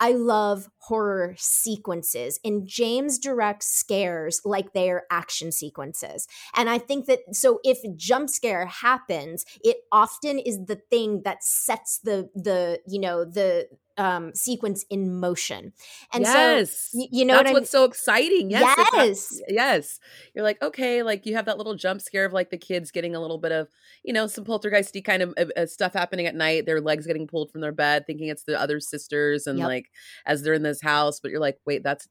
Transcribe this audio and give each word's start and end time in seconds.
I 0.00 0.12
love 0.12 0.68
horror 0.88 1.34
sequences, 1.36 2.40
and 2.44 2.66
James 2.66 3.18
directs 3.18 3.66
scares 3.66 4.40
like 4.44 4.72
they 4.72 4.90
are 4.90 5.04
action 5.10 5.52
sequences. 5.52 6.26
And 6.56 6.68
I 6.68 6.78
think 6.78 7.06
that 7.06 7.20
so 7.32 7.60
if 7.64 7.78
jump 7.96 8.30
scare 8.30 8.66
happens, 8.66 9.44
it 9.62 9.78
often 9.92 10.38
is 10.38 10.64
the 10.66 10.76
thing 10.90 11.22
that 11.24 11.44
sets 11.44 11.98
the 11.98 12.30
the 12.34 12.80
you 12.86 13.00
know 13.00 13.24
the 13.24 13.68
um, 13.98 14.32
sequence 14.32 14.86
in 14.88 15.18
motion. 15.18 15.72
And 16.12 16.22
yes. 16.22 16.90
so, 16.92 17.06
you 17.10 17.24
know, 17.24 17.34
that's 17.34 17.48
what 17.48 17.60
what's 17.62 17.70
so 17.70 17.84
exciting. 17.84 18.50
Yes, 18.50 18.88
yes, 18.94 19.40
yes. 19.48 20.00
You're 20.34 20.44
like, 20.44 20.62
okay, 20.62 21.02
like 21.02 21.26
you 21.26 21.34
have 21.34 21.46
that 21.46 21.58
little 21.58 21.74
jump 21.74 22.00
scare 22.00 22.24
of 22.24 22.32
like 22.32 22.50
the 22.50 22.56
kids 22.56 22.92
getting 22.92 23.16
a 23.16 23.20
little 23.20 23.38
bit 23.38 23.52
of, 23.52 23.68
you 24.04 24.12
know, 24.12 24.28
some 24.28 24.44
poltergeisty 24.44 25.04
kind 25.04 25.22
of 25.22 25.34
uh, 25.56 25.66
stuff 25.66 25.92
happening 25.92 26.26
at 26.26 26.36
night. 26.36 26.64
Their 26.64 26.80
legs 26.80 27.06
getting 27.06 27.26
pulled 27.26 27.50
from 27.50 27.60
their 27.60 27.72
bed, 27.72 28.06
thinking 28.06 28.28
it's 28.28 28.44
the 28.44 28.58
other 28.58 28.78
sisters, 28.78 29.46
and 29.48 29.58
yep. 29.58 29.66
like 29.66 29.90
as 30.24 30.42
they're 30.42 30.54
in 30.54 30.62
this 30.78 30.88
house, 30.88 31.20
but 31.20 31.30
you're 31.30 31.40
like, 31.40 31.58
wait, 31.66 31.82
that's, 31.82 32.08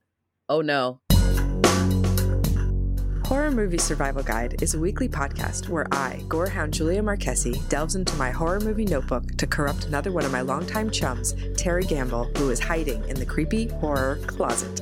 oh 0.50 0.62
no, 0.62 1.02
Horror 3.26 3.52
Movie 3.52 3.78
Survival 3.78 4.24
Guide 4.24 4.62
is 4.62 4.74
a 4.74 4.80
weekly 4.80 5.10
podcast 5.10 5.68
where 5.68 5.86
I, 5.92 6.24
gorehound 6.30 6.72
Julia 6.72 7.02
Marquesi, 7.02 7.68
delves 7.68 7.96
into 7.96 8.16
my 8.16 8.32
horror 8.32 8.62
movie 8.62 8.86
notebook 8.86 9.36
to 9.36 9.46
corrupt 9.46 9.86
another 9.86 10.14
one 10.14 10.24
of 10.24 10.32
my 10.32 10.40
longtime 10.40 10.92
chums, 10.92 11.36
Terry 11.58 11.84
Gamble, 11.84 12.32
who 12.38 12.50
is 12.52 12.60
hiding 12.60 13.04
in 13.10 13.20
the 13.20 13.26
creepy 13.26 13.68
horror 13.68 14.18
closet. 14.28 14.82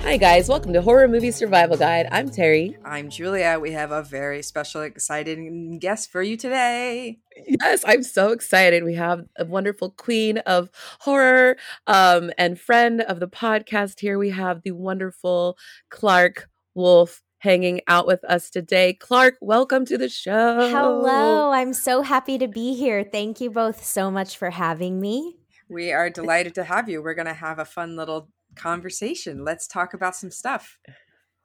Hi, 0.00 0.16
guys. 0.16 0.48
Welcome 0.48 0.72
to 0.72 0.80
Horror 0.80 1.06
Movie 1.08 1.30
Survival 1.30 1.76
Guide. 1.76 2.08
I'm 2.10 2.30
Terry. 2.30 2.76
I'm 2.84 3.10
Julia. 3.10 3.58
We 3.60 3.72
have 3.72 3.90
a 3.90 4.02
very 4.02 4.42
special, 4.42 4.82
exciting 4.82 5.78
guest 5.78 6.10
for 6.10 6.22
you 6.22 6.36
today. 6.36 7.18
Yes, 7.46 7.84
I'm 7.86 8.02
so 8.02 8.30
excited. 8.30 8.84
We 8.84 8.94
have 8.94 9.26
a 9.36 9.44
wonderful 9.44 9.90
queen 9.90 10.38
of 10.38 10.70
horror 11.00 11.56
um, 11.86 12.30
and 12.38 12.58
friend 12.58 13.02
of 13.02 13.20
the 13.20 13.28
podcast 13.28 14.00
here. 14.00 14.18
We 14.18 14.30
have 14.30 14.62
the 14.62 14.72
wonderful 14.72 15.58
Clark 15.90 16.48
Wolf 16.74 17.22
hanging 17.40 17.80
out 17.86 18.06
with 18.06 18.24
us 18.24 18.50
today. 18.50 18.94
Clark, 18.94 19.36
welcome 19.40 19.84
to 19.86 19.98
the 19.98 20.08
show. 20.08 20.68
Hello. 20.70 21.50
I'm 21.50 21.72
so 21.72 22.02
happy 22.02 22.38
to 22.38 22.48
be 22.48 22.74
here. 22.74 23.04
Thank 23.04 23.40
you 23.40 23.50
both 23.50 23.84
so 23.84 24.10
much 24.10 24.36
for 24.36 24.50
having 24.50 25.00
me. 25.00 25.36
We 25.68 25.92
are 25.92 26.08
delighted 26.08 26.54
to 26.54 26.64
have 26.64 26.88
you. 26.88 27.02
We're 27.02 27.14
going 27.14 27.26
to 27.26 27.34
have 27.34 27.58
a 27.58 27.64
fun 27.64 27.94
little 27.94 28.30
conversation. 28.58 29.44
Let's 29.44 29.66
talk 29.66 29.94
about 29.94 30.16
some 30.16 30.30
stuff. 30.30 30.78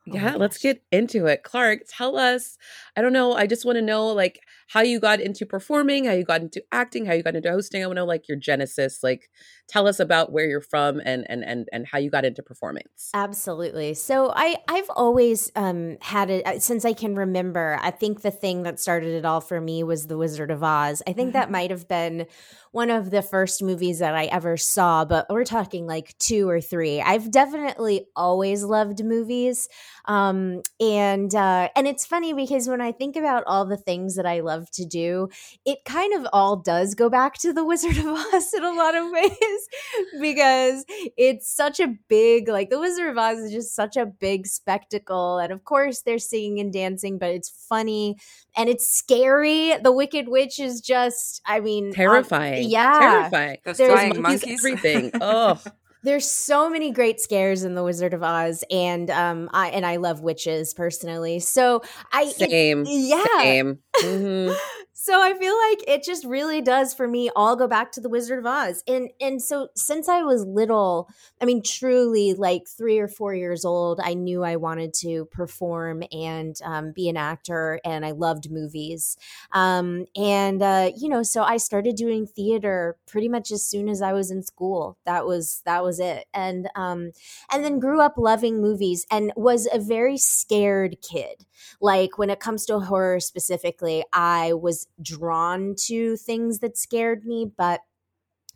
Oh 0.09 0.16
yeah, 0.16 0.34
oh 0.36 0.38
let's 0.38 0.58
get 0.58 0.84
into 0.92 1.28
it. 1.28 1.44
Clark, 1.44 1.82
tell 1.88 2.18
us. 2.18 2.58
I 2.98 3.02
don't 3.02 3.14
know. 3.14 3.34
I 3.34 3.48
just 3.48 3.66
want 3.66 3.78
to 3.78 3.82
know 3.82 4.08
like 4.08 4.40
how 4.68 4.82
you 4.82 5.00
got 5.00 5.22
into 5.22 5.46
performing, 5.46 6.06
how 6.06 6.14
you 6.14 6.26
got 6.26 6.42
into 6.42 6.64
acting, 6.72 7.06
how 7.06 7.14
you 7.14 7.23
got 7.23 7.36
into 7.36 7.50
hosting. 7.50 7.84
I 7.84 7.88
want 7.88 7.98
to 7.98 8.02
know 8.02 8.06
like 8.06 8.28
your 8.28 8.38
genesis. 8.38 9.00
Like 9.02 9.30
tell 9.70 9.88
us 9.88 10.00
about 10.00 10.31
where 10.31 10.46
you're 10.46 10.62
from 10.62 11.00
and 11.06 11.26
and 11.30 11.44
and 11.44 11.70
and 11.72 11.88
how 11.88 12.00
you 12.00 12.09
got 12.09 12.26
into 12.26 12.44
performance. 12.44 13.12
Absolutely. 13.14 13.94
So 13.94 14.34
I 14.36 14.58
I've 14.68 14.90
always 14.90 15.52
um 15.56 15.97
had 16.02 16.30
it 16.30 16.46
uh, 16.46 16.59
since 16.59 16.84
I 16.84 16.94
can 16.94 17.16
remember. 17.16 17.80
I 17.81 17.91
think 17.91 18.22
the 18.22 18.31
thing 18.31 18.64
that 18.64 18.80
started 18.80 19.14
it 19.14 19.25
all 19.25 19.41
for 19.41 19.62
me 19.62 19.84
was 19.84 20.08
The 20.08 20.18
Wizard 20.18 20.52
of 20.52 20.64
Oz. 20.64 21.02
I 21.08 21.14
think 21.14 21.34
that 21.34 21.46
mm-hmm. 21.46 21.52
might 21.53 21.72
have 21.72 21.88
been 21.88 22.25
one 22.72 22.90
of 22.90 23.12
the 23.12 23.22
first 23.22 23.62
movies 23.62 24.00
that 24.00 24.16
I 24.16 24.25
ever 24.25 24.58
saw, 24.58 25.06
but 25.06 25.28
we're 25.30 25.46
talking 25.46 25.85
like 25.85 26.18
two 26.18 26.50
or 26.50 26.59
three. 26.59 27.00
I've 27.02 27.31
definitely 27.31 28.08
always 28.16 28.64
loved 28.64 29.03
movies. 29.03 29.70
Um, 30.06 30.62
and 30.80 31.34
uh, 31.34 31.69
and 31.75 31.88
it's 31.88 32.06
funny 32.06 32.34
because 32.34 32.68
when 32.68 32.81
I 32.81 32.91
think 32.91 33.16
about 33.16 33.44
all 33.47 33.66
the 33.66 33.78
things 33.78 34.16
that 34.16 34.25
I 34.25 34.41
love 34.41 34.69
to 34.72 34.86
do, 34.86 35.30
it 35.66 35.86
kind 35.86 36.14
of 36.14 36.28
all 36.34 36.58
does 36.58 36.96
go 36.96 37.09
back 37.09 37.38
to 37.40 37.53
the 37.53 37.66
Wizard 37.74 37.97
of 37.97 38.06
Oz 38.06 38.53
in 38.53 38.64
a 38.64 38.74
lot 38.74 38.96
of 38.96 39.12
ways 39.12 39.69
because 40.22 40.86
it's 41.18 41.53
such 41.53 41.80
a 41.80 41.96
big 42.09 42.47
like 42.47 42.69
the 42.69 42.80
Wizard 42.80 43.09
of 43.09 43.18
Oz 43.18 43.40
is 43.40 43.52
just 43.52 43.75
such 43.75 43.97
a 43.97 44.06
big 44.06 44.47
spectacle, 44.47 45.38
and 45.38 45.52
of 45.52 45.64
course 45.64 46.02
they're 46.02 46.20
singing 46.20 46.59
and 46.59 46.74
dancing, 46.74 47.18
but 47.18 47.30
it's 47.30 47.50
funny 47.50 48.18
and 48.56 48.70
it's 48.70 48.88
scary. 48.88 49.74
The 49.81 49.91
Wicked 49.91 50.28
Witch 50.28 50.59
is 50.59 50.81
just, 50.81 51.41
I 51.46 51.59
mean, 51.59 51.88
um, 51.88 51.94
terrifying. 51.94 52.66
Um, 52.66 52.72
yeah, 52.72 53.00
terrifying. 53.00 53.58
Those 53.66 53.78
flying 53.78 54.22
monkeys, 54.22 54.59
everything. 54.59 55.12
oh. 55.22 55.62
There's 56.03 56.30
so 56.30 56.69
many 56.69 56.91
great 56.91 57.19
scares 57.19 57.64
in 57.64 57.75
The 57.75 57.84
Wizard 57.84 58.14
of 58.14 58.22
Oz, 58.24 58.64
and 58.69 59.09
um, 59.09 59.50
I 59.53 59.69
and 59.69 59.86
I 59.86 59.96
love 59.96 60.22
witches 60.22 60.74
personally. 60.74 61.40
So 61.40 61.81
I 62.12 62.28
same, 62.28 62.86
it, 62.86 62.90
yeah, 62.90 63.24
same. 63.40 63.80
Mm-hmm. 64.03 64.53
So 65.03 65.22
I 65.22 65.34
feel 65.34 65.53
like 65.68 65.84
it 65.86 66.02
just 66.02 66.24
really 66.24 66.62
does 66.62 66.94
for 66.94 67.09
me 67.09 67.30
all 67.36 67.58
go 67.58 67.68
back 67.68 67.91
to 67.91 68.00
the 68.00 68.08
Wizard 68.08 68.40
of 68.40 68.46
Oz. 68.46 68.81
And 68.88 69.09
and 69.19 69.41
so 69.41 69.68
since 69.75 70.08
I 70.08 70.22
was 70.24 70.46
little, 70.46 71.09
I 71.41 71.46
mean 71.46 71.62
truly 71.62 72.34
like 72.36 72.69
3 72.69 73.00
or 73.00 73.09
4 73.09 73.36
years 73.36 73.66
old, 73.66 74.00
I 74.02 74.14
knew 74.14 74.46
I 74.46 74.56
wanted 74.56 74.94
to 75.02 75.25
perform 75.25 76.03
and 76.14 76.56
um, 76.64 76.94
be 76.94 77.09
an 77.09 77.18
actor 77.18 77.81
and 77.84 78.06
I 78.06 78.12
loved 78.12 78.50
movies. 78.50 79.18
Um, 79.52 80.06
and 80.16 80.62
uh, 80.62 80.91
you 80.96 81.09
know, 81.09 81.22
so 81.22 81.44
I 81.44 81.58
started 81.58 81.97
doing 81.97 82.25
theater 82.25 82.96
pretty 83.06 83.28
much 83.28 83.52
as 83.52 83.68
soon 83.68 83.90
as 83.90 84.02
I 84.02 84.14
was 84.14 84.31
in 84.31 84.41
school. 84.41 84.97
That 85.06 85.25
was 85.25 85.64
that 85.66 85.84
was 85.84 86.00
it. 86.00 86.28
And 86.34 86.70
um 86.78 87.12
and 87.52 87.66
then 87.66 87.78
grew 87.78 88.00
up 88.00 88.14
loving 88.16 88.62
movies 88.62 89.06
and 89.12 89.34
was 89.35 89.68
a 89.74 89.80
very 89.80 90.18
scared 90.18 90.96
kid. 91.02 91.46
Like 91.81 92.18
when 92.18 92.30
it 92.30 92.40
comes 92.40 92.66
to 92.68 92.80
horror 92.80 93.20
specifically, 93.20 94.06
I 94.14 94.53
was 94.53 94.88
drawn 95.02 95.76
to 95.88 96.16
things 96.18 96.59
that 96.59 96.78
scared 96.78 97.26
me, 97.26 97.52
but 97.58 97.81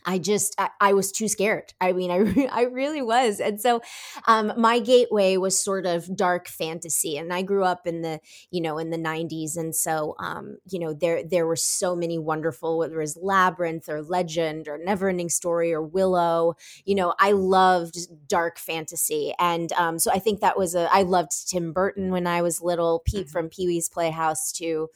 I 0.07 0.19
just 0.19 0.55
I, 0.57 0.69
I, 0.79 0.93
was 0.93 1.11
too 1.11 1.27
scared. 1.27 1.73
I 1.81 1.91
mean, 1.91 2.09
I 2.11 2.47
I 2.51 2.63
really 2.63 3.01
was, 3.01 3.39
and 3.41 3.59
so 3.59 3.81
um, 4.25 4.53
my 4.57 4.79
gateway 4.79 5.35
was 5.35 5.61
sort 5.61 5.85
of 5.85 6.15
dark 6.15 6.47
fantasy. 6.47 7.17
And 7.17 7.33
I 7.33 7.41
grew 7.41 7.65
up 7.65 7.85
in 7.85 8.01
the 8.01 8.21
you 8.49 8.61
know 8.61 8.77
in 8.77 8.89
the 8.89 8.97
'90s, 8.97 9.57
and 9.57 9.75
so 9.75 10.15
um, 10.17 10.57
you 10.69 10.79
know 10.79 10.93
there 10.93 11.23
there 11.23 11.45
were 11.45 11.57
so 11.57 11.95
many 11.95 12.17
wonderful 12.17 12.77
whether 12.77 12.95
it 12.95 13.03
was 13.03 13.17
Labyrinth 13.21 13.89
or 13.89 14.01
Legend 14.01 14.69
or 14.69 14.79
Neverending 14.79 15.29
Story 15.29 15.73
or 15.73 15.81
Willow. 15.81 16.55
You 16.85 16.95
know, 16.95 17.13
I 17.19 17.33
loved 17.33 17.97
dark 18.29 18.57
fantasy, 18.57 19.33
and 19.37 19.73
um, 19.73 19.99
so 19.99 20.09
I 20.11 20.19
think 20.19 20.39
that 20.39 20.57
was 20.57 20.73
a 20.73 20.87
I 20.91 21.01
loved 21.01 21.49
Tim 21.49 21.73
Burton 21.73 22.11
when 22.11 22.25
I 22.25 22.41
was 22.41 22.61
little. 22.61 23.01
Pete 23.05 23.25
mm-hmm. 23.25 23.31
from 23.31 23.49
Pee 23.49 23.67
Wee's 23.67 23.89
Playhouse 23.89 24.53
to 24.53 24.89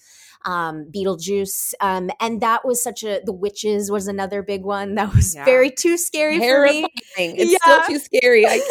um, 0.46 0.86
Beetlejuice, 0.90 1.74
um, 1.82 2.10
and 2.22 2.40
that 2.42 2.66
was 2.66 2.82
such 2.82 3.04
a. 3.04 3.20
The 3.26 3.34
Witches 3.34 3.92
was 3.92 4.08
another 4.08 4.42
big 4.42 4.64
one 4.64 5.01
that 5.02 5.16
was 5.16 5.36
yeah. 5.36 5.46
very 5.46 5.72
too 5.72 5.98
scary 5.98 6.40
Terrifying. 6.40 6.84
for 6.84 7.22
me. 7.22 7.34
It's 7.38 7.52
yeah. 7.52 7.58
still 7.62 7.86
too 7.88 8.00
scary. 8.00 8.46
I 8.46 8.62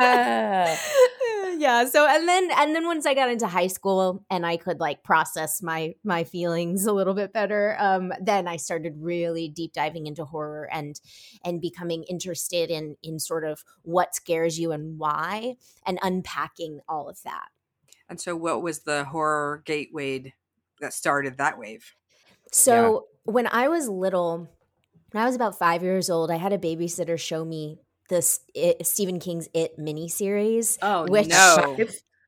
yeah. 0.00 0.76
yeah. 1.58 1.84
So 1.86 2.06
and 2.06 2.28
then 2.28 2.50
and 2.56 2.74
then 2.74 2.86
once 2.86 3.06
I 3.06 3.14
got 3.14 3.30
into 3.30 3.46
high 3.46 3.68
school 3.68 4.24
and 4.30 4.44
I 4.44 4.58
could 4.58 4.78
like 4.78 5.02
process 5.02 5.62
my 5.62 5.94
my 6.04 6.24
feelings 6.24 6.84
a 6.84 6.92
little 6.92 7.14
bit 7.14 7.32
better, 7.32 7.76
um, 7.78 8.12
then 8.20 8.46
I 8.46 8.56
started 8.56 8.94
really 8.98 9.48
deep 9.48 9.72
diving 9.72 10.06
into 10.06 10.24
horror 10.24 10.68
and 10.70 11.00
and 11.44 11.60
becoming 11.60 12.04
interested 12.04 12.70
in 12.70 12.96
in 13.02 13.18
sort 13.18 13.44
of 13.44 13.64
what 13.82 14.14
scares 14.14 14.58
you 14.58 14.72
and 14.72 14.98
why 14.98 15.54
and 15.86 15.98
unpacking 16.02 16.80
all 16.88 17.08
of 17.08 17.22
that. 17.22 17.48
And 18.08 18.20
so, 18.20 18.36
what 18.36 18.62
was 18.62 18.80
the 18.80 19.04
horror 19.04 19.62
gateway 19.64 20.34
that 20.80 20.92
started 20.92 21.38
that 21.38 21.58
wave? 21.58 21.94
So 22.52 23.06
yeah. 23.26 23.32
when 23.32 23.46
I 23.48 23.68
was 23.68 23.88
little, 23.88 24.48
when 25.14 25.22
I 25.22 25.26
was 25.26 25.36
about 25.36 25.56
five 25.56 25.84
years 25.84 26.10
old, 26.10 26.32
I 26.32 26.36
had 26.36 26.52
a 26.52 26.58
babysitter 26.58 27.16
show 27.18 27.44
me 27.44 27.78
this 28.10 28.40
it, 28.52 28.84
Stephen 28.84 29.20
King's 29.20 29.48
It 29.54 29.78
miniseries. 29.78 30.76
Oh 30.82 31.06
which, 31.06 31.28
no! 31.28 31.76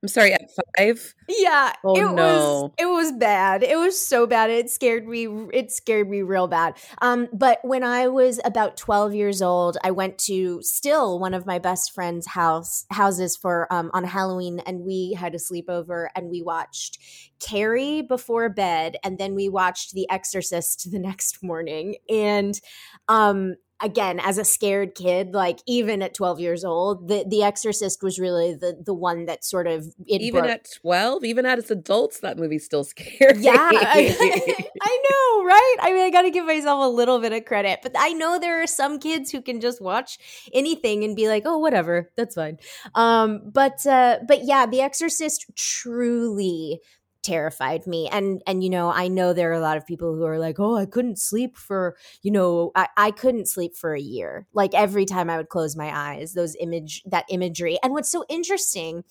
I'm 0.03 0.09
sorry, 0.09 0.33
at 0.33 0.43
five. 0.77 1.15
Yeah. 1.29 1.73
Oh, 1.85 1.97
it 1.97 2.03
no. 2.03 2.13
was 2.13 2.71
it 2.79 2.87
was 2.87 3.13
bad. 3.13 3.63
It 3.63 3.77
was 3.77 3.99
so 3.99 4.27
bad. 4.27 4.51
It 4.51 4.71
scared 4.71 5.09
me. 5.09 5.27
It 5.53 5.73
scared 5.73 6.09
me 6.09 6.23
real 6.23 6.49
bad. 6.49 6.77
Um, 7.01 7.29
but 7.33 7.59
when 7.63 7.83
I 7.83 8.09
was 8.09 8.39
about 8.45 8.77
12 8.77 9.15
years 9.15 9.41
old, 9.41 9.79
I 9.83 9.91
went 9.91 10.19
to 10.19 10.61
still 10.63 11.19
one 11.19 11.35
of 11.35 11.47
my 11.47 11.59
best 11.59 11.93
friend's 11.93 12.27
house 12.27 12.85
houses 12.91 13.37
for 13.37 13.73
um 13.73 13.91
on 13.95 14.05
Halloween 14.05 14.61
and 14.67 14.81
we 14.81 15.15
had 15.19 15.35
a 15.35 15.39
sleepover 15.39 16.09
and 16.15 16.31
we 16.31 16.43
watched 16.43 16.99
Carrie 17.41 18.03
before 18.03 18.49
bed 18.49 18.97
and 19.03 19.19
then 19.19 19.35
we 19.35 19.49
watched 19.49 19.93
The 19.93 20.09
Exorcist 20.11 20.91
the 20.93 20.99
next 20.99 21.43
morning. 21.43 21.97
And 22.09 22.61
um 23.09 23.57
again 23.83 24.19
as 24.21 24.39
a 24.39 24.45
scared 24.45 24.95
kid 24.95 25.35
like 25.35 25.59
even 25.67 26.01
at 26.01 26.15
12 26.15 26.41
years 26.41 26.65
old 26.65 27.09
the 27.09 27.25
the 27.29 27.43
exorcist 27.43 28.03
was 28.03 28.19
really 28.19 28.55
the 28.55 28.81
the 28.85 28.95
one 28.95 29.27
that 29.27 29.45
sort 29.45 29.67
of 29.67 29.87
it 30.07 30.23
even 30.23 30.41
broke- 30.43 30.51
at 30.53 30.69
12, 30.81 31.25
even 31.25 31.45
as 31.45 31.71
adults, 31.71 32.21
that 32.21 32.39
movie's 32.39 32.65
still 32.65 32.85
scary. 32.85 33.39
yeah 33.39 33.53
I, 33.55 34.17
I 34.83 35.03
know 35.11 35.45
right? 35.45 35.77
I 35.83 35.93
mean 35.93 36.03
i 36.07 36.11
gotta 36.11 36.31
give 36.31 36.47
myself 36.47 36.85
a 36.85 36.89
little 36.89 37.19
bit 37.19 37.33
of 37.33 37.45
credit 37.45 37.81
but 37.83 37.93
i 37.99 38.13
know 38.13 38.39
there 38.39 38.63
are 38.63 38.67
some 38.67 38.99
kids 38.99 39.31
who 39.31 39.43
can 39.43 39.61
just 39.61 39.83
watch 39.83 40.19
anything 40.55 41.05
and 41.05 41.15
be 41.15 41.29
like 41.29 41.43
oh 41.45 41.59
whatever 41.59 42.11
that's 42.17 42.35
fine. 42.35 42.59
Um 42.95 43.43
but 43.53 43.85
uh 43.87 44.21
but 44.27 44.45
yeah 44.45 44.67
the 44.67 44.81
exorcist 44.81 45.47
truly 45.55 46.81
terrified 47.27 47.87
me. 47.87 48.09
And 48.09 48.43
and 48.47 48.63
you 48.65 48.71
know 48.71 48.91
i 48.91 49.09
know 49.09 49.33
there 49.33 49.51
are 49.51 49.55
a 49.55 49.61
lot 49.61 49.77
of 49.77 49.87
people 49.87 50.15
who 50.15 50.25
are 50.25 50.39
like 50.39 50.59
oh 50.59 50.77
i 50.77 50.87
couldn't 50.87 51.19
sleep 51.19 51.57
for 51.57 51.97
you 52.23 52.31
know 52.31 52.73
i, 52.75 52.89
I 52.97 53.11
couldn't 53.11 53.49
sleep 53.49 53.77
for 53.77 53.95
a 53.95 54.01
year. 54.01 54.47
Like 54.55 54.75
every 54.75 55.05
time 55.05 55.29
i 55.29 55.37
would 55.37 55.49
close 55.49 55.77
my 55.77 55.91
eyes 55.95 56.35
those 56.35 56.57
image 56.61 57.03
that 57.07 57.27
imagery. 57.29 57.79
And 57.83 57.93
what's 57.93 58.11
so 58.11 58.25
interesting 58.29 59.05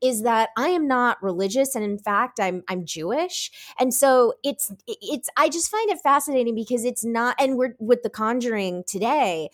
is 0.00 0.22
that 0.22 0.50
I 0.56 0.68
am 0.68 0.88
not 0.88 1.22
religious 1.22 1.74
and 1.74 1.84
in 1.84 1.98
fact 1.98 2.40
I'm 2.40 2.62
I'm 2.68 2.84
Jewish. 2.84 3.50
And 3.78 3.92
so 3.94 4.34
it's 4.42 4.72
it's 4.88 5.28
I 5.36 5.48
just 5.48 5.70
find 5.70 5.90
it 5.90 6.00
fascinating 6.02 6.54
because 6.54 6.84
it's 6.84 7.04
not 7.04 7.36
and 7.38 7.56
we're 7.56 7.74
with 7.78 8.02
the 8.02 8.10
conjuring 8.10 8.84
today 8.86 9.50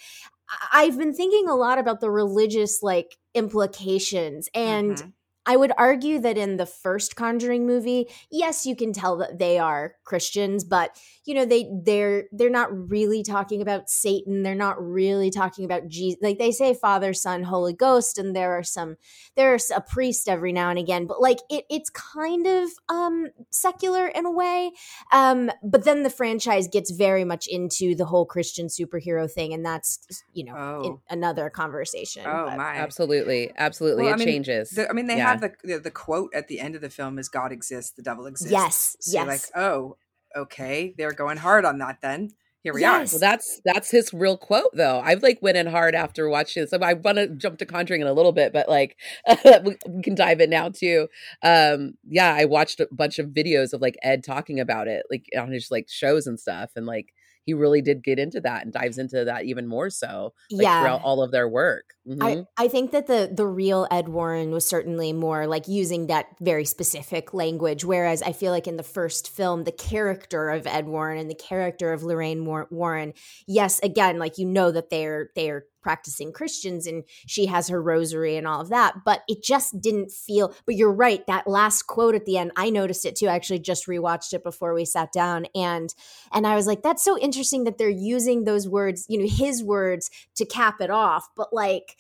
I've 0.73 0.99
been 0.99 1.13
thinking 1.13 1.49
a 1.49 1.55
lot 1.57 1.79
about 1.79 2.01
the 2.01 2.11
religious 2.11 2.83
like 2.83 3.17
implications. 3.35 4.49
And 4.55 4.97
Mhm. 4.97 5.13
I 5.47 5.57
would 5.57 5.73
argue 5.79 6.19
that 6.21 6.37
in 6.37 6.57
the 6.57 6.67
first 6.67 7.15
Conjuring 7.17 7.67
movie, 7.67 8.09
yes, 8.31 8.67
you 8.67 8.75
can 8.75 8.93
tell 8.93 9.17
that 9.19 9.39
they 9.39 9.59
are 9.59 9.95
Christians, 10.05 10.65
but 10.65 10.99
you 11.25 11.35
know 11.35 11.45
they 11.45 11.71
they're 11.85 12.25
they're 12.33 12.51
not 12.51 12.69
really 12.91 13.23
talking 13.23 13.63
about 13.63 13.89
Satan. 13.89 14.43
They're 14.43 14.55
not 14.55 14.77
really 14.85 15.31
talking 15.31 15.65
about 15.65 15.89
Jesus. 15.89 16.19
Like 16.23 16.39
they 16.39 16.51
say 16.53 16.75
Father, 16.75 17.15
Son, 17.15 17.43
Holy 17.45 17.73
Ghost, 17.73 18.19
and 18.19 18.35
there 18.35 18.53
are 18.59 18.63
some 18.63 18.97
there's 19.37 19.71
a 19.71 19.81
priest 19.81 20.29
every 20.29 20.53
now 20.53 20.71
and 20.71 20.79
again, 20.79 21.07
but 21.07 21.21
like 21.21 21.39
it 21.51 21.65
it's 21.71 21.91
kind 21.91 22.47
of 22.47 22.71
um 22.89 23.29
secular 23.51 24.07
in 24.09 24.27
a 24.27 24.31
way. 24.31 24.73
Um, 25.13 25.51
but 25.63 25.85
then 25.85 26.03
the 26.03 26.11
franchise 26.11 26.69
gets 26.69 26.91
very 26.91 27.25
much 27.25 27.47
into 27.47 27.95
the 27.95 28.05
whole 28.07 28.27
Christian 28.27 28.67
superhero 28.67 29.31
thing, 29.31 29.53
and 29.53 29.65
that's 29.65 30.01
you 30.33 30.45
know 30.45 30.55
Oh. 30.57 30.83
in, 30.85 30.99
another 31.19 31.51
conversation. 31.51 32.25
Oh 32.27 32.47
but- 32.49 32.57
my! 32.57 32.75
Absolutely, 32.77 33.53
absolutely, 33.57 34.05
Well, 34.05 34.13
I 34.13 34.17
it 34.17 34.19
mean, 34.19 34.29
changes. 34.29 34.71
The- 34.71 34.89
I 34.89 34.93
mean, 34.93 35.07
they 35.07 35.17
Yeah. 35.19 35.29
have 35.31 35.36
the, 35.37 35.53
the 35.65 35.79
the 35.79 35.91
quote 35.91 36.35
at 36.35 36.49
the 36.49 36.61
end 36.61 36.75
of 36.75 36.81
the 36.81 36.91
film 36.91 37.19
is 37.19 37.29
"God 37.29 37.53
exists, 37.53 37.93
the 37.93 38.03
devil 38.03 38.27
exists." 38.27 38.53
Yes, 38.53 38.97
So 39.01 39.19
you're 39.19 39.27
like, 39.27 39.43
oh, 39.55 39.97
okay, 40.37 40.95
they're 40.97 41.13
going 41.13 41.39
hard 41.39 41.65
on 41.65 41.79
that. 41.79 42.01
Then 42.03 42.31
here 42.67 42.75
we 42.75 42.81
Yes. 42.81 43.13
Well, 43.13 43.21
that's 43.21 43.61
that's 43.65 43.93
his 43.93 44.13
real 44.13 44.37
quote, 44.37 44.71
though. 44.75 45.01
I've 45.01 45.23
like 45.23 45.39
went 45.41 45.57
in 45.57 45.69
hard 45.69 45.95
after 45.95 46.29
watching 46.29 46.65
this. 46.65 46.71
So 46.71 46.79
I 46.81 46.95
want 46.95 47.17
to 47.19 47.29
jump 47.29 47.59
to 47.59 47.67
Conjuring 47.67 48.01
in 48.01 48.09
a 48.09 48.13
little 48.13 48.33
bit, 48.33 48.53
but 48.53 48.69
like 48.69 48.97
we, 49.65 49.77
we 49.89 50.03
can 50.03 50.17
dive 50.17 50.41
in 50.41 50.51
now 50.51 50.71
too. 50.71 51.07
Um, 51.45 51.95
yeah, 52.09 52.35
I 52.35 52.45
watched 52.47 52.81
a 52.81 52.89
bunch 52.91 53.21
of 53.21 53.29
videos 53.29 53.73
of 53.73 53.81
like 53.81 53.97
Ed 54.03 54.25
talking 54.25 54.59
about 54.59 54.89
it, 54.89 55.07
like 55.11 55.27
on 55.39 55.53
his 55.53 55.71
like 55.71 55.89
shows 55.89 56.27
and 56.27 56.41
stuff, 56.41 56.73
and 56.75 56.87
like 56.87 57.15
he 57.47 57.55
really 57.55 57.81
did 57.81 58.03
get 58.03 58.19
into 58.19 58.41
that 58.41 58.65
and 58.65 58.73
dives 58.73 58.99
into 58.99 59.25
that 59.25 59.45
even 59.45 59.67
more 59.67 59.89
so 59.89 60.35
like, 60.51 60.65
yeah. 60.65 60.81
throughout 60.83 61.03
all 61.03 61.23
of 61.23 61.31
their 61.31 61.49
work. 61.49 61.95
Mhm. 62.07 62.47
I, 62.57 62.65
I 62.65 62.69
think 62.69 62.91
that 62.91 63.07
the 63.07 63.31
the 63.33 63.47
real 63.47 63.87
Ed 63.91 64.09
Warren 64.09 64.51
was 64.51 64.67
certainly 64.67 65.13
more 65.13 65.47
like 65.47 65.67
using 65.69 66.09
that 66.09 66.27
very 66.41 66.65
specific 66.65 67.33
language, 67.33 67.85
whereas 67.85 68.21
I 68.23 68.33
feel 68.33 68.53
like 68.53 68.67
in 68.67 68.77
the 68.77 68.83
first 68.83 69.29
film, 69.29 69.65
the 69.65 69.73
character 69.73 70.51
of 70.51 70.67
Ed 70.67 70.87
Warren 70.87 71.19
and 71.19 71.31
the 71.31 71.35
character 71.35 71.93
of 71.93 72.03
Lorraine 72.03 72.45
Warren, 72.45 73.15
yes, 73.47 73.81
again, 73.83 74.19
like 74.19 74.39
you 74.39 74.47
know 74.47 74.71
that 74.71 74.91
they're 74.91 75.31
they're 75.35 75.67
practicing 75.87 76.33
Christians 76.33 76.89
and 76.89 77.05
she 77.29 77.47
has 77.47 77.69
her 77.69 77.81
rosary 77.81 78.37
and 78.37 78.45
all 78.45 78.61
of 78.61 78.71
that, 78.71 79.05
but 79.05 79.23
it 79.29 79.41
just 79.41 79.81
didn't 79.81 80.11
feel. 80.11 80.53
But 80.67 80.75
you're 80.75 80.93
right, 80.93 81.25
that 81.29 81.47
last 81.47 81.85
quote 81.85 82.17
at 82.17 82.25
the 82.25 82.39
end, 82.39 82.51
I 82.57 82.71
noticed 82.71 83.05
it 83.05 83.15
too. 83.15 83.29
I 83.29 83.37
actually 83.37 83.61
just 83.61 83.87
rewatched 83.87 84.33
it 84.33 84.43
before 84.43 84.75
we 84.75 84.85
sat 84.85 85.13
down, 85.13 85.47
and 85.55 85.95
and 86.33 86.45
I 86.45 86.57
was 86.57 86.67
like, 86.67 86.83
that's 86.83 87.05
so 87.05 87.17
interesting 87.17 87.63
that 87.65 87.79
they're 87.79 87.89
using 87.89 88.43
those 88.43 88.69
words, 88.69 89.07
you 89.09 89.17
know, 89.17 89.29
his 89.29 89.63
words 89.63 90.11
to 90.35 90.45
cap 90.45 90.81
it 90.81 90.91
off, 90.91 91.29
but 91.37 91.53
like 91.53 91.97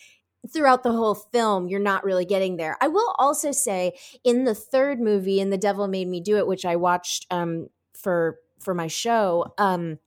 throughout 0.52 0.82
the 0.82 0.92
whole 0.92 1.14
film 1.14 1.68
you're 1.68 1.80
not 1.80 2.04
really 2.04 2.24
getting 2.24 2.56
there 2.56 2.76
i 2.80 2.86
will 2.86 3.16
also 3.18 3.50
say 3.50 3.92
in 4.22 4.44
the 4.44 4.54
third 4.54 5.00
movie 5.00 5.40
in 5.40 5.50
the 5.50 5.58
devil 5.58 5.88
made 5.88 6.06
me 6.06 6.20
do 6.20 6.36
it 6.36 6.46
which 6.46 6.64
i 6.64 6.76
watched 6.76 7.26
um 7.32 7.66
for 7.98 8.38
for 8.60 8.72
my 8.72 8.86
show 8.86 9.52
um 9.58 9.98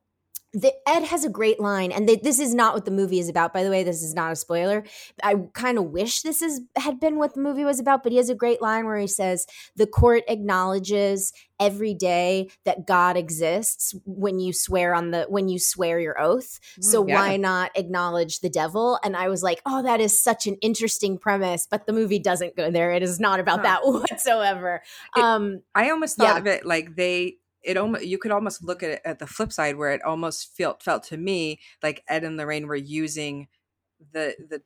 the, 0.54 0.74
Ed 0.88 1.04
has 1.04 1.24
a 1.24 1.30
great 1.30 1.60
line, 1.60 1.92
and 1.92 2.10
they, 2.10 2.16
this 2.16 2.40
is 2.40 2.56
not 2.56 2.74
what 2.74 2.86
the 2.86 2.92
movie 2.92 3.20
is 3.20 3.30
about. 3.30 3.54
By 3.54 3.64
the 3.64 3.70
way, 3.70 3.84
this 3.84 4.02
is 4.02 4.16
not 4.16 4.32
a 4.32 4.36
spoiler. 4.36 4.84
I 5.22 5.36
kind 5.54 5.78
of 5.78 5.86
wish 5.86 6.22
this 6.24 6.42
is 6.42 6.62
had 6.76 7.00
been 7.00 7.18
what 7.18 7.36
the 7.36 7.42
movie 7.42 7.64
was 7.64 7.80
about, 7.80 8.02
but 8.02 8.12
he 8.12 8.18
has 8.18 8.30
a 8.30 8.36
great 8.36 8.60
line 8.62 8.86
where 8.86 8.98
he 8.98 9.06
says, 9.08 9.46
"The 9.76 9.86
court 9.86 10.24
acknowledges 10.28 11.34
every 11.60 11.94
day 11.94 12.50
that 12.66 12.88
God 12.88 13.18
exists 13.18 13.94
when 14.06 14.40
you 14.40 14.54
swear 14.54 14.94
on 14.96 15.12
the 15.12 15.26
when 15.30 15.50
you 15.50 15.60
swear 15.60 16.00
your 16.00 16.20
oath. 16.20 16.60
So 16.82 17.04
Mm, 17.04 17.10
yeah. 17.10 17.16
why 17.16 17.38
not 17.38 17.72
acknowledge 17.76 18.40
the 18.40 18.50
devil?" 18.50 19.00
And 19.04 19.16
I 19.16 19.28
was 19.30 19.44
like, 19.44 19.62
"Oh, 19.66 19.84
that 19.84 20.02
is 20.02 20.20
such 20.20 20.48
an 20.48 20.56
interesting 20.62 21.18
premise," 21.18 21.68
but 21.70 21.86
the 21.86 21.94
movie 21.94 22.20
doesn't 22.20 22.56
go 22.56 22.72
there. 22.72 22.92
It 22.92 23.04
is 23.04 23.20
not 23.20 23.40
about 23.40 23.58
Huh. 23.60 23.64
that 23.64 23.82
whatsoever. 23.86 24.82
It- 25.16 25.24
um, 25.24 25.62
I 25.76 25.92
almost 25.92 26.18
thought 26.18 26.24
Yeah. 26.34 26.38
of 26.40 26.48
it 26.48 26.66
like 26.66 26.96
they 26.96 27.38
it 27.64 27.78
almost 27.78 28.06
you 28.06 28.18
could 28.18 28.32
almost 28.32 28.64
look 28.64 28.84
at 28.84 28.90
it 28.90 29.02
at 29.06 29.20
the 29.20 29.28
flip 29.28 29.52
side 29.52 29.76
where 29.76 29.92
it 29.92 30.02
almost 30.04 30.56
felt 30.56 30.82
felt 30.82 31.04
to 31.04 31.18
me 31.18 31.60
like 31.84 32.04
Ed 32.08 32.24
and 32.24 32.38
Lorraine 32.38 32.68
were 32.68 32.76
using 32.76 33.48
the 34.14 34.36
the 34.50 34.62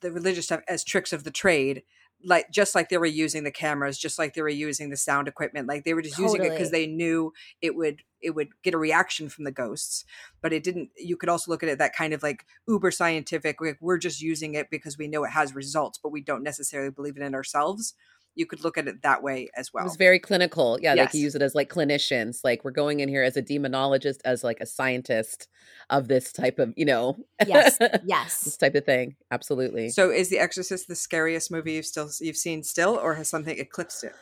the 0.00 0.12
religious 0.12 0.46
stuff 0.46 0.60
as 0.68 0.84
tricks 0.84 1.12
of 1.12 1.24
the 1.24 1.30
trade 1.30 1.82
like 2.26 2.50
just 2.50 2.74
like 2.74 2.88
they 2.88 2.98
were 2.98 3.06
using 3.06 3.44
the 3.44 3.50
cameras 3.50 3.98
just 3.98 4.18
like 4.18 4.34
they 4.34 4.42
were 4.42 4.48
using 4.48 4.90
the 4.90 4.96
sound 4.96 5.28
equipment 5.28 5.68
like 5.68 5.84
they 5.84 5.94
were 5.94 6.02
just 6.02 6.18
using 6.18 6.44
it 6.44 6.50
because 6.50 6.70
they 6.70 6.86
knew 6.86 7.32
it 7.60 7.76
would 7.76 8.02
it 8.20 8.30
would 8.30 8.48
get 8.62 8.74
a 8.74 8.78
reaction 8.78 9.28
from 9.28 9.44
the 9.44 9.52
ghosts 9.52 10.04
but 10.40 10.52
it 10.52 10.62
didn't 10.62 10.90
you 10.96 11.16
could 11.16 11.28
also 11.28 11.50
look 11.50 11.62
at 11.62 11.68
it 11.68 11.78
that 11.78 11.94
kind 11.94 12.12
of 12.12 12.22
like 12.22 12.46
uber 12.66 12.90
scientific 12.90 13.60
like 13.60 13.78
we're 13.80 13.98
just 13.98 14.22
using 14.22 14.54
it 14.54 14.70
because 14.70 14.96
we 14.96 15.08
know 15.08 15.24
it 15.24 15.30
has 15.30 15.54
results 15.54 15.98
but 16.02 16.12
we 16.12 16.20
don't 16.20 16.42
necessarily 16.42 16.90
believe 16.90 17.16
in 17.16 17.22
it 17.22 17.26
in 17.26 17.34
ourselves 17.34 17.94
you 18.34 18.46
could 18.46 18.62
look 18.64 18.76
at 18.78 18.88
it 18.88 19.02
that 19.02 19.22
way 19.22 19.48
as 19.56 19.72
well 19.72 19.84
It 19.84 19.88
was 19.88 19.96
very 19.96 20.18
clinical. 20.18 20.78
Yeah, 20.80 20.94
they 20.94 21.02
Yes. 21.02 21.12
could 21.12 21.20
use 21.20 21.34
it 21.34 21.42
as 21.42 21.54
like 21.54 21.68
clinicians. 21.70 22.40
Like 22.44 22.64
we're 22.64 22.70
going 22.70 23.00
in 23.00 23.08
here 23.08 23.22
as 23.22 23.36
a 23.36 23.42
demonologist, 23.42 24.20
as 24.24 24.42
like 24.44 24.60
a 24.60 24.66
scientist 24.66 25.48
of 25.90 26.08
this 26.08 26.32
type 26.32 26.58
of, 26.58 26.72
you 26.76 26.84
know, 26.84 27.16
yes, 27.46 27.78
yes, 28.04 28.40
this 28.40 28.56
type 28.56 28.74
of 28.74 28.84
thing. 28.84 29.16
Absolutely. 29.30 29.88
So 29.90 30.10
is 30.10 30.28
The 30.30 30.38
Exorcist 30.38 30.88
the 30.88 30.94
scariest 30.96 31.50
movie 31.50 31.72
you've 31.74 31.86
still 31.86 32.10
you've 32.20 32.36
seen 32.36 32.62
still, 32.62 32.98
or 33.02 33.14
has 33.14 33.28
something 33.28 33.58
eclipsed 33.58 34.04
it? 34.04 34.14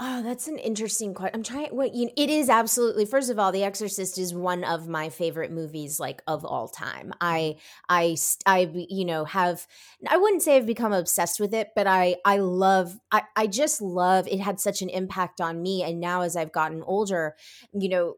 Oh, 0.00 0.22
that's 0.22 0.48
an 0.48 0.58
interesting 0.58 1.14
question. 1.14 1.36
I'm 1.36 1.44
trying. 1.44 1.68
What 1.68 1.94
you? 1.94 2.10
It 2.16 2.28
is 2.28 2.48
absolutely. 2.48 3.04
First 3.04 3.30
of 3.30 3.38
all, 3.38 3.52
The 3.52 3.62
Exorcist 3.62 4.18
is 4.18 4.34
one 4.34 4.64
of 4.64 4.88
my 4.88 5.08
favorite 5.08 5.52
movies, 5.52 6.00
like 6.00 6.20
of 6.26 6.44
all 6.44 6.66
time. 6.66 7.12
I, 7.20 7.56
mm-hmm. 7.56 7.60
I, 7.88 8.16
I, 8.44 8.86
you 8.90 9.04
know, 9.04 9.24
have. 9.24 9.68
I 10.08 10.16
wouldn't 10.16 10.42
say 10.42 10.56
I've 10.56 10.66
become 10.66 10.92
obsessed 10.92 11.38
with 11.38 11.54
it, 11.54 11.68
but 11.76 11.86
I, 11.86 12.16
I 12.24 12.38
love. 12.38 12.98
I, 13.12 13.22
I 13.36 13.46
just 13.46 13.80
love. 13.80 14.26
It 14.26 14.40
had 14.40 14.58
such 14.58 14.82
an 14.82 14.88
impact 14.88 15.40
on 15.40 15.62
me, 15.62 15.84
and 15.84 16.00
now 16.00 16.22
as 16.22 16.34
I've 16.34 16.50
gotten 16.50 16.82
older, 16.82 17.36
you 17.72 17.88
know, 17.88 18.16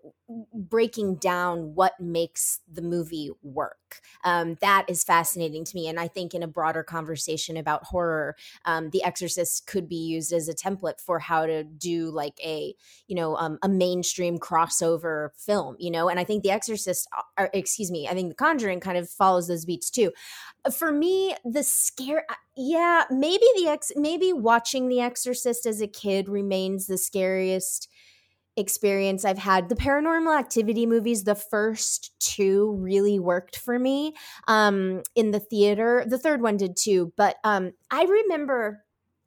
breaking 0.55 1.17
down 1.17 1.75
what 1.75 1.99
makes 2.01 2.61
the 2.71 2.83
movie 2.83 3.31
work. 3.43 4.01
Um, 4.25 4.57
that 4.61 4.87
is 4.89 5.05
fascinating 5.05 5.65
to 5.65 5.75
me, 5.77 5.89
and 5.89 6.01
I 6.01 6.09
think 6.09 6.35
in 6.35 6.43
a 6.43 6.49
broader 6.49 6.83
conversation 6.83 7.57
about 7.57 7.85
horror, 7.85 8.37
um, 8.65 8.91
The 8.91 9.05
Exorcist 9.05 9.67
could 9.67 9.89
be 9.89 9.97
used 9.97 10.33
as 10.33 10.49
a 10.49 10.55
template 10.55 11.01
for 11.01 11.19
how 11.19 11.47
to 11.47 11.63
do 11.65 12.11
like 12.11 12.39
a 12.45 12.75
you 13.07 13.15
know 13.15 13.37
um, 13.37 13.59
a 13.63 13.69
mainstream 13.69 14.39
crossover 14.39 15.31
film. 15.37 15.77
You 15.79 15.91
know, 15.91 16.09
and 16.09 16.19
I 16.19 16.25
think 16.25 16.43
The 16.43 16.51
Exorcist, 16.51 17.09
uh, 17.17 17.23
or, 17.39 17.51
excuse 17.53 17.91
me, 17.91 18.09
I 18.09 18.15
think 18.15 18.29
The 18.31 18.35
Conjuring 18.35 18.81
kind 18.81 18.99
of 18.99 19.09
follows 19.09 19.49
those 19.49 19.65
beats 19.65 19.91
too. 19.91 20.13
For 20.77 20.91
me, 20.91 21.37
the 21.45 21.63
scare, 21.63 22.25
uh, 22.29 22.35
yeah, 22.57 23.05
maybe 23.11 23.47
the 23.57 23.69
ex, 23.69 23.93
maybe 23.95 24.33
watching 24.33 24.89
The 24.89 25.01
Exorcist 25.01 25.67
as 25.67 25.81
a 25.81 25.87
kid 25.87 26.29
remains 26.29 26.87
the 26.87 26.99
scariest 26.99 27.89
experience 28.57 29.25
I've 29.25 29.39
had. 29.39 29.69
The 29.69 29.75
paranormal 29.77 30.39
activity 30.39 30.87
movies, 30.87 31.25
the 31.25 31.35
first 31.35 32.15
two 32.21 32.77
really 32.81 33.19
worked 33.19 33.57
for 33.59 33.79
me 33.79 34.15
um 34.49 35.03
in 35.15 35.31
the 35.31 35.41
theater. 35.41 36.05
The 36.07 36.19
third 36.19 36.41
one 36.43 36.57
did 36.57 36.77
too, 36.77 37.13
but 37.17 37.37
um 37.45 37.73
I 37.91 38.05
remember 38.05 38.83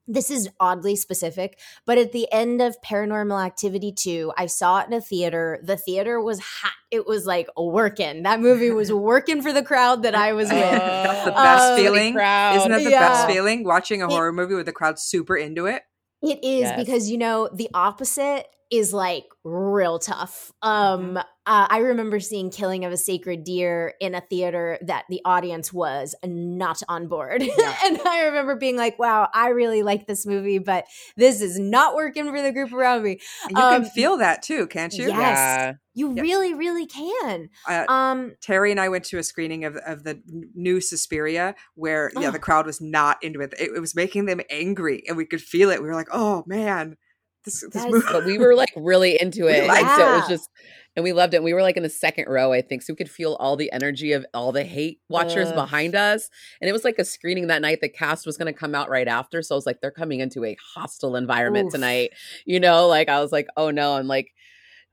this 0.08 0.28
is 0.28 0.48
oddly 0.58 0.96
specific, 0.96 1.60
but 1.86 1.96
at 1.96 2.10
the 2.10 2.26
end 2.32 2.60
of 2.60 2.74
Paranormal 2.84 3.46
Activity 3.46 3.92
2, 3.92 4.32
I 4.36 4.46
saw 4.46 4.80
it 4.80 4.88
in 4.88 4.92
a 4.92 5.00
theater. 5.00 5.60
The 5.62 5.76
theater 5.76 6.20
was 6.20 6.40
hot. 6.40 6.72
It 6.90 7.06
was 7.06 7.26
like 7.26 7.48
working. 7.56 8.24
That 8.24 8.40
movie 8.40 8.72
was 8.72 8.92
working 9.12 9.40
for 9.40 9.52
the 9.52 9.62
crowd 9.62 10.02
that 10.02 10.16
I 10.16 10.32
was 10.32 10.48
with. 10.48 10.58
That's 10.62 11.24
the 11.26 11.30
best 11.30 11.72
Um, 11.72 11.76
feeling. 11.78 12.14
crowd. 12.14 12.56
Isn't 12.56 12.72
that 12.72 12.82
the 12.82 12.90
Yeah. 12.90 13.08
best 13.08 13.28
feeling? 13.28 13.62
Watching 13.62 14.02
a 14.02 14.06
It- 14.06 14.10
horror 14.10 14.32
movie 14.32 14.56
with 14.56 14.66
the 14.66 14.72
crowd 14.72 14.98
super 14.98 15.36
into 15.36 15.66
it. 15.66 15.82
It 16.22 16.40
is 16.42 16.62
Yes. 16.62 16.76
because 16.84 17.08
you 17.08 17.16
know 17.16 17.48
the 17.54 17.68
opposite 17.72 18.46
is 18.70 18.92
like 18.92 19.24
real 19.44 19.98
tough. 19.98 20.52
Mm-hmm. 20.62 21.16
Um, 21.16 21.16
uh, 21.46 21.66
I 21.68 21.78
remember 21.78 22.20
seeing 22.20 22.50
Killing 22.50 22.84
of 22.84 22.92
a 22.92 22.96
Sacred 22.96 23.42
Deer 23.42 23.94
in 24.00 24.14
a 24.14 24.20
theater 24.20 24.78
that 24.82 25.04
the 25.08 25.20
audience 25.24 25.72
was 25.72 26.14
not 26.24 26.80
on 26.88 27.08
board, 27.08 27.42
Yeah. 27.42 27.74
and 27.84 27.98
I 28.06 28.26
remember 28.26 28.54
being 28.56 28.76
like, 28.76 28.98
"Wow, 28.98 29.28
I 29.34 29.48
really 29.48 29.82
like 29.82 30.06
this 30.06 30.26
movie, 30.26 30.58
but 30.58 30.84
this 31.16 31.40
is 31.40 31.58
not 31.58 31.94
working 31.96 32.26
for 32.30 32.40
the 32.40 32.52
group 32.52 32.72
around 32.72 33.02
me." 33.02 33.18
And 33.48 33.56
you 33.56 33.62
Um, 33.62 33.82
can 33.82 33.90
feel 33.90 34.16
that 34.18 34.42
too, 34.42 34.66
can't 34.68 34.92
you? 34.94 35.08
Yes. 35.08 35.16
Yeah. 35.18 35.72
You 35.94 36.14
Yes. 36.14 36.22
really, 36.22 36.54
really 36.54 36.86
can. 36.86 37.48
Uh, 37.68 37.84
Um, 37.88 38.34
Terry 38.40 38.70
and 38.70 38.78
I 38.78 38.88
went 38.88 39.04
to 39.06 39.18
a 39.18 39.22
screening 39.24 39.64
of, 39.64 39.76
of 39.76 40.04
the 40.04 40.22
new 40.54 40.80
Suspiria 40.80 41.56
where 41.74 42.12
yeah 42.16 42.28
Oh. 42.28 42.30
the 42.30 42.38
crowd 42.38 42.66
was 42.66 42.80
not 42.80 43.20
into 43.24 43.40
it. 43.40 43.54
it. 43.58 43.70
It 43.74 43.80
was 43.80 43.96
making 43.96 44.26
them 44.26 44.40
angry, 44.50 45.02
and 45.08 45.16
we 45.16 45.24
could 45.26 45.40
feel 45.42 45.70
it. 45.70 45.82
We 45.82 45.88
were 45.88 45.94
like, 45.96 46.08
"Oh 46.12 46.44
man, 46.46 46.96
this 47.44 47.64
this 47.72 47.84
movie." 47.84 48.06
But 48.10 48.24
we 48.24 48.38
were 48.38 48.54
like 48.54 48.72
really 48.76 49.20
into 49.20 49.46
it. 49.48 49.66
liked 49.66 49.86
and 49.86 49.96
so 49.96 50.12
it 50.12 50.16
was 50.16 50.28
just 50.28 50.50
and 50.96 51.04
we 51.04 51.12
loved 51.12 51.34
it. 51.34 51.38
And 51.38 51.44
we 51.44 51.54
were 51.54 51.62
like 51.62 51.76
in 51.76 51.82
the 51.82 51.88
second 51.88 52.26
row, 52.28 52.52
I 52.52 52.62
think. 52.62 52.82
So 52.82 52.92
we 52.92 52.96
could 52.96 53.10
feel 53.10 53.36
all 53.38 53.56
the 53.56 53.70
energy 53.72 54.12
of 54.12 54.26
all 54.34 54.50
the 54.52 54.64
hate 54.64 55.00
watchers 55.08 55.48
Ugh. 55.48 55.54
behind 55.54 55.94
us. 55.94 56.28
And 56.60 56.68
it 56.68 56.72
was 56.72 56.84
like 56.84 56.98
a 56.98 57.04
screening 57.04 57.46
that 57.46 57.62
night. 57.62 57.78
The 57.80 57.88
cast 57.88 58.26
was 58.26 58.36
gonna 58.36 58.52
come 58.52 58.74
out 58.74 58.90
right 58.90 59.08
after. 59.08 59.42
So 59.42 59.54
I 59.54 59.56
was 59.56 59.66
like, 59.66 59.80
they're 59.80 59.90
coming 59.90 60.20
into 60.20 60.44
a 60.44 60.56
hostile 60.74 61.16
environment 61.16 61.66
Oof. 61.66 61.72
tonight. 61.74 62.10
You 62.44 62.60
know, 62.60 62.86
like 62.88 63.08
I 63.08 63.20
was 63.20 63.32
like, 63.32 63.46
oh 63.56 63.70
no. 63.70 63.96
And 63.96 64.08
like 64.08 64.32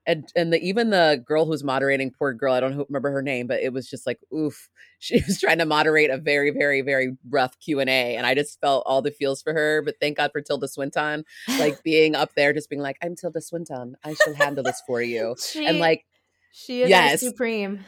and 0.08 0.32
and 0.36 0.54
the 0.54 0.60
even 0.62 0.90
the 0.90 1.22
girl 1.24 1.46
who's 1.46 1.64
moderating, 1.64 2.12
poor 2.12 2.34
girl, 2.34 2.54
I 2.54 2.62
don't 2.62 2.88
remember 2.90 3.12
her 3.12 3.22
name, 3.22 3.46
but 3.46 3.62
it 3.62 3.74
was 3.74 3.90
just 3.90 4.08
like, 4.08 4.20
oof. 4.34 4.70
She 5.00 5.22
was 5.28 5.40
trying 5.40 5.60
to 5.60 5.66
moderate 5.68 6.10
a 6.10 6.18
very, 6.18 6.50
very, 6.50 6.82
very 6.82 7.16
rough 7.30 7.60
Q 7.60 7.80
and 7.80 7.88
A, 7.88 8.16
and 8.16 8.26
I 8.26 8.34
just 8.34 8.60
felt 8.60 8.82
all 8.88 9.04
the 9.04 9.12
feels 9.12 9.44
for 9.44 9.54
her. 9.54 9.84
But 9.86 9.98
thank 10.02 10.18
God 10.18 10.32
for 10.32 10.42
Tilda 10.42 10.68
Swinton, 10.68 11.24
like 11.60 11.84
being 11.84 12.16
up 12.16 12.34
there, 12.36 12.52
just 12.52 12.68
being 12.68 12.82
like, 12.82 12.98
"I'm 13.04 13.16
Tilda 13.16 13.42
Swinton. 13.42 13.96
I 14.04 14.16
shall 14.16 14.34
handle 14.34 14.64
this 14.64 14.82
for 14.88 15.00
you," 15.00 15.36
she, 15.40 15.68
and 15.68 15.78
like 15.78 16.06
she 16.52 16.82
is 16.82 16.90
yes. 16.90 17.20
supreme. 17.20 17.86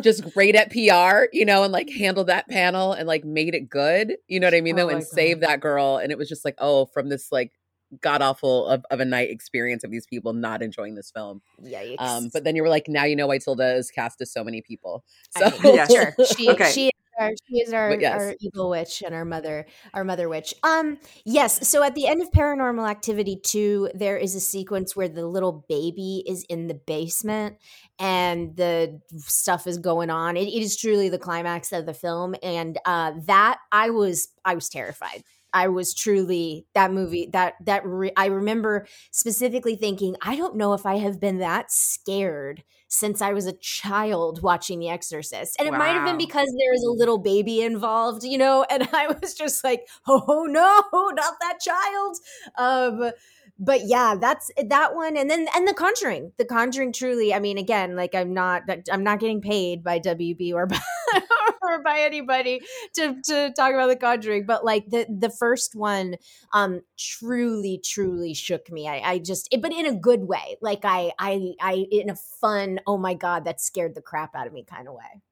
just 0.00 0.32
great 0.32 0.54
at 0.54 0.70
PR, 0.70 1.26
you 1.30 1.44
know, 1.44 1.62
and 1.62 1.72
like 1.72 1.90
handled 1.90 2.28
that 2.28 2.48
panel 2.48 2.92
and 2.94 3.06
like 3.06 3.26
made 3.26 3.54
it 3.54 3.68
good. 3.68 4.16
You 4.28 4.40
know 4.40 4.46
what 4.46 4.54
I 4.54 4.62
mean? 4.62 4.76
Oh 4.76 4.84
Though, 4.84 4.88
and 4.88 5.00
God. 5.00 5.08
saved 5.08 5.42
that 5.42 5.60
girl. 5.60 5.98
And 5.98 6.10
it 6.10 6.16
was 6.16 6.30
just 6.30 6.46
like, 6.46 6.54
oh, 6.56 6.86
from 6.86 7.10
this 7.10 7.30
like 7.30 7.52
god 8.00 8.22
awful 8.22 8.66
of, 8.66 8.84
of 8.90 9.00
a 9.00 9.04
night 9.04 9.30
experience 9.30 9.84
of 9.84 9.90
these 9.90 10.06
people 10.06 10.32
not 10.32 10.62
enjoying 10.62 10.94
this 10.94 11.10
film. 11.10 11.40
Yikes. 11.62 11.96
Um, 12.00 12.28
but 12.32 12.44
then 12.44 12.56
you 12.56 12.62
were 12.62 12.68
like, 12.68 12.88
now 12.88 13.04
you 13.04 13.16
know 13.16 13.26
why 13.26 13.38
Tilda 13.38 13.74
is 13.76 13.90
cast 13.90 14.20
as 14.20 14.30
so 14.32 14.42
many 14.44 14.60
people. 14.62 15.04
I 15.36 15.50
So 15.50 15.58
mean, 15.62 15.74
Yeah, 15.76 15.86
sure. 15.86 16.14
She, 16.36 16.50
Okay. 16.50 16.70
she 16.72 16.86
is 16.86 16.92
our, 17.18 17.30
she 17.48 17.56
is 17.60 17.72
our, 17.72 17.94
yes. 17.98 18.20
our 18.20 18.34
evil 18.40 18.70
witch 18.70 19.02
and 19.04 19.14
our 19.14 19.24
mother, 19.24 19.66
our 19.94 20.04
mother 20.04 20.28
witch. 20.28 20.54
Um, 20.62 20.98
yes. 21.24 21.66
So 21.68 21.82
at 21.82 21.94
the 21.94 22.06
end 22.06 22.20
of 22.20 22.30
Paranormal 22.30 22.88
Activity 22.88 23.40
2, 23.42 23.90
there 23.94 24.18
is 24.18 24.34
a 24.34 24.40
sequence 24.40 24.94
where 24.94 25.08
the 25.08 25.26
little 25.26 25.64
baby 25.68 26.22
is 26.26 26.44
in 26.50 26.66
the 26.66 26.74
basement 26.74 27.56
and 27.98 28.54
the 28.56 29.00
stuff 29.16 29.66
is 29.66 29.78
going 29.78 30.10
on. 30.10 30.36
It, 30.36 30.48
it 30.48 30.62
is 30.62 30.76
truly 30.76 31.08
the 31.08 31.18
climax 31.18 31.72
of 31.72 31.86
the 31.86 31.94
film. 31.94 32.34
And 32.42 32.78
uh, 32.84 33.12
that 33.26 33.58
I 33.72 33.90
was, 33.90 34.28
I 34.44 34.54
was 34.54 34.68
terrified. 34.68 35.22
I 35.56 35.68
was 35.68 35.94
truly 35.94 36.66
that 36.74 36.92
movie 36.92 37.28
that 37.32 37.54
that 37.64 37.84
re- 37.86 38.12
I 38.16 38.26
remember 38.26 38.86
specifically 39.10 39.76
thinking 39.76 40.16
I 40.22 40.36
don't 40.36 40.56
know 40.56 40.74
if 40.74 40.84
I 40.86 40.96
have 40.98 41.20
been 41.20 41.38
that 41.38 41.70
scared 41.72 42.62
since 42.88 43.20
I 43.20 43.32
was 43.32 43.46
a 43.46 43.52
child 43.54 44.42
watching 44.42 44.78
The 44.78 44.88
Exorcist. 44.90 45.56
And 45.58 45.66
it 45.68 45.74
might 45.74 45.88
have 45.94 46.04
been 46.04 46.16
Wow. 46.16 46.18
because 46.18 46.48
there 46.58 46.74
is 46.74 46.84
a 46.84 46.92
little 46.92 47.18
baby 47.18 47.62
involved, 47.62 48.22
you 48.24 48.38
know, 48.38 48.64
and 48.70 48.88
I 48.92 49.08
was 49.20 49.34
just 49.34 49.64
like, 49.64 49.88
oh 50.06 50.46
no, 50.48 50.82
not 51.14 51.34
that 51.40 51.58
child. 51.60 52.16
Um 52.56 53.10
but 53.58 53.82
yeah, 53.84 54.16
that's 54.20 54.50
that 54.68 54.94
one 54.94 55.16
and 55.16 55.30
then 55.30 55.46
and 55.54 55.66
The 55.66 55.74
Conjuring. 55.74 56.32
The 56.36 56.44
Conjuring 56.44 56.92
truly, 56.92 57.32
I 57.32 57.38
mean 57.38 57.58
again, 57.58 57.96
like 57.96 58.14
I'm 58.14 58.34
not 58.34 58.62
I'm 58.90 59.02
not 59.02 59.20
getting 59.20 59.40
paid 59.40 59.82
by 59.82 59.98
WB 59.98 60.52
or 60.52 60.66
by, 60.66 60.78
or 61.62 61.82
by 61.82 62.00
anybody 62.00 62.60
to 62.96 63.16
to 63.24 63.52
talk 63.56 63.72
about 63.72 63.88
The 63.88 63.96
Conjuring, 63.96 64.44
but 64.44 64.64
like 64.64 64.90
the 64.90 65.06
the 65.08 65.30
first 65.30 65.74
one 65.74 66.16
um 66.52 66.82
truly 66.98 67.80
truly 67.82 68.34
shook 68.34 68.70
me. 68.70 68.88
I 68.88 69.12
I 69.12 69.18
just 69.18 69.48
it, 69.50 69.62
but 69.62 69.72
in 69.72 69.86
a 69.86 69.94
good 69.94 70.24
way. 70.24 70.56
Like 70.60 70.84
I 70.84 71.12
I 71.18 71.54
I 71.60 71.86
in 71.90 72.10
a 72.10 72.16
fun, 72.16 72.80
oh 72.86 72.98
my 72.98 73.14
god, 73.14 73.44
that 73.46 73.60
scared 73.60 73.94
the 73.94 74.02
crap 74.02 74.34
out 74.34 74.46
of 74.46 74.52
me 74.52 74.64
kind 74.64 74.86
of 74.86 74.94
way. 74.94 75.22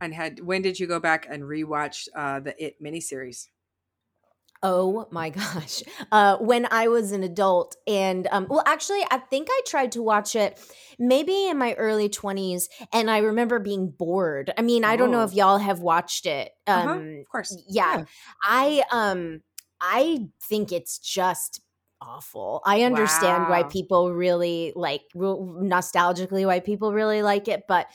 and 0.00 0.14
had 0.14 0.40
when 0.40 0.62
did 0.62 0.80
you 0.80 0.86
go 0.86 1.00
back 1.00 1.26
and 1.28 1.42
rewatch 1.42 2.08
uh, 2.14 2.40
the 2.40 2.64
It 2.64 2.82
miniseries? 2.82 3.48
Oh 4.62 5.06
my 5.10 5.30
gosh. 5.30 5.82
Uh, 6.10 6.36
when 6.38 6.66
I 6.70 6.88
was 6.88 7.12
an 7.12 7.22
adult, 7.22 7.76
and 7.86 8.26
um, 8.32 8.46
well, 8.50 8.62
actually, 8.66 9.02
I 9.10 9.18
think 9.18 9.48
I 9.50 9.60
tried 9.66 9.92
to 9.92 10.02
watch 10.02 10.34
it 10.34 10.58
maybe 10.98 11.46
in 11.48 11.58
my 11.58 11.74
early 11.74 12.08
20s, 12.08 12.68
and 12.92 13.10
I 13.10 13.18
remember 13.18 13.60
being 13.60 13.88
bored. 13.90 14.52
I 14.58 14.62
mean, 14.62 14.84
I 14.84 14.96
don't 14.96 15.10
know 15.12 15.20
Oh. 15.20 15.24
if 15.24 15.32
y'all 15.34 15.58
have 15.58 15.80
watched 15.80 16.26
it. 16.26 16.52
Um, 16.66 16.88
Uh-huh, 16.88 17.20
of 17.20 17.28
course. 17.30 17.56
yeah, 17.68 17.98
Yeah. 17.98 18.04
I 18.42 18.82
um, 18.90 19.42
I 19.80 20.26
think 20.42 20.72
it's 20.72 20.98
just 20.98 21.60
awful. 22.00 22.60
I 22.64 22.82
understand 22.82 23.48
why 23.48 23.62
people 23.64 24.12
really 24.12 24.72
like 24.74 25.02
nostalgically 25.14 26.46
why 26.46 26.60
people 26.60 26.92
really 26.92 27.22
like 27.22 27.46
it, 27.48 27.64
but 27.68 27.86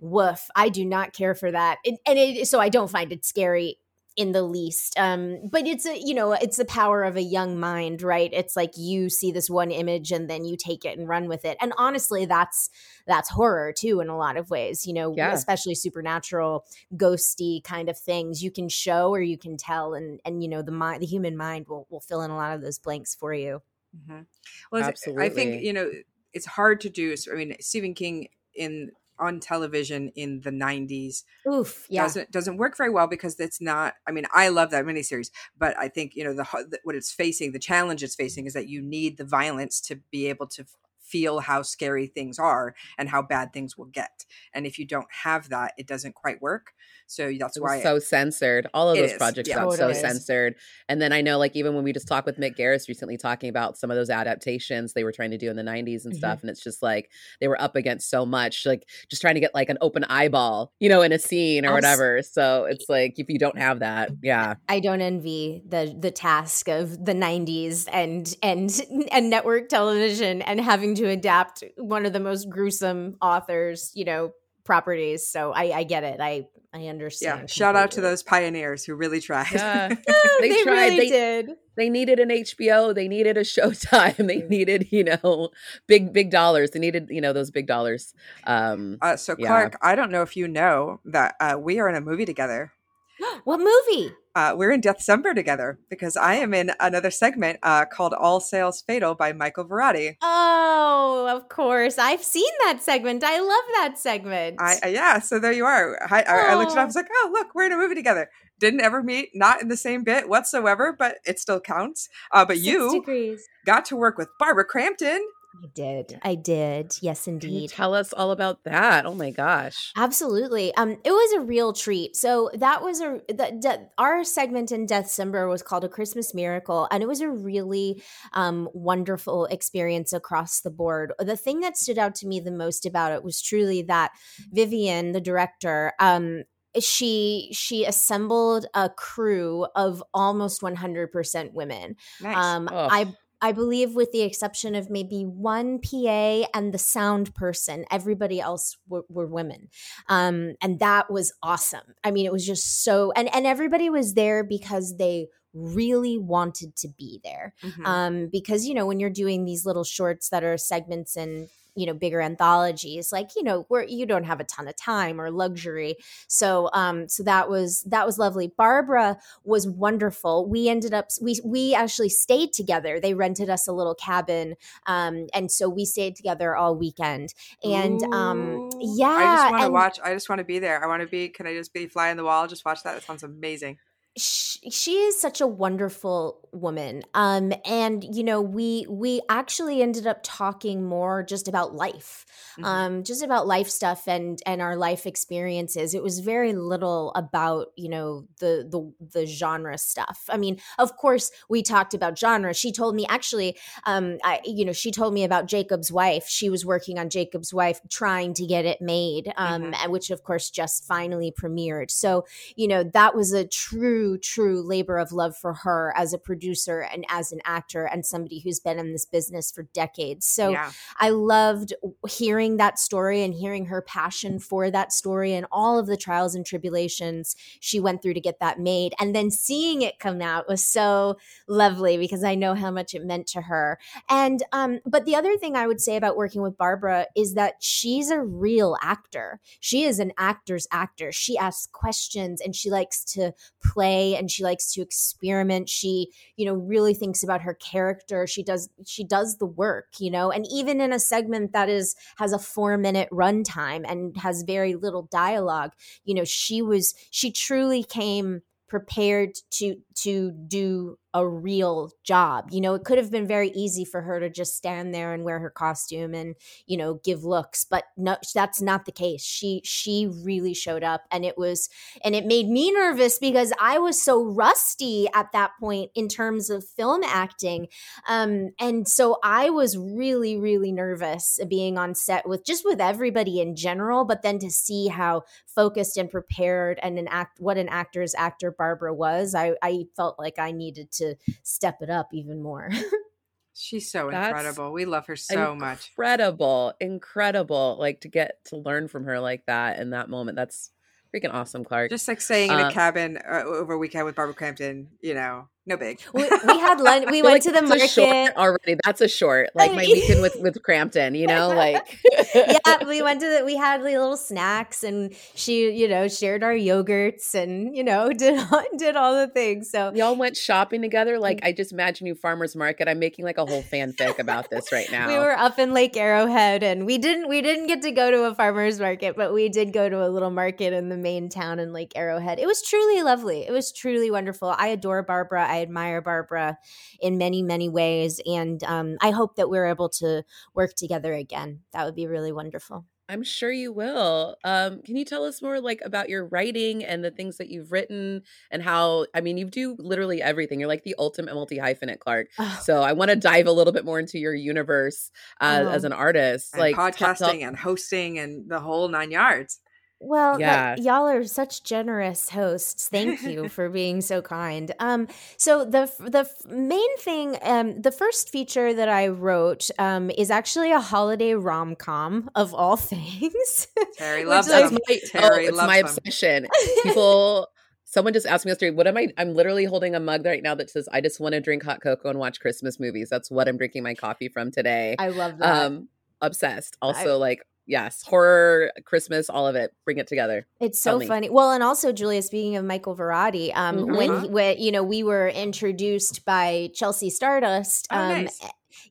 woof, 0.00 0.48
I 0.56 0.68
do 0.70 0.84
not 0.84 1.12
care 1.12 1.34
for 1.34 1.50
that. 1.50 1.78
It, 1.84 2.00
and 2.06 2.18
it, 2.18 2.48
so 2.48 2.58
I 2.60 2.68
don't 2.70 2.90
find 2.90 3.12
it 3.12 3.24
scary 3.24 3.76
in 4.16 4.32
the 4.32 4.42
least. 4.42 4.98
Um, 4.98 5.38
but 5.50 5.66
it's 5.66 5.86
a, 5.86 5.96
you 5.98 6.14
know, 6.14 6.32
it's 6.32 6.56
the 6.56 6.64
power 6.64 7.04
of 7.04 7.16
a 7.16 7.22
young 7.22 7.58
mind, 7.60 8.02
right? 8.02 8.30
It's 8.32 8.56
like 8.56 8.72
you 8.76 9.08
see 9.08 9.30
this 9.32 9.48
one 9.48 9.70
image 9.70 10.10
and 10.12 10.28
then 10.28 10.44
you 10.44 10.56
take 10.56 10.84
it 10.84 10.98
and 10.98 11.08
run 11.08 11.28
with 11.28 11.44
it. 11.44 11.56
And 11.60 11.72
honestly, 11.78 12.24
that's 12.26 12.70
that's 13.06 13.30
horror 13.30 13.72
too 13.72 14.00
in 14.00 14.08
a 14.08 14.16
lot 14.18 14.36
of 14.36 14.50
ways, 14.50 14.84
you 14.86 14.92
know, 14.92 15.14
Yeah. 15.16 15.32
especially 15.32 15.74
supernatural, 15.74 16.64
ghosty 16.94 17.62
kind 17.62 17.88
of 17.88 17.98
things. 17.98 18.42
You 18.42 18.50
can 18.50 18.68
show 18.68 19.10
or 19.10 19.20
you 19.22 19.38
can 19.38 19.56
tell 19.56 19.94
and 19.94 20.20
and 20.24 20.42
you 20.42 20.48
know, 20.48 20.62
the 20.62 20.72
mind 20.72 21.02
the 21.02 21.06
human 21.06 21.36
mind 21.36 21.66
will 21.68 21.86
will 21.88 22.00
fill 22.00 22.22
in 22.22 22.30
a 22.30 22.36
lot 22.36 22.54
of 22.54 22.62
those 22.62 22.78
blanks 22.78 23.14
for 23.14 23.32
you. 23.32 23.62
Mhm. 23.96 24.26
Well, 24.70 24.82
it's- 24.88 25.06
I 25.18 25.28
think 25.28 25.62
you 25.62 25.72
know 25.72 25.90
it's 26.32 26.46
hard 26.46 26.80
to 26.82 26.90
do. 26.90 27.14
I 27.32 27.34
mean, 27.36 27.56
Stephen 27.60 27.94
King 27.94 28.28
in 28.54 28.90
on 29.20 29.40
television 29.40 30.10
in 30.14 30.40
the 30.40 30.50
'90s 30.50 31.24
Oof. 31.46 31.86
Yeah. 31.88 32.02
doesn't 32.02 32.30
doesn't 32.30 32.56
work 32.56 32.76
very 32.76 32.90
well 32.90 33.06
because 33.06 33.38
it's 33.38 33.60
not. 33.60 33.94
I 34.06 34.12
mean, 34.12 34.24
I 34.34 34.48
love 34.48 34.70
that 34.70 34.84
miniseries, 34.84 35.30
but 35.58 35.76
I 35.78 35.88
think 35.88 36.14
you 36.14 36.24
know 36.24 36.34
the 36.34 36.78
what 36.84 36.94
it's 36.94 37.12
facing, 37.12 37.52
the 37.52 37.58
challenge 37.58 38.02
it's 38.02 38.14
facing 38.14 38.46
is 38.46 38.54
that 38.54 38.68
you 38.68 38.82
need 38.82 39.18
the 39.18 39.24
violence 39.24 39.80
to 39.82 39.96
be 40.10 40.26
able 40.28 40.46
to 40.48 40.64
feel 41.10 41.40
how 41.40 41.62
scary 41.62 42.06
things 42.06 42.38
are 42.38 42.74
and 42.98 43.08
how 43.08 43.22
bad 43.22 43.52
things 43.52 43.76
will 43.76 43.86
get. 43.86 44.24
And 44.54 44.66
if 44.66 44.78
you 44.78 44.86
don't 44.86 45.08
have 45.24 45.48
that, 45.50 45.72
it 45.78 45.86
doesn't 45.86 46.14
quite 46.14 46.40
work. 46.40 46.72
So 47.06 47.32
that's 47.38 47.56
It 47.56 47.62
why 47.62 47.74
was 47.76 47.82
so 47.82 47.98
censored. 47.98 48.68
All 48.72 48.88
of 48.88 48.96
those 48.96 49.10
is, 49.12 49.16
projects 49.18 49.48
yeah. 49.48 49.56
got 49.56 49.72
so 49.72 49.78
Totally. 49.88 49.94
censored. 49.94 50.54
And 50.88 51.02
then 51.02 51.12
I 51.12 51.22
know, 51.22 51.38
like, 51.38 51.56
even 51.56 51.74
when 51.74 51.82
we 51.82 51.92
just 51.92 52.06
talked 52.06 52.24
with 52.24 52.38
Mick 52.38 52.56
Garris 52.56 52.86
recently, 52.86 53.16
talking 53.16 53.48
about 53.48 53.76
some 53.76 53.90
of 53.90 53.96
those 53.96 54.10
adaptations 54.10 54.92
they 54.92 55.02
were 55.02 55.10
trying 55.10 55.32
to 55.32 55.38
do 55.38 55.50
in 55.50 55.56
the 55.56 55.64
90s 55.64 56.04
and 56.04 56.14
Mhm. 56.14 56.18
stuff. 56.18 56.40
And 56.42 56.50
it's 56.50 56.62
just 56.62 56.82
like 56.82 57.10
they 57.40 57.48
were 57.48 57.60
up 57.60 57.74
against 57.74 58.08
so 58.10 58.24
much, 58.24 58.64
like, 58.64 58.84
just 59.08 59.20
trying 59.20 59.34
to 59.34 59.40
get 59.40 59.54
like 59.54 59.68
an 59.70 59.78
open 59.80 60.04
eyeball, 60.04 60.72
you 60.78 60.88
know, 60.88 61.02
in 61.02 61.10
a 61.10 61.18
scene 61.18 61.64
or 61.66 61.70
Abs- 61.70 61.74
whatever. 61.74 62.22
So 62.22 62.64
it's 62.70 62.88
like, 62.88 63.18
if 63.18 63.26
you 63.28 63.38
don't 63.40 63.58
have 63.58 63.80
that, 63.80 64.10
yeah. 64.22 64.54
I 64.68 64.78
don't 64.78 65.00
envy 65.00 65.62
the 65.68 65.92
the 65.98 66.12
task 66.12 66.68
of 66.68 67.04
the 67.04 67.12
90s 67.14 67.88
and 67.92 68.32
and 68.42 68.70
and 69.10 69.30
network 69.30 69.68
television 69.68 70.42
and 70.42 70.60
having 70.60 70.94
to 71.00 71.08
adapt 71.08 71.64
one 71.76 72.06
of 72.06 72.12
the 72.12 72.20
most 72.20 72.48
gruesome 72.48 73.16
authors, 73.20 73.90
you 73.94 74.04
know, 74.04 74.32
properties. 74.64 75.26
So 75.26 75.52
I 75.52 75.64
I 75.80 75.82
get 75.84 76.04
it. 76.04 76.20
I 76.20 76.46
I 76.72 76.86
understand. 76.86 77.40
yeah. 77.40 77.46
Shout 77.46 77.74
out 77.74 77.90
to 77.92 78.00
those 78.00 78.22
pioneers 78.22 78.84
who 78.84 78.94
really 78.94 79.20
tried. 79.20 79.50
Yeah. 79.52 79.88
they, 80.40 80.48
They 80.48 80.62
tried. 80.62 80.74
really 80.92 80.96
They- 80.96 81.08
did. 81.08 81.50
They 81.76 81.88
needed 81.88 82.18
an 82.20 82.28
HBO. 82.28 82.94
They 82.94 83.08
needed 83.08 83.36
a 83.38 83.40
Showtime. 83.54 84.26
They 84.26 84.42
needed, 84.42 84.88
you 84.92 85.02
know, 85.04 85.48
big, 85.88 86.12
big 86.12 86.30
dollars. 86.30 86.70
They 86.72 86.78
needed, 86.78 87.08
you 87.10 87.22
know, 87.22 87.32
those 87.32 87.50
big 87.50 87.66
dollars. 87.66 88.12
Um, 88.44 88.98
Uh, 89.00 89.16
so 89.16 89.34
Yeah. 89.38 89.46
Clark, 89.48 89.78
I 89.80 89.94
don't 89.94 90.10
know 90.12 90.20
if 90.22 90.36
you 90.36 90.46
know 90.46 91.00
that 91.06 91.36
uh, 91.40 91.56
we 91.58 91.80
are 91.80 91.88
in 91.88 91.94
a 91.96 92.00
movie 92.02 92.26
together. 92.26 92.72
What 93.44 93.58
movie? 93.60 94.12
Uh, 94.34 94.54
we're 94.56 94.70
in 94.70 94.80
December 94.80 95.34
together 95.34 95.78
because 95.88 96.16
I 96.16 96.34
am 96.36 96.54
in 96.54 96.70
another 96.78 97.10
segment 97.10 97.58
uh, 97.64 97.84
called 97.84 98.12
All 98.14 98.38
Sales 98.40 98.80
Fatal 98.80 99.14
by 99.16 99.32
Michael 99.32 99.64
Verratti. 99.64 100.16
Oh, 100.22 101.26
of 101.34 101.48
course. 101.48 101.98
I've 101.98 102.22
seen 102.22 102.50
that 102.64 102.78
segment. 102.80 103.24
I 103.24 103.40
love 103.40 103.64
that 103.74 103.98
segment. 103.98 104.56
I, 104.60 104.78
uh, 104.84 104.88
yeah, 104.88 105.18
so 105.18 105.38
there 105.40 105.50
you 105.52 105.64
are. 105.64 105.98
I, 106.10 106.22
I, 106.22 106.36
I 106.50 106.54
looked 106.54 106.72
it 106.72 106.78
up. 106.78 106.78
I 106.78 106.82
Oh. 106.82 106.86
was 106.86 106.94
like, 106.94 107.08
oh, 107.12 107.30
look, 107.32 107.48
we're 107.54 107.64
in 107.66 107.72
a 107.72 107.76
movie 107.76 107.96
together. 107.96 108.30
didn't 108.60 108.82
ever 108.82 109.02
meet, 109.02 109.30
not 109.34 109.60
in 109.62 109.68
the 109.68 109.76
same 109.76 110.04
bit 110.04 110.28
whatsoever, 110.28 110.94
but 110.96 111.16
it 111.26 111.40
still 111.40 111.60
counts. 111.60 112.08
Uh, 112.30 112.44
but 112.44 112.56
Six 112.56 112.66
you 112.68 112.92
degrees. 113.00 113.42
got 113.66 113.84
to 113.86 113.96
work 113.96 114.16
with 114.16 114.28
Barbara 114.38 114.64
Crampton. 114.64 115.20
I 115.52 115.66
did. 115.74 116.18
I 116.22 116.34
did. 116.36 116.96
Yes, 117.00 117.26
indeed. 117.26 117.70
tell 117.70 117.92
us 117.94 118.12
all 118.12 118.30
about 118.30 118.62
that? 118.64 119.04
Oh 119.04 119.14
my 119.14 119.30
gosh. 119.30 119.92
Absolutely. 119.96 120.74
Um, 120.76 120.96
it 121.04 121.10
was 121.10 121.32
a 121.32 121.40
real 121.40 121.72
treat. 121.72 122.16
So 122.16 122.50
that 122.54 122.82
was 122.82 123.00
a 123.00 123.20
that 123.28 123.60
that- 123.62 123.90
our 123.98 124.22
segment 124.24 124.70
in 124.72 124.86
December 124.86 125.48
was 125.48 125.62
called 125.62 125.84
a 125.84 125.88
Christmas 125.88 126.34
Miracle, 126.34 126.86
and 126.90 127.02
it 127.02 127.06
was 127.06 127.20
a 127.20 127.28
really 127.28 128.02
um, 128.32 128.68
wonderful 128.72 129.46
experience 129.46 130.12
across 130.12 130.60
the 130.60 130.70
board. 130.70 131.12
The 131.18 131.36
thing 131.36 131.60
that 131.60 131.76
stood 131.76 131.98
out 131.98 132.14
to 132.16 132.26
me 132.26 132.40
the 132.40 132.50
most 132.52 132.86
about 132.86 133.12
it 133.12 133.24
was 133.24 133.42
truly 133.42 133.82
that 133.82 134.12
Vivian, 134.52 135.12
the 135.12 135.20
director, 135.20 135.92
um, 135.98 136.44
she 136.78 137.48
she 137.52 137.84
assembled 137.84 138.66
a 138.74 138.88
crew 138.88 139.66
of 139.74 140.02
almost 140.14 140.62
100% 140.62 141.52
women 141.52 141.96
Nice. 142.20 142.36
um, 142.36 142.68
Ugh. 142.70 142.88
I 142.92 143.12
I 143.40 143.52
believe, 143.52 143.94
with 143.94 144.12
the 144.12 144.22
exception 144.22 144.74
of 144.74 144.90
maybe 144.90 145.22
one 145.22 145.80
PA 145.80 146.46
and 146.54 146.72
the 146.72 146.78
sound 146.78 147.34
person, 147.34 147.84
everybody 147.90 148.40
else 148.40 148.76
were, 148.88 149.04
were 149.08 149.26
women, 149.26 149.68
um, 150.08 150.54
and 150.62 150.78
that 150.80 151.10
was 151.10 151.32
awesome. 151.42 151.94
I 152.04 152.10
mean, 152.10 152.26
it 152.26 152.32
was 152.32 152.46
just 152.46 152.84
so, 152.84 153.12
and 153.12 153.34
and 153.34 153.46
everybody 153.46 153.90
was 153.90 154.14
there 154.14 154.44
because 154.44 154.96
they 154.96 155.28
really 155.52 156.16
wanted 156.18 156.76
to 156.76 156.88
be 156.96 157.20
there. 157.24 157.54
Mhm. 157.62 157.84
Um, 157.86 158.28
because 158.30 158.66
you 158.66 158.74
know, 158.74 158.86
when 158.86 159.00
you're 159.00 159.10
doing 159.10 159.44
these 159.44 159.66
little 159.66 159.84
shorts 159.84 160.28
that 160.28 160.44
are 160.44 160.56
segments 160.56 161.16
and 161.16 161.48
you 161.74 161.86
know 161.86 161.94
bigger 161.94 162.20
anthologies 162.20 163.12
like 163.12 163.30
you 163.36 163.42
know 163.42 163.64
where 163.68 163.84
you 163.84 164.06
don't 164.06 164.24
have 164.24 164.40
a 164.40 164.44
ton 164.44 164.68
of 164.68 164.76
time 164.76 165.20
or 165.20 165.30
luxury 165.30 165.96
so 166.28 166.70
um 166.72 167.08
so 167.08 167.22
that 167.22 167.48
was 167.48 167.82
that 167.82 168.06
was 168.06 168.18
lovely 168.18 168.52
barbara 168.56 169.18
was 169.44 169.68
wonderful 169.68 170.48
we 170.48 170.68
ended 170.68 170.92
up 170.94 171.08
we 171.20 171.40
we 171.44 171.74
actually 171.74 172.08
stayed 172.08 172.52
together 172.52 173.00
they 173.00 173.14
rented 173.14 173.48
us 173.50 173.66
a 173.66 173.72
little 173.72 173.94
cabin 173.94 174.54
um 174.86 175.26
and 175.34 175.50
so 175.50 175.68
we 175.68 175.84
stayed 175.84 176.16
together 176.16 176.56
all 176.56 176.74
weekend 176.76 177.34
and 177.64 178.02
um 178.12 178.70
yeah 178.80 179.08
I 179.10 179.36
just 179.36 179.50
want 179.50 179.64
to 179.64 179.70
watch. 179.70 180.00
I 180.02 180.14
just 180.14 180.28
want 180.28 180.38
to 180.38 180.44
be 180.44 180.58
there. 180.58 180.82
I 180.82 180.86
want 180.86 181.02
to 181.02 181.08
be. 181.08 181.28
Can 181.28 181.46
I 181.46 181.54
just 181.54 181.72
be 181.72 181.86
fly 181.86 182.10
on 182.10 182.16
the 182.16 182.24
wall? 182.24 182.46
Just 182.46 182.64
watch 182.64 182.82
that. 182.84 182.94
That 182.94 183.02
sounds 183.02 183.22
amazing. 183.22 183.78
She, 184.16 184.70
she 184.70 184.92
is 184.96 185.18
such 185.20 185.40
a 185.40 185.46
wonderful 185.46 186.48
woman 186.52 187.00
um 187.14 187.52
and 187.64 188.04
you 188.16 188.24
know 188.24 188.40
we 188.40 188.84
we 188.90 189.20
actually 189.28 189.80
ended 189.82 190.04
up 190.04 190.18
talking 190.24 190.82
more 190.84 191.22
just 191.22 191.46
about 191.46 191.74
life 191.76 192.26
Mhm. 192.58 192.64
um 192.64 193.04
just 193.04 193.22
about 193.22 193.46
life 193.46 193.68
stuff 193.70 194.08
and 194.08 194.40
and 194.44 194.60
our 194.60 194.74
life 194.76 195.06
experiences. 195.06 195.94
It 195.94 196.02
was 196.02 196.18
very 196.18 196.52
little 196.52 197.12
about 197.14 197.68
you 197.76 197.88
know 197.88 198.26
the 198.40 198.66
the 198.68 198.92
the 199.20 199.26
genre 199.26 199.78
stuff. 199.78 200.24
I 200.28 200.36
mean 200.36 200.58
of 200.78 200.96
course 200.96 201.30
we 201.48 201.62
talked 201.62 201.94
about 201.94 202.18
genre. 202.18 202.52
She 202.52 202.72
told 202.72 202.96
me 202.96 203.06
actually 203.08 203.56
um 203.86 204.18
i 204.24 204.40
you 204.44 204.64
know 204.64 204.72
she 204.72 204.90
told 204.90 205.14
me 205.14 205.22
about 205.22 205.46
jacob's 205.46 205.92
wife. 205.92 206.26
She 206.26 206.50
was 206.50 206.66
working 206.66 206.98
on 206.98 207.08
jacob's 207.10 207.54
wife 207.54 207.80
trying 207.88 208.34
to 208.34 208.46
get 208.46 208.64
it 208.64 208.80
made 208.80 209.32
um 209.36 209.72
and 209.74 209.92
which 209.92 210.10
of 210.10 210.24
course 210.24 210.50
just 210.50 210.84
finally 210.84 211.30
premiered. 211.32 211.90
So 211.92 212.24
you 212.56 212.66
know 212.66 212.82
that 212.82 213.14
was 213.14 213.32
a 213.32 213.46
true 213.46 213.99
true 214.00 214.18
true 214.18 214.62
labor 214.62 214.98
of 214.98 215.12
love 215.12 215.36
for 215.36 215.52
her 215.52 215.92
as 215.96 216.12
a 216.12 216.18
producer 216.18 216.80
and 216.80 217.04
as 217.08 217.32
an 217.32 217.40
actor 217.44 217.84
and 217.84 218.06
somebody 218.06 218.40
who's 218.40 218.60
been 218.60 218.78
in 218.78 218.92
this 218.92 219.04
business 219.04 219.50
for 219.50 219.64
decades 219.74 220.26
so 220.26 220.50
yeah. 220.50 220.70
I 220.98 221.10
loved 221.10 221.74
hearing 222.08 222.56
that 222.56 222.78
story 222.78 223.22
and 223.22 223.34
hearing 223.34 223.66
her 223.66 223.82
passion 223.82 224.38
for 224.38 224.70
that 224.70 224.92
story 224.92 225.34
and 225.34 225.46
all 225.50 225.78
of 225.78 225.86
the 225.86 225.96
trials 225.96 226.34
and 226.34 226.46
tribulations 226.46 227.36
she 227.60 227.80
went 227.80 228.02
through 228.02 228.14
to 228.14 228.20
get 228.20 228.40
that 228.40 228.60
made. 228.60 228.94
And 228.98 229.14
then 229.14 229.30
seeing 229.30 229.82
it 229.82 229.98
come 229.98 230.20
out 230.22 230.48
was 230.48 230.64
so 230.64 231.16
lovely 231.48 231.96
because 231.96 232.24
I 232.24 232.34
know 232.34 232.54
how 232.54 232.70
much 232.70 232.94
it 232.94 233.04
meant 233.04 233.26
to 233.28 233.42
her. 233.42 233.78
And, 234.08 234.42
um, 234.52 234.80
but 234.86 235.04
the 235.04 235.16
other 235.16 235.36
thing 235.36 235.56
I 235.56 235.66
would 235.66 235.80
say 235.80 235.96
about 235.96 236.16
working 236.16 236.42
with 236.42 236.56
Barbara 236.56 237.06
is 237.16 237.34
that 237.34 237.54
she's 237.60 238.10
a 238.10 238.20
real 238.20 238.76
actor. 238.82 239.40
She 239.60 239.84
is 239.84 239.98
an 239.98 240.12
actor's 240.18 240.66
actor. 240.70 241.12
She 241.12 241.36
asks 241.36 241.68
questions 241.72 242.40
and 242.40 242.54
she 242.54 242.70
likes 242.70 243.04
to 243.04 243.32
play 243.62 243.89
and 243.90 244.30
she 244.30 244.42
likes 244.42 244.72
to 244.72 244.82
experiment. 244.82 245.68
She, 245.68 246.10
you 246.36 246.46
know, 246.46 246.54
really 246.54 246.94
thinks 246.94 247.22
about 247.22 247.42
her 247.42 247.54
character. 247.54 248.26
She 248.26 248.42
does, 248.42 248.68
she 248.86 249.04
does 249.04 249.38
the 249.38 249.46
work, 249.46 249.86
you 249.98 250.10
know, 250.10 250.30
and 250.30 250.46
even 250.50 250.80
in 250.80 250.92
a 250.92 250.98
segment 250.98 251.52
that 251.52 251.68
is, 251.68 251.94
has 252.16 252.32
a 252.32 252.38
four 252.38 252.76
minute 252.78 253.08
runtime 253.10 253.84
and 253.88 254.16
has 254.16 254.42
very 254.42 254.74
little 254.74 255.08
dialogue, 255.10 255.72
you 256.04 256.14
know, 256.14 256.24
she 256.24 256.62
was, 256.62 256.94
she 257.10 257.30
truly 257.30 257.84
came 257.84 258.42
prepared 258.70 259.30
to 259.50 259.76
to 259.96 260.30
do 260.46 260.96
a 261.12 261.26
real 261.26 261.90
job. 262.04 262.48
You 262.52 262.60
know, 262.60 262.74
it 262.74 262.84
could 262.84 262.98
have 262.98 263.10
been 263.10 263.26
very 263.26 263.50
easy 263.50 263.84
for 263.84 264.02
her 264.02 264.20
to 264.20 264.30
just 264.30 264.56
stand 264.56 264.94
there 264.94 265.12
and 265.12 265.24
wear 265.24 265.40
her 265.40 265.50
costume 265.50 266.14
and, 266.14 266.36
you 266.66 266.76
know, 266.76 267.00
give 267.04 267.24
looks, 267.24 267.64
but 267.64 267.84
no 267.96 268.16
that's 268.34 268.62
not 268.62 268.84
the 268.84 268.92
case. 268.92 269.24
She 269.24 269.60
she 269.64 270.06
really 270.24 270.54
showed 270.54 270.84
up 270.84 271.02
and 271.10 271.24
it 271.24 271.36
was 271.36 271.68
and 272.04 272.14
it 272.14 272.26
made 272.26 272.48
me 272.48 272.72
nervous 272.72 273.18
because 273.18 273.52
I 273.60 273.78
was 273.78 274.00
so 274.00 274.22
rusty 274.22 275.08
at 275.12 275.32
that 275.32 275.52
point 275.58 275.90
in 275.94 276.08
terms 276.08 276.48
of 276.48 276.64
film 276.64 277.02
acting. 277.04 277.66
Um 278.08 278.50
and 278.60 278.86
so 278.86 279.18
I 279.24 279.50
was 279.50 279.76
really 279.76 280.36
really 280.36 280.70
nervous 280.70 281.40
being 281.48 281.76
on 281.76 281.94
set 281.94 282.28
with 282.28 282.44
just 282.44 282.64
with 282.64 282.80
everybody 282.80 283.40
in 283.40 283.56
general, 283.56 284.04
but 284.04 284.22
then 284.22 284.38
to 284.40 284.50
see 284.50 284.86
how 284.88 285.22
focused 285.46 285.96
and 285.96 286.08
prepared 286.08 286.78
and 286.82 286.98
an 286.98 287.08
act 287.08 287.40
what 287.40 287.58
an 287.58 287.68
actor's 287.68 288.14
actor 288.14 288.52
Barbara 288.56 288.94
was, 288.94 289.34
I 289.34 289.54
I 289.62 289.86
felt 289.96 290.18
like 290.18 290.38
I 290.38 290.52
needed 290.52 290.92
to 290.92 290.99
step 291.42 291.78
it 291.82 291.90
up 291.90 292.08
even 292.12 292.42
more. 292.42 292.70
She's 293.54 293.90
so 293.90 294.08
That's 294.10 294.28
incredible. 294.28 294.72
We 294.72 294.84
love 294.84 295.06
her 295.06 295.16
so 295.16 295.54
much. 295.54 295.90
Incredible. 295.90 296.72
Incredible. 296.80 297.76
Like 297.78 298.00
to 298.02 298.08
get 298.08 298.42
to 298.46 298.56
learn 298.56 298.88
from 298.88 299.04
her 299.04 299.20
like 299.20 299.44
that 299.46 299.78
in 299.78 299.90
that 299.90 300.08
moment. 300.08 300.36
That's 300.36 300.70
freaking 301.14 301.34
awesome, 301.34 301.64
Clark. 301.64 301.90
Just 301.90 302.08
like 302.08 302.20
staying 302.20 302.50
in 302.50 302.58
a 302.58 302.62
Uh, 302.64 302.70
cabin 302.70 303.18
uh, 303.18 303.42
over 303.44 303.74
a 303.74 303.78
weekend 303.78 304.06
with 304.06 304.14
Barbara 304.14 304.34
Crampton, 304.34 304.88
you 305.02 305.14
know, 305.14 305.48
no 305.66 305.76
big. 305.76 306.00
we, 306.14 306.22
we 306.22 306.58
had 306.58 306.80
lunch. 306.80 307.06
We 307.10 307.22
went 307.22 307.34
like 307.34 307.42
to 307.42 307.52
the 307.52 307.66
that's 307.66 307.82
a 307.82 307.88
short 307.88 308.08
market. 308.08 308.36
already. 308.36 308.76
That's 308.84 309.00
a 309.00 309.08
short. 309.08 309.50
Like 309.54 309.72
my 309.72 309.82
weekend 309.82 310.22
with 310.22 310.36
with 310.40 310.62
Crampton, 310.62 311.14
you 311.14 311.26
know, 311.26 311.48
like 311.54 311.98
yeah, 312.34 312.84
we 312.86 313.02
went 313.02 313.20
to 313.20 313.26
the, 313.28 313.44
we 313.44 313.56
had 313.56 313.80
the 313.80 313.84
little 313.84 314.16
snacks 314.16 314.82
and 314.82 315.14
she, 315.34 315.70
you 315.70 315.86
know, 315.86 316.08
shared 316.08 316.42
our 316.42 316.54
yogurts 316.54 317.34
and, 317.34 317.76
you 317.76 317.84
know, 317.84 318.10
did 318.12 318.40
all, 318.50 318.64
did 318.78 318.96
all 318.96 319.14
the 319.14 319.28
things. 319.28 319.70
So 319.70 319.92
Y'all 319.94 320.16
went 320.16 320.36
shopping 320.36 320.80
together. 320.80 321.16
Mm. 321.16 321.20
Like 321.20 321.40
I 321.42 321.52
just 321.52 321.72
imagine 321.72 322.06
you 322.06 322.14
farmers 322.14 322.56
market. 322.56 322.88
I'm 322.88 322.98
making 322.98 323.24
like 323.24 323.38
a 323.38 323.44
whole 323.44 323.62
fanfic 323.62 324.18
about 324.18 324.50
this 324.50 324.72
right 324.72 324.90
now. 324.90 325.08
we 325.08 325.18
were 325.18 325.36
up 325.36 325.58
in 325.58 325.74
Lake 325.74 325.96
Arrowhead 325.96 326.62
and 326.62 326.86
we 326.86 326.98
didn't 326.98 327.28
we 327.28 327.42
didn't 327.42 327.66
get 327.66 327.82
to 327.82 327.90
go 327.90 328.10
to 328.10 328.24
a 328.24 328.34
farmer's 328.34 328.80
market, 328.80 329.14
but 329.14 329.34
we 329.34 329.48
did 329.48 329.72
go 329.72 329.88
to 329.88 330.06
a 330.06 330.08
little 330.08 330.30
market 330.30 330.72
in 330.72 330.88
the 330.88 330.96
main 330.96 331.28
town 331.28 331.58
in 331.58 331.72
Lake 331.72 331.92
Arrowhead. 331.96 332.38
It 332.38 332.46
was 332.46 332.62
truly 332.62 333.02
lovely. 333.02 333.46
It 333.46 333.52
was 333.52 333.72
truly 333.72 334.10
wonderful. 334.10 334.54
I 334.56 334.68
adore 334.68 335.02
Barbara. 335.02 335.46
I 335.50 335.56
admire 335.60 336.00
Barbara 336.00 336.58
in 337.00 337.18
many, 337.18 337.42
many 337.42 337.68
ways. 337.68 338.20
And 338.26 338.62
um, 338.64 338.96
I 339.00 339.10
hope 339.10 339.36
that 339.36 339.50
we're 339.50 339.66
able 339.66 339.88
to 340.00 340.24
work 340.54 340.74
together 340.74 341.12
again. 341.14 341.60
That 341.72 341.84
would 341.86 341.94
be 341.94 342.06
really 342.06 342.32
wonderful. 342.32 342.86
I'm 343.08 343.24
sure 343.24 343.50
you 343.50 343.72
will. 343.72 344.36
Um, 344.44 344.82
can 344.82 344.94
you 344.96 345.04
tell 345.04 345.24
us 345.24 345.42
more 345.42 345.60
like 345.60 345.80
about 345.84 346.08
your 346.08 346.26
writing 346.26 346.84
and 346.84 347.02
the 347.02 347.10
things 347.10 347.38
that 347.38 347.48
you've 347.48 347.72
written 347.72 348.22
and 348.52 348.62
how 348.62 349.06
I 349.12 349.20
mean 349.20 349.36
you 349.36 349.46
do 349.46 349.74
literally 349.80 350.22
everything. 350.22 350.60
You're 350.60 350.68
like 350.68 350.84
the 350.84 350.94
ultimate 350.96 351.34
multi 351.34 351.58
hyphenate 351.58 351.98
Clark. 351.98 352.28
Oh, 352.38 352.60
So 352.62 352.82
I 352.82 352.92
want 352.92 353.10
to 353.10 353.16
dive 353.16 353.48
a 353.48 353.52
little 353.52 353.72
bit 353.72 353.84
more 353.84 353.98
into 353.98 354.20
your 354.20 354.32
universe 354.32 355.10
uh, 355.40 355.66
as 355.72 355.82
Oh. 355.84 355.86
an 355.86 355.92
artist, 355.92 356.54
And 356.54 356.60
like 356.60 356.76
tell- 356.76 356.90
podcasting 356.92 357.16
tell- 357.40 357.48
and 357.48 357.56
hosting 357.56 358.20
and 358.20 358.48
the 358.48 358.60
whole 358.60 358.86
nine 358.86 359.10
yards. 359.10 359.58
Well, 360.02 360.38
that- 360.38 360.78
Yeah. 360.78 360.96
y'all 360.98 361.06
are 361.08 361.24
such 361.24 361.62
generous 361.62 362.30
hosts. 362.30 362.88
Thank 362.88 363.22
you 363.32 363.48
for 363.50 363.68
being 363.68 364.00
so 364.00 364.22
kind. 364.22 364.72
Um, 364.78 365.08
so 365.36 365.64
the 365.64 365.92
the 365.98 366.28
main 366.48 366.96
thing, 366.98 367.36
um, 367.42 367.82
the 367.82 367.92
first 367.92 368.30
feature 368.30 368.72
that 368.72 368.88
I 368.88 369.08
wrote, 369.08 369.70
um, 369.78 370.10
is 370.10 370.30
actually 370.30 370.72
a 370.72 370.80
holiday 370.80 371.34
rom 371.34 371.76
com 371.76 372.30
of 372.34 372.54
all 372.54 372.76
things. 372.92 373.68
Terry 373.98 374.24
loves 374.24 374.48
is 374.48 374.70
them. 374.70 374.78
my, 374.88 375.00
Terry 375.06 375.46
oh, 375.46 375.48
it's 375.48 375.56
loves 375.56 375.66
my 375.68 375.82
them. 375.82 375.86
obsession. 375.98 376.46
People, 376.82 377.48
someone 377.84 378.12
just 378.14 378.26
asked 378.26 378.46
me 378.46 378.50
yesterday, 378.52 378.74
what 378.74 378.86
am 378.86 378.96
I? 378.96 379.08
I'm 379.18 379.34
literally 379.34 379.66
holding 379.66 379.94
a 379.94 380.00
mug 380.00 380.24
right 380.24 380.42
now 380.42 380.54
that 380.54 380.70
says, 380.70 380.88
I 380.92 381.02
just 381.02 381.20
want 381.20 381.34
to 381.34 381.40
drink 381.40 381.62
hot 381.62 381.82
cocoa 381.82 382.08
and 382.08 382.18
watch 382.18 382.40
Christmas 382.40 382.80
movies. 382.80 383.08
That's 383.10 383.30
what 383.30 383.48
I'm 383.48 383.58
drinking 383.58 383.82
my 383.82 383.94
coffee 383.94 384.28
from 384.30 384.50
today. 384.50 384.96
I 384.98 385.08
love 385.08 385.36
that. 385.38 385.66
Um, 385.66 385.88
obsessed. 386.22 386.76
Also, 386.80 387.18
like, 387.18 387.42
yes, 387.70 388.02
horror, 388.02 388.72
Christmas, 388.84 389.30
all 389.30 389.46
of 389.46 389.54
it. 389.56 389.72
Bring 389.84 389.98
it 389.98 390.06
together. 390.06 390.46
It's 390.60 390.82
so 390.82 391.00
funny. 391.00 391.30
Well, 391.30 391.52
and 391.52 391.62
also 391.62 391.92
Julia, 391.92 392.20
speaking 392.20 392.56
of 392.56 392.64
Michael 392.64 392.96
Verratti, 392.96 393.52
um, 393.56 393.76
Mhm. 393.78 393.96
when 393.96 394.20
he, 394.22 394.28
when 394.28 394.58
you 394.58 394.72
know 394.72 394.82
we 394.82 395.02
were 395.02 395.28
introduced 395.28 396.24
by 396.24 396.70
Chelsea 396.74 397.08
Stardust, 397.10 397.86
Oh, 397.90 397.96
um, 397.96 398.24
nice. 398.24 398.40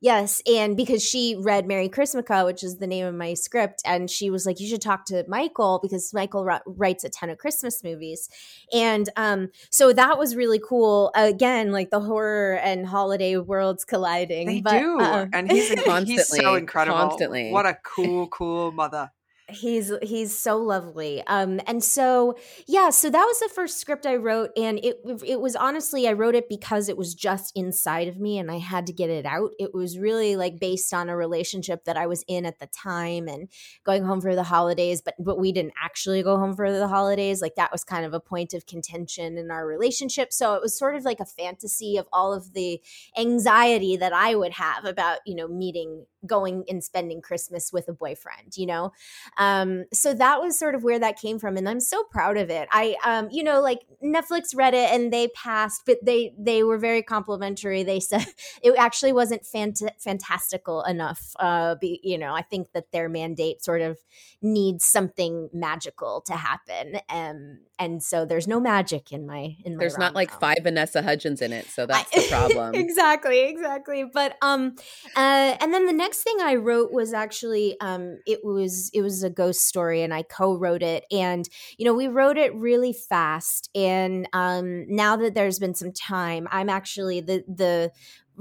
Yes, 0.02 0.42
and 0.52 0.76
because 0.76 1.04
she 1.04 1.36
read 1.40 1.68
Mary 1.68 1.90
Chrismukkah, 1.90 2.46
which 2.46 2.64
is 2.64 2.78
the 2.78 2.88
name 2.88 3.06
of 3.06 3.16
my 3.16 3.34
script, 3.34 3.82
and 3.86 4.10
she 4.10 4.30
was 4.30 4.46
like, 4.46 4.60
"You 4.60 4.68
should 4.68 4.82
talk 4.82 5.06
to 5.06 5.24
Michael 5.28 5.80
because 5.82 6.14
Michael 6.14 6.46
writes 6.66 7.04
a 7.04 7.10
ton 7.10 7.30
of 7.30 7.38
Christmas 7.38 7.84
movies," 7.84 8.30
and 8.74 9.10
um, 9.16 9.50
so 9.70 9.94
that 9.94 10.18
was 10.18 10.36
really 10.36 10.60
cool. 10.60 11.12
Again, 11.16 11.72
like 11.72 11.90
the 11.90 12.00
horror 12.00 12.56
and 12.56 12.86
holiday 12.86 13.38
worlds 13.38 13.86
colliding. 13.86 14.48
They 14.48 14.62
but, 14.62 14.80
do, 14.80 15.00
uh, 15.00 15.28
and 15.34 15.50
he's 15.52 15.70
Constantly, 15.76 16.14
he's 16.16 16.28
so 16.28 16.56
incredible. 16.56 16.98
constantly. 16.98 17.52
What 17.52 17.66
a 17.66 17.78
cool, 17.84 18.28
cool 18.28 18.72
mother. 18.72 19.12
He's 19.50 19.92
he's 20.02 20.38
so 20.38 20.58
lovely. 20.58 21.24
Um 21.28 21.60
and 21.68 21.84
so 21.84 22.36
yeah 22.68 22.90
so 22.90 23.10
that 23.10 23.26
was 23.26 23.40
the 23.40 23.50
first 23.50 23.80
script 23.80 24.06
i 24.06 24.16
wrote 24.16 24.52
and 24.58 24.80
it 24.80 25.00
it 25.26 25.40
was 25.40 25.56
honestly 25.56 26.08
i 26.08 26.14
wrote 26.14 26.36
it 26.36 26.50
because 26.50 26.90
it 26.90 26.98
was 26.98 27.14
just 27.14 27.52
inside 27.56 28.08
of 28.08 28.20
me 28.20 28.38
and 28.38 28.52
i 28.52 28.58
had 28.58 28.88
to 28.88 28.94
get 28.94 29.10
it 29.10 29.26
out. 29.26 29.52
It 29.60 29.74
was 29.74 29.98
really 29.98 30.36
like 30.36 30.60
based 30.60 30.94
on 30.94 31.10
a 31.10 31.16
relationship 31.16 31.86
that 31.86 31.98
i 31.98 32.08
was 32.08 32.24
in 32.28 32.46
at 32.46 32.60
the 32.60 32.68
time 32.68 33.28
and 33.28 33.50
going 33.84 34.04
home 34.04 34.22
for 34.22 34.36
the 34.36 34.44
holidays 34.44 35.02
but 35.02 35.16
but 35.20 35.40
we 35.40 35.52
didn't 35.52 35.74
actually 35.82 36.24
go 36.24 36.38
home 36.38 36.56
for 36.56 36.72
the 36.72 36.88
holidays. 36.88 37.42
Like 37.42 37.56
that 37.56 37.72
was 37.72 37.84
kind 37.84 38.06
of 38.06 38.14
a 38.14 38.20
point 38.20 38.54
of 38.54 38.66
contention 38.66 39.38
in 39.38 39.52
our 39.52 39.66
relationship. 39.66 40.32
So 40.34 40.56
it 40.56 40.62
was 40.62 40.78
sort 40.78 40.96
of 40.96 41.04
like 41.04 41.20
a 41.20 41.26
fantasy 41.26 41.98
of 41.98 42.08
all 42.12 42.34
of 42.34 42.54
the 42.54 42.82
anxiety 43.18 43.98
that 43.98 44.14
i 44.14 44.36
would 44.36 44.52
have 44.52 44.86
about 44.86 45.20
you 45.26 45.36
know 45.36 45.48
meeting 45.48 46.06
going 46.26 46.64
and 46.68 46.84
spending 46.84 47.22
christmas 47.22 47.72
with 47.72 47.88
a 47.88 47.94
boyfriend 47.94 48.56
you 48.56 48.66
know 48.66 48.92
um, 49.38 49.86
so 49.94 50.14
that 50.14 50.42
was 50.42 50.58
sort 50.58 50.76
of 50.76 50.84
where 50.84 51.00
that 51.00 51.20
came 51.20 51.40
from, 51.40 51.58
and 51.58 51.68
I'm 51.68 51.80
so 51.80 52.04
proud 52.04 52.38
of 52.38 52.50
it. 52.50 52.68
I, 52.72 52.96
um, 53.06 53.30
you 53.32 53.44
know, 53.44 53.62
like 53.62 53.82
Netflix 54.04 54.56
read 54.56 54.74
it 54.74 54.92
and 54.92 55.12
they 55.14 55.30
passed, 55.30 55.84
but 55.86 55.98
they 56.04 56.34
they 56.38 56.64
were 56.64 56.78
very 56.78 57.02
complimentary. 57.02 57.84
They 57.84 58.00
said 58.00 58.26
it 58.62 58.74
actually 58.78 59.14
wasn't 59.14 59.44
fant- 59.44 59.90
fantastical 60.00 60.84
enough. 60.84 61.34
Uh, 61.40 61.76
be, 61.76 62.00
you 62.04 62.18
know, 62.18 62.34
I 62.34 62.42
think 62.42 62.72
that 62.74 62.92
their 62.92 63.10
mandate 63.10 63.64
sort 63.64 63.82
of 63.82 63.98
needs 64.42 64.86
something 64.86 65.50
magical 65.54 66.22
to 66.22 66.34
happen, 66.34 67.00
um, 67.10 67.60
and 67.78 68.04
so 68.04 68.26
there's 68.26 68.48
no 68.48 68.60
magic 68.60 69.12
in 69.12 69.26
my 69.26 69.56
in 69.64 69.76
my. 69.76 69.80
There's 69.80 69.98
not 69.98 70.14
like 70.14 70.32
rom-com. 70.32 70.56
five 70.56 70.64
Vanessa 70.64 71.02
Hudgens 71.02 71.42
in 71.42 71.54
it, 71.54 71.68
so 71.68 71.86
that's 71.86 72.10
the 72.12 72.28
problem. 72.30 72.76
exactly, 72.76 73.42
exactly. 73.42 74.06
But 74.12 74.38
um, 74.42 74.76
uh, 75.16 75.56
and 75.60 75.74
then 75.74 75.86
the 75.86 75.94
next 75.94 76.09
thing 76.18 76.38
I 76.42 76.56
wrote 76.56 76.92
was 76.92 77.14
actually 77.14 77.80
um, 77.82 78.20
it 78.26 78.44
was 78.44 78.90
it 78.94 79.02
was 79.02 79.24
a 79.24 79.30
ghost 79.30 79.66
story, 79.68 80.02
and 80.02 80.14
I 80.14 80.24
co-wrote 80.24 80.84
it, 80.84 81.06
and 81.12 81.48
you 81.78 81.86
know 81.86 81.94
we 81.94 82.08
wrote 82.08 82.38
it 82.38 82.54
really 82.56 82.94
fast, 82.94 83.70
and 83.76 84.28
um, 84.34 84.86
now 84.88 85.16
that 85.18 85.34
there's 85.36 85.60
been 85.60 85.76
some 85.76 85.92
time, 85.92 86.48
I'm 86.52 86.70
actually 86.70 87.22
the 87.22 87.44
the 87.48 87.92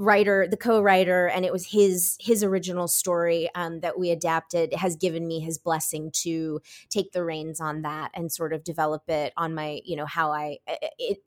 writer 0.01 0.47
the 0.47 0.55
co-writer 0.55 1.27
and 1.27 1.43
it 1.43 1.51
was 1.51 1.65
his 1.65 2.15
his 2.21 2.41
original 2.41 2.87
story 2.87 3.49
um, 3.53 3.81
that 3.81 3.99
we 3.99 4.11
adapted 4.11 4.73
has 4.73 4.95
given 4.95 5.27
me 5.27 5.41
his 5.41 5.57
blessing 5.57 6.09
to 6.13 6.61
take 6.89 7.11
the 7.11 7.21
reins 7.21 7.59
on 7.59 7.81
that 7.81 8.09
and 8.13 8.31
sort 8.31 8.53
of 8.53 8.63
develop 8.63 9.09
it 9.09 9.33
on 9.35 9.53
my 9.53 9.81
you 9.83 9.97
know 9.97 10.05
how 10.05 10.31
i 10.31 10.57
it 10.97 11.19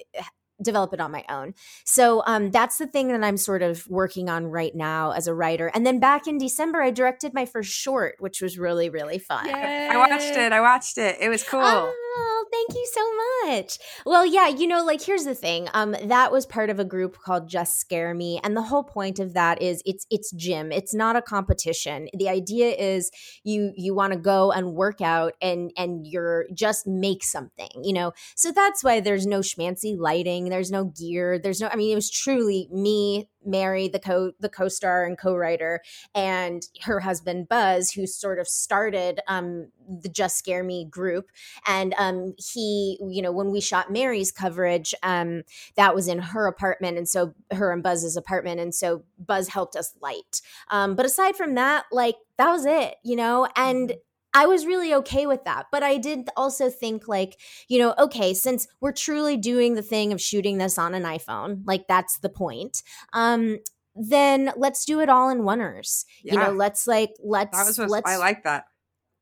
develop 0.63 0.93
it 0.93 1.01
on 1.01 1.11
my 1.11 1.25
own. 1.29 1.55
So 1.85 2.23
um, 2.27 2.51
that's 2.51 2.79
the 2.79 2.87
thing 2.87 3.09
that 3.09 3.23
I'm 3.23 3.37
sort 3.37 3.63
of 3.63 3.87
working 3.89 4.29
on 4.29 4.47
right 4.47 4.75
now 4.75 5.13
as 5.13 5.27
a 5.27 5.35
writer. 5.35 5.71
And 5.75 5.87
then 5.87 6.01
back 6.01 6.27
in 6.27 6.39
December, 6.39 6.83
I 6.83 6.91
directed 6.91 7.35
my 7.35 7.47
first 7.47 7.73
short, 7.73 8.17
which 8.19 8.41
was 8.41 8.59
really 8.59 8.89
really 8.91 9.19
fun. 9.19 9.49
I 9.49 9.97
watched 9.97 10.37
it. 10.37 10.53
I 10.53 10.61
watched 10.61 10.99
it. 10.99 11.17
It 11.21 11.29
was 11.29 11.43
cool. 11.43 11.61
Oh, 11.65 12.45
thank 12.53 12.75
you 12.75 12.87
so 12.93 13.51
much. 13.51 13.79
Well, 14.05 14.27
yeah, 14.27 14.49
you 14.49 14.67
know, 14.67 14.85
like 14.85 15.03
here's 15.03 15.25
the 15.25 15.35
thing. 15.35 15.69
Um, 15.73 15.97
that 16.05 16.31
was 16.31 16.45
part 16.45 16.71
of 16.71 16.79
a 16.79 16.85
group 16.85 17.19
called 17.19 17.49
Just 17.49 17.81
Scare 17.81 18.15
Me, 18.15 18.41
and 18.43 18.57
the 18.57 18.63
whole 18.63 18.85
point 18.85 19.19
of 19.19 19.35
that 19.35 19.63
is 19.63 19.83
it's 19.87 20.07
it's 20.11 20.31
gym. 20.33 20.73
It's 20.73 20.95
not 20.95 21.17
a 21.17 21.23
competition. 21.23 22.09
The 22.13 22.29
idea 22.29 22.71
is 22.71 23.11
you 23.45 23.73
you 23.77 23.95
want 23.95 24.13
to 24.13 24.19
go 24.19 24.53
and 24.53 24.75
work 24.75 25.01
out 25.01 25.35
and 25.41 25.73
and 25.77 26.07
you're 26.07 26.47
just 26.53 26.87
make 26.87 27.25
something, 27.25 27.71
you 27.83 27.93
know. 27.93 28.13
So 28.37 28.53
that's 28.53 28.85
why 28.85 29.01
there's 29.01 29.27
no 29.27 29.41
schmancy 29.41 29.97
lighting. 29.99 30.49
There's 30.53 30.71
no 30.71 30.85
gear. 30.85 31.39
There's 31.39 31.61
no. 31.61 31.69
I 31.69 31.77
mean, 31.77 31.91
it 31.91 31.95
was 31.95 32.11
truly 32.11 32.69
me 32.71 33.29
Mary, 33.45 33.89
the 33.89 33.99
co 33.99 34.33
the 34.41 34.49
co-star 34.49 35.05
and 35.05 35.19
co-writer, 35.19 35.81
and 36.15 36.63
her 36.83 37.01
husband 37.01 37.49
Buzz, 37.49 37.91
who 37.93 38.07
sort 38.07 38.39
of 38.39 38.47
started 38.47 39.21
um, 39.29 39.69
the 39.89 40.09
Just 40.09 40.37
Scare 40.39 40.63
Me 40.65 40.85
group. 40.85 41.31
And 41.67 41.95
um, 41.99 42.35
he, 42.39 42.99
you 43.09 43.23
know, 43.23 43.33
when 43.33 43.51
we 43.51 43.61
shot 43.61 43.91
Mary's 43.91 44.31
coverage, 44.31 44.95
um, 45.03 45.43
that 45.77 45.95
was 45.95 46.09
in 46.09 46.19
her 46.19 46.47
apartment, 46.47 46.99
and 46.99 47.09
so 47.09 47.35
her 47.51 47.73
and 47.73 47.83
Buzz's 47.83 48.17
apartment, 48.17 48.61
and 48.61 48.75
so 48.75 49.05
Buzz 49.19 49.49
helped 49.49 49.77
us 49.77 49.95
light. 50.01 50.41
Um, 50.71 50.95
but 50.95 51.07
aside 51.07 51.37
from 51.37 51.55
that, 51.55 51.85
like 51.91 52.17
that 52.39 52.51
was 52.51 52.67
it, 52.67 52.97
you 53.03 53.17
know, 53.17 53.49
and. 53.57 53.95
I 54.35 54.47
was 54.47 54.67
really 54.67 54.95
okay 54.95 55.27
with 55.27 55.45
that. 55.45 55.67
But 55.71 55.83
I 55.83 55.99
did 55.99 56.29
also 56.37 56.71
think, 56.71 57.09
like, 57.09 57.39
you 57.69 57.79
know, 57.79 57.95
okay, 57.99 58.35
since 58.35 58.67
we're 58.81 58.93
truly 58.93 59.37
doing 59.37 59.75
the 59.75 59.83
thing 59.83 60.13
of 60.13 60.21
shooting 60.21 60.59
this 60.59 60.79
on 60.79 60.95
an 60.95 61.03
iPhone, 61.03 61.63
like, 61.67 61.87
that's 61.89 62.19
the 62.19 62.29
point. 62.29 62.83
Um, 63.13 63.59
then 63.95 64.53
let's 64.57 64.85
do 64.85 65.01
it 65.01 65.09
all 65.09 65.29
in 65.29 65.43
oneers. 65.43 66.05
You 66.23 66.39
know, 66.39 66.53
let's 66.53 66.87
like 66.87 67.11
let's 67.23 67.57
That 67.57 67.67
was 67.67 67.79
what 67.79 67.91
let's 67.91 68.11
I 68.11 68.17
like 68.17 68.45
that. 68.45 68.65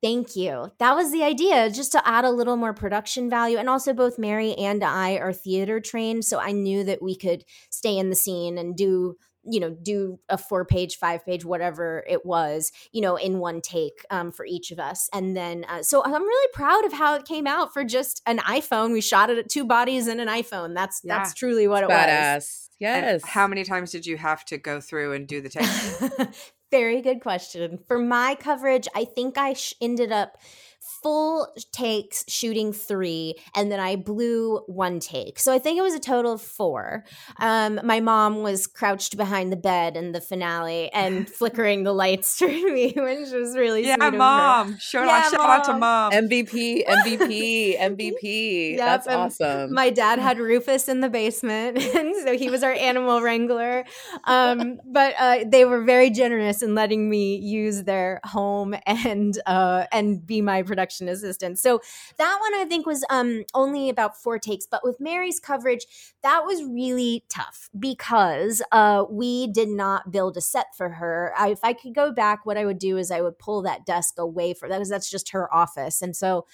Thank 0.02 0.34
you. 0.34 0.70
That 0.78 0.94
was 0.94 1.12
the 1.12 1.22
idea, 1.24 1.70
just 1.70 1.92
to 1.92 2.08
add 2.08 2.24
a 2.24 2.30
little 2.30 2.56
more 2.56 2.72
production 2.72 3.28
value. 3.28 3.58
And 3.58 3.68
also, 3.68 3.92
both 3.92 4.18
Mary 4.18 4.54
and 4.54 4.82
I 4.82 5.16
are 5.16 5.32
theater 5.32 5.78
trained. 5.78 6.24
So 6.24 6.38
I 6.38 6.52
knew 6.52 6.84
that 6.84 7.02
we 7.02 7.16
could 7.16 7.44
stay 7.70 7.98
in 7.98 8.08
the 8.08 8.16
scene 8.16 8.56
and 8.56 8.74
do, 8.74 9.16
you 9.44 9.60
know, 9.60 9.70
do 9.70 10.18
a 10.28 10.36
four 10.36 10.64
page, 10.64 10.96
five 10.96 11.24
page, 11.24 11.44
whatever 11.44 12.04
it 12.08 12.24
was, 12.26 12.72
you 12.92 13.00
know, 13.00 13.16
in 13.16 13.38
one 13.38 13.60
take 13.60 14.04
um, 14.10 14.32
for 14.32 14.44
each 14.44 14.70
of 14.70 14.78
us. 14.78 15.08
And 15.12 15.36
then, 15.36 15.64
uh, 15.68 15.82
so 15.82 16.04
I'm 16.04 16.22
really 16.22 16.48
proud 16.52 16.84
of 16.84 16.92
how 16.92 17.14
it 17.14 17.24
came 17.24 17.46
out 17.46 17.72
for 17.72 17.84
just 17.84 18.20
an 18.26 18.38
iPhone. 18.38 18.92
We 18.92 19.00
shot 19.00 19.30
it 19.30 19.38
at 19.38 19.48
two 19.48 19.64
bodies 19.64 20.06
and 20.06 20.20
an 20.20 20.28
iPhone. 20.28 20.74
That's, 20.74 21.00
Yeah. 21.02 21.18
that's 21.18 21.34
truly 21.34 21.66
what 21.68 21.82
it 21.82 21.88
was. 21.88 21.96
Badass. 21.96 22.68
And 22.82 23.04
Yes. 23.06 23.22
how 23.26 23.46
many 23.46 23.62
times 23.64 23.90
did 23.90 24.06
you 24.06 24.16
have 24.16 24.44
to 24.46 24.56
go 24.58 24.80
through 24.80 25.12
and 25.12 25.26
do 25.26 25.40
the 25.42 25.48
take? 25.50 26.28
Very 26.70 27.02
good 27.02 27.20
question. 27.20 27.78
For 27.88 27.98
my 27.98 28.36
coverage, 28.38 28.86
I 28.94 29.04
think 29.04 29.36
I 29.36 29.54
sh- 29.54 29.74
ended 29.80 30.12
up 30.12 30.38
full 30.80 31.48
takes 31.72 32.24
shooting 32.28 32.72
three, 32.72 33.34
and 33.54 33.70
then 33.70 33.80
I 33.80 33.96
blew 33.96 34.58
one 34.66 35.00
take. 35.00 35.38
So 35.38 35.52
I 35.52 35.58
think 35.58 35.78
it 35.78 35.82
was 35.82 35.94
a 35.94 36.00
total 36.00 36.32
of 36.32 36.42
four. 36.42 37.04
Um, 37.38 37.80
my 37.84 38.00
mom 38.00 38.42
was 38.42 38.66
crouched 38.66 39.16
behind 39.16 39.52
the 39.52 39.56
bed 39.56 39.96
in 39.96 40.12
the 40.12 40.20
finale 40.20 40.90
and 40.92 41.28
flickering 41.38 41.84
the 41.84 41.92
lights 41.92 42.38
for 42.38 42.48
me, 42.48 42.92
which 42.96 43.30
was 43.30 43.56
really 43.56 43.86
yeah, 43.86 43.94
sweet 43.96 44.06
of 44.08 44.12
her. 44.14 44.18
mom. 44.18 44.78
Shout, 44.78 45.06
Yeah, 45.06 45.16
out, 45.24 45.30
shout 45.30 45.40
out 45.50 45.64
to 45.64 45.72
Mom. 45.72 45.80
mom. 45.80 46.12
MVP, 46.12 46.86
MVP, 46.86 47.78
MVP. 47.80 48.70
Yep, 48.72 48.78
That's 48.78 49.06
awesome. 49.06 49.72
My 49.72 49.90
dad 49.90 50.18
had 50.18 50.38
Rufus 50.38 50.88
in 50.88 51.00
the 51.00 51.08
basement, 51.10 51.78
and 51.78 52.14
so 52.24 52.36
he 52.36 52.50
was 52.50 52.62
our 52.62 52.72
animal 52.72 53.22
wrangler. 53.22 53.84
Um, 54.24 54.80
but 54.86 55.14
uh, 55.18 55.38
they 55.46 55.64
were 55.64 55.82
very 55.82 56.10
generous 56.10 56.62
in 56.62 56.74
letting 56.74 57.08
me 57.08 57.36
use 57.36 57.84
their 57.84 58.20
home 58.24 58.74
and 58.86 59.38
uh, 59.46 59.84
and 59.92 60.26
be 60.26 60.40
my 60.42 60.62
production 60.70 61.08
assistant. 61.08 61.58
So 61.58 61.80
that 62.16 62.38
one 62.40 62.54
I 62.54 62.64
think 62.64 62.86
was 62.86 63.04
um, 63.10 63.42
only 63.54 63.88
about 63.88 64.16
four 64.22 64.38
takes. 64.38 64.66
But 64.66 64.84
with 64.84 65.00
Mary's 65.00 65.40
coverage, 65.40 65.84
that 66.22 66.44
was 66.44 66.62
really 66.62 67.24
tough 67.28 67.68
because 67.76 68.62
uh, 68.70 69.04
we 69.10 69.48
did 69.48 69.68
not 69.68 70.12
build 70.12 70.36
a 70.36 70.40
set 70.40 70.68
for 70.76 70.90
her. 70.90 71.34
I, 71.36 71.48
if 71.48 71.64
I 71.64 71.72
could 71.72 71.94
go 71.94 72.12
back, 72.12 72.46
what 72.46 72.56
I 72.56 72.64
would 72.64 72.78
do 72.78 72.98
is 72.98 73.10
I 73.10 73.20
would 73.20 73.38
pull 73.38 73.62
that 73.62 73.84
desk 73.84 74.14
away 74.16 74.54
from 74.54 74.70
that 74.70 74.78
because 74.78 74.88
that's 74.88 75.10
just 75.10 75.30
her 75.30 75.52
office, 75.52 76.00
and 76.02 76.14
so. 76.14 76.46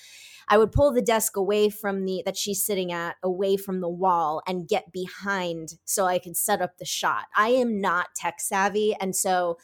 I 0.48 0.58
would 0.58 0.70
pull 0.70 0.92
the 0.92 1.02
desk 1.02 1.36
away 1.36 1.70
from 1.70 2.04
the 2.04 2.22
that 2.24 2.36
she's 2.36 2.64
sitting 2.64 2.92
at, 2.92 3.16
away 3.20 3.56
from 3.56 3.80
the 3.80 3.88
wall, 3.88 4.42
and 4.46 4.68
get 4.68 4.92
behind 4.92 5.74
so 5.84 6.04
I 6.04 6.20
could 6.20 6.36
set 6.36 6.62
up 6.62 6.78
the 6.78 6.84
shot. 6.84 7.24
I 7.34 7.48
am 7.48 7.80
not 7.80 8.14
tech 8.14 8.40
savvy, 8.40 8.94
and 9.00 9.16
so 9.16 9.58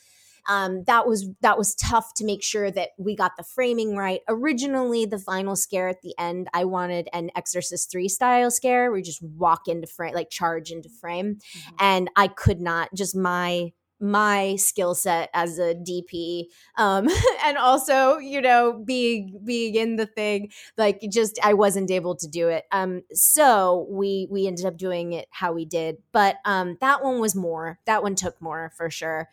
um, 0.48 0.84
that 0.84 1.06
was 1.06 1.28
that 1.40 1.58
was 1.58 1.74
tough 1.74 2.14
to 2.14 2.24
make 2.24 2.42
sure 2.42 2.70
that 2.70 2.90
we 2.98 3.14
got 3.14 3.32
the 3.36 3.44
framing 3.44 3.96
right. 3.96 4.20
Originally, 4.28 5.06
the 5.06 5.18
final 5.18 5.56
scare 5.56 5.88
at 5.88 6.02
the 6.02 6.14
end, 6.18 6.48
I 6.52 6.64
wanted 6.64 7.08
an 7.12 7.30
Exorcist 7.36 7.90
three 7.90 8.08
style 8.08 8.50
scare 8.50 8.90
where 8.90 8.98
you 8.98 9.04
just 9.04 9.22
walk 9.22 9.68
into 9.68 9.86
frame, 9.86 10.14
like 10.14 10.30
charge 10.30 10.70
into 10.70 10.88
frame, 10.88 11.38
and 11.78 12.10
I 12.16 12.28
could 12.28 12.60
not. 12.60 12.88
Just 12.94 13.16
my 13.16 13.72
my 14.02 14.56
skill 14.56 14.94
set 14.94 15.30
as 15.32 15.58
a 15.58 15.74
DP, 15.74 16.46
um, 16.76 17.08
and 17.44 17.56
also 17.56 18.18
you 18.18 18.40
know 18.40 18.82
being 18.84 19.40
being 19.44 19.76
in 19.76 19.96
the 19.96 20.06
thing, 20.06 20.50
like 20.76 21.00
just 21.10 21.38
I 21.42 21.54
wasn't 21.54 21.90
able 21.90 22.16
to 22.16 22.28
do 22.28 22.48
it. 22.48 22.64
Um, 22.72 23.02
so 23.12 23.86
we 23.88 24.26
we 24.30 24.46
ended 24.46 24.66
up 24.66 24.76
doing 24.76 25.12
it 25.12 25.28
how 25.30 25.52
we 25.52 25.64
did, 25.64 25.96
but 26.12 26.36
um, 26.44 26.76
that 26.80 27.02
one 27.02 27.20
was 27.20 27.34
more. 27.34 27.78
That 27.86 28.02
one 28.02 28.16
took 28.16 28.40
more 28.42 28.72
for 28.76 28.90
sure. 28.90 29.28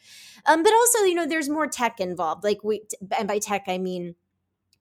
Um, 0.45 0.63
but 0.63 0.73
also 0.73 0.99
you 0.99 1.15
know 1.15 1.25
there's 1.25 1.49
more 1.49 1.67
tech 1.67 1.99
involved. 1.99 2.43
Like 2.43 2.63
we, 2.63 2.83
and 3.17 3.27
by 3.27 3.39
tech 3.39 3.63
I 3.67 3.79
mean 3.79 4.15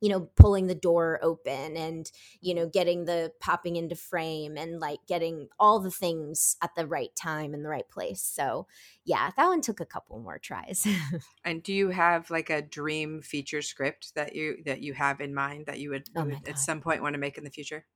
you 0.01 0.09
know 0.09 0.29
pulling 0.37 0.67
the 0.67 0.75
door 0.75 1.19
open 1.23 1.77
and 1.77 2.11
you 2.41 2.55
know 2.55 2.69
getting 2.69 3.05
the 3.05 3.33
popping 3.41 3.77
into 3.77 3.97
frame 3.97 4.57
and 4.57 4.81
like 4.81 5.01
getting 5.07 5.49
all 5.59 5.81
the 5.81 5.91
things 5.91 6.57
at 6.63 6.75
the 6.77 6.87
right 6.87 7.15
time 7.17 7.55
in 7.55 7.63
the 7.63 7.69
right 7.69 7.89
place. 7.89 8.23
So 8.23 8.67
yeah 9.05 9.31
that 9.37 9.47
one 9.47 9.61
took 9.61 9.81
a 9.81 9.87
couple 9.87 10.19
more 10.21 10.39
tries. 10.39 10.87
And 11.45 11.63
do 11.63 11.73
you 11.73 11.89
have 11.89 12.31
like 12.31 12.51
a 12.51 12.61
dream 12.61 13.23
feature 13.23 13.63
script 13.63 14.15
that 14.15 14.35
you 14.35 14.59
that 14.67 14.81
you 14.83 14.93
have 14.95 15.21
in 15.21 15.35
mind 15.35 15.67
that 15.67 15.79
you 15.79 15.91
would, 15.91 16.09
oh 16.17 16.25
you 16.25 16.31
would 16.31 16.49
at 16.49 16.59
some 16.59 16.81
point 16.81 17.03
want 17.03 17.15
to 17.15 17.19
make 17.19 17.39
in 17.39 17.45
the 17.45 17.51
future 17.51 17.87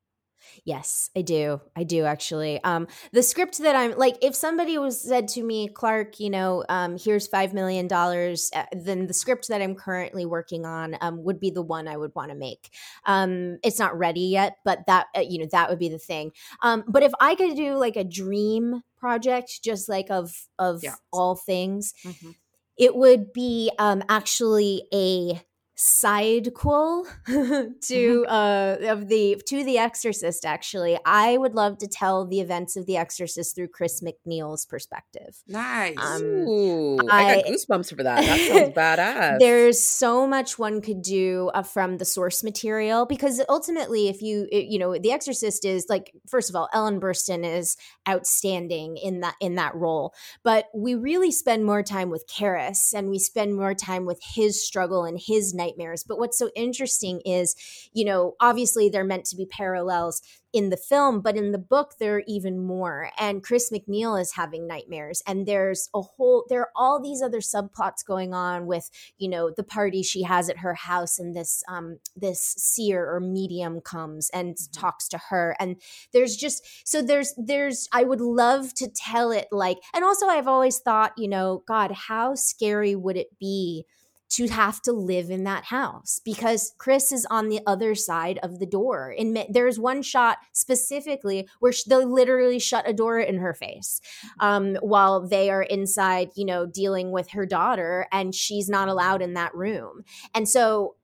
Yes, 0.65 1.11
I 1.17 1.23
do. 1.23 1.61
I 1.77 1.85
do 1.85 2.05
actually. 2.05 2.63
Um, 2.65 2.87
the 3.13 3.23
script 3.23 3.59
that 3.59 3.77
I'm 3.77 3.97
like, 3.97 4.17
if 4.23 4.35
somebody 4.35 4.79
was 4.79 5.01
said 5.01 5.29
to 5.29 5.43
me, 5.43 5.69
Clark, 5.69 6.21
you 6.21 6.31
know, 6.31 6.65
um, 6.69 6.97
here's 6.99 7.27
five 7.27 7.53
million 7.55 7.89
dollars, 7.89 8.51
uh, 8.55 8.65
then 8.73 9.07
the 9.07 9.15
script 9.15 9.49
that 9.49 9.63
I'm 9.63 9.75
currently 9.75 10.27
working 10.27 10.65
on 10.65 10.97
um, 11.01 11.25
would 11.25 11.41
be 11.41 11.51
the 11.51 11.63
one 11.63 11.89
I 11.89 11.97
would 11.97 12.15
want 12.15 12.31
to 12.31 12.37
make. 12.37 12.71
Um, 13.07 13.59
it's 13.63 13.79
not 13.79 13.99
ready 13.99 14.21
yet, 14.21 14.59
but 14.65 14.87
that 14.87 15.07
uh, 15.17 15.21
you 15.21 15.39
know 15.39 15.49
that 15.53 15.71
would 15.71 15.79
be 15.79 15.89
the 15.89 15.99
thing. 15.99 16.33
Um, 16.63 16.85
but 16.87 17.03
if 17.03 17.13
I 17.21 17.35
could 17.35 17.57
do 17.57 17.75
like 17.75 17.97
a 17.97 18.05
dream 18.05 18.83
project, 18.99 19.61
just 19.63 19.89
like 19.89 20.11
of 20.11 20.49
of 20.59 20.83
yeah. 20.83 20.95
all 21.13 21.35
things, 21.35 21.95
mm-hmm. 22.05 22.31
it 22.77 22.95
would 22.95 23.33
be 23.33 23.71
um, 23.79 24.03
actually 24.09 24.85
a 24.93 25.43
sidequel 25.83 27.05
to 27.27 27.33
mm-hmm. 27.75 28.33
uh 28.33 28.89
of 28.89 29.09
the 29.09 29.43
to 29.47 29.65
the 29.65 29.79
exorcist 29.79 30.47
actually. 30.47 30.97
I 31.05 31.37
would 31.37 31.55
love 31.55 31.79
to 31.79 31.89
tell 31.89 32.25
the 32.25 32.41
events 32.41 32.77
of 32.77 32.87
the 32.87 32.97
exorcist 32.97 33.57
through 33.57 33.69
chris 33.69 34.01
MacNeil's 34.01 34.65
perspective. 34.65 35.43
Nice. 35.49 35.97
Um, 35.99 36.23
Ooh, 36.23 36.99
I, 37.11 37.25
I, 37.25 37.35
got 37.35 37.47
goosebumps 37.47 37.97
for 37.97 38.03
that. 38.05 38.25
That 38.25 38.39
sounds 38.39 38.75
badass. 38.77 39.41
There's 39.41 39.83
so 39.83 40.25
much 40.25 40.57
one 40.57 40.83
could 40.83 41.03
do 41.03 41.51
uh, 41.53 41.65
from 41.65 41.99
the 41.99 42.05
source 42.05 42.45
material 42.45 43.05
because 43.05 43.43
ultimately 43.49 44.09
if 44.09 44.23
you 44.23 44.47
it, 44.53 44.67
you 44.67 44.79
know 44.79 44.97
the 44.97 45.11
exorcist 45.11 45.65
is 45.65 45.87
like 45.89 46.13
first 46.29 46.49
of 46.49 46.55
all 46.55 46.69
ellen 46.73 47.01
burstyn 47.01 47.45
is 47.45 47.77
outstanding 48.09 48.99
in 48.99 49.21
that 49.21 49.35
in 49.41 49.57
that 49.57 49.75
role. 49.75 50.15
But 50.45 50.67
we 50.73 50.95
really 50.95 51.33
spend 51.33 51.65
more 51.65 51.83
time 51.83 52.09
with 52.09 52.29
Karras 52.29 52.93
and 52.95 53.11
we 53.11 53.19
spend 53.19 53.57
more 53.57 53.75
time 53.75 54.07
with 54.07 54.21
his 54.23 54.65
struggle 54.65 55.05
and 55.05 55.19
his 55.19 55.53
night 55.53 55.72
nightmares. 55.73 56.05
But 56.05 56.19
what's 56.19 56.39
so 56.39 56.51
interesting 56.55 57.21
is, 57.25 57.55
you 57.93 58.05
know, 58.05 58.35
obviously 58.41 58.89
they're 58.89 59.05
meant 59.05 59.25
to 59.27 59.37
be 59.37 59.47
parallels 59.47 60.23
in 60.53 60.69
the 60.69 60.77
film, 60.77 61.23
but 61.23 61.35
in 61.35 61.53
the 61.53 61.59
book, 61.59 61.95
there 61.99 62.17
are 62.17 62.23
even 62.27 62.59
more. 62.59 63.09
And 63.19 63.43
Chris 63.43 63.71
MacNeil 63.71 64.21
is 64.21 64.35
having 64.35 64.67
nightmares. 64.67 65.23
And 65.27 65.47
there's 65.47 65.89
a 65.95 66.03
whole, 66.03 66.45
there 66.51 66.61
are 66.61 66.71
all 66.77 67.01
these 67.01 67.23
other 67.23 67.41
subplots 67.41 68.05
going 68.07 68.35
on 68.35 68.67
with, 68.67 68.91
you 69.17 69.31
know, 69.31 69.51
the 69.51 69.63
party 69.63 70.03
she 70.03 70.23
has 70.25 70.51
at 70.51 70.59
her 70.59 70.75
house 70.75 71.19
and 71.19 71.35
this, 71.35 71.65
um, 71.69 71.99
this 72.15 72.55
seer 72.59 73.11
or 73.11 73.19
medium 73.19 73.81
comes 73.81 74.29
and 74.35 74.55
mm-hmm. 74.57 74.81
talks 74.81 75.09
to 75.09 75.19
her. 75.31 75.57
And 75.59 75.77
there's 76.13 76.37
just, 76.37 76.87
so 76.87 77.01
there's, 77.01 77.35
there's, 77.39 77.89
I 77.91 78.05
would 78.05 78.21
love 78.21 78.75
to 78.75 78.89
tell 78.89 79.31
it 79.33 79.49
like, 79.51 79.79
and 79.95 80.05
also 80.05 80.27
I've 80.27 80.49
always 80.49 80.79
thought, 80.81 81.13
you 81.17 81.29
know, 81.29 81.63
God, 81.67 81.93
how 81.93 82.35
scary 82.35 82.95
would 82.95 83.17
it 83.17 83.39
be? 83.39 83.87
To 84.33 84.49
have 84.49 84.81
to 84.81 84.93
live 84.93 85.31
in 85.31 85.45
that 85.45 85.65
house 85.65 86.21
because 86.25 86.73
Chris 86.79 87.13
is 87.13 87.27
on 87.31 87.51
the 87.51 87.61
other 87.67 87.95
side 87.95 88.39
of 88.43 88.59
the 88.59 88.67
door. 88.67 89.15
And 89.19 89.45
there's 89.51 89.79
one 89.79 90.01
shot 90.01 90.39
specifically 90.53 91.47
where 91.61 91.73
they 91.87 92.05
literally 92.05 92.59
shut 92.59 92.89
a 92.89 92.95
door 92.95 93.19
in 93.19 93.39
her 93.39 93.53
face 93.53 94.01
um, 94.41 94.77
while 94.77 95.27
they 95.27 95.51
are 95.51 95.63
inside, 95.63 96.31
you 96.35 96.47
know, 96.47 96.65
dealing 96.65 97.11
with 97.11 97.31
her 97.31 97.45
daughter, 97.45 98.07
and 98.11 98.35
she's 98.35 98.71
not 98.71 98.89
allowed 98.89 99.21
in 99.21 99.35
that 99.35 99.55
room. 99.55 100.03
And 100.35 100.49
so 100.49 100.97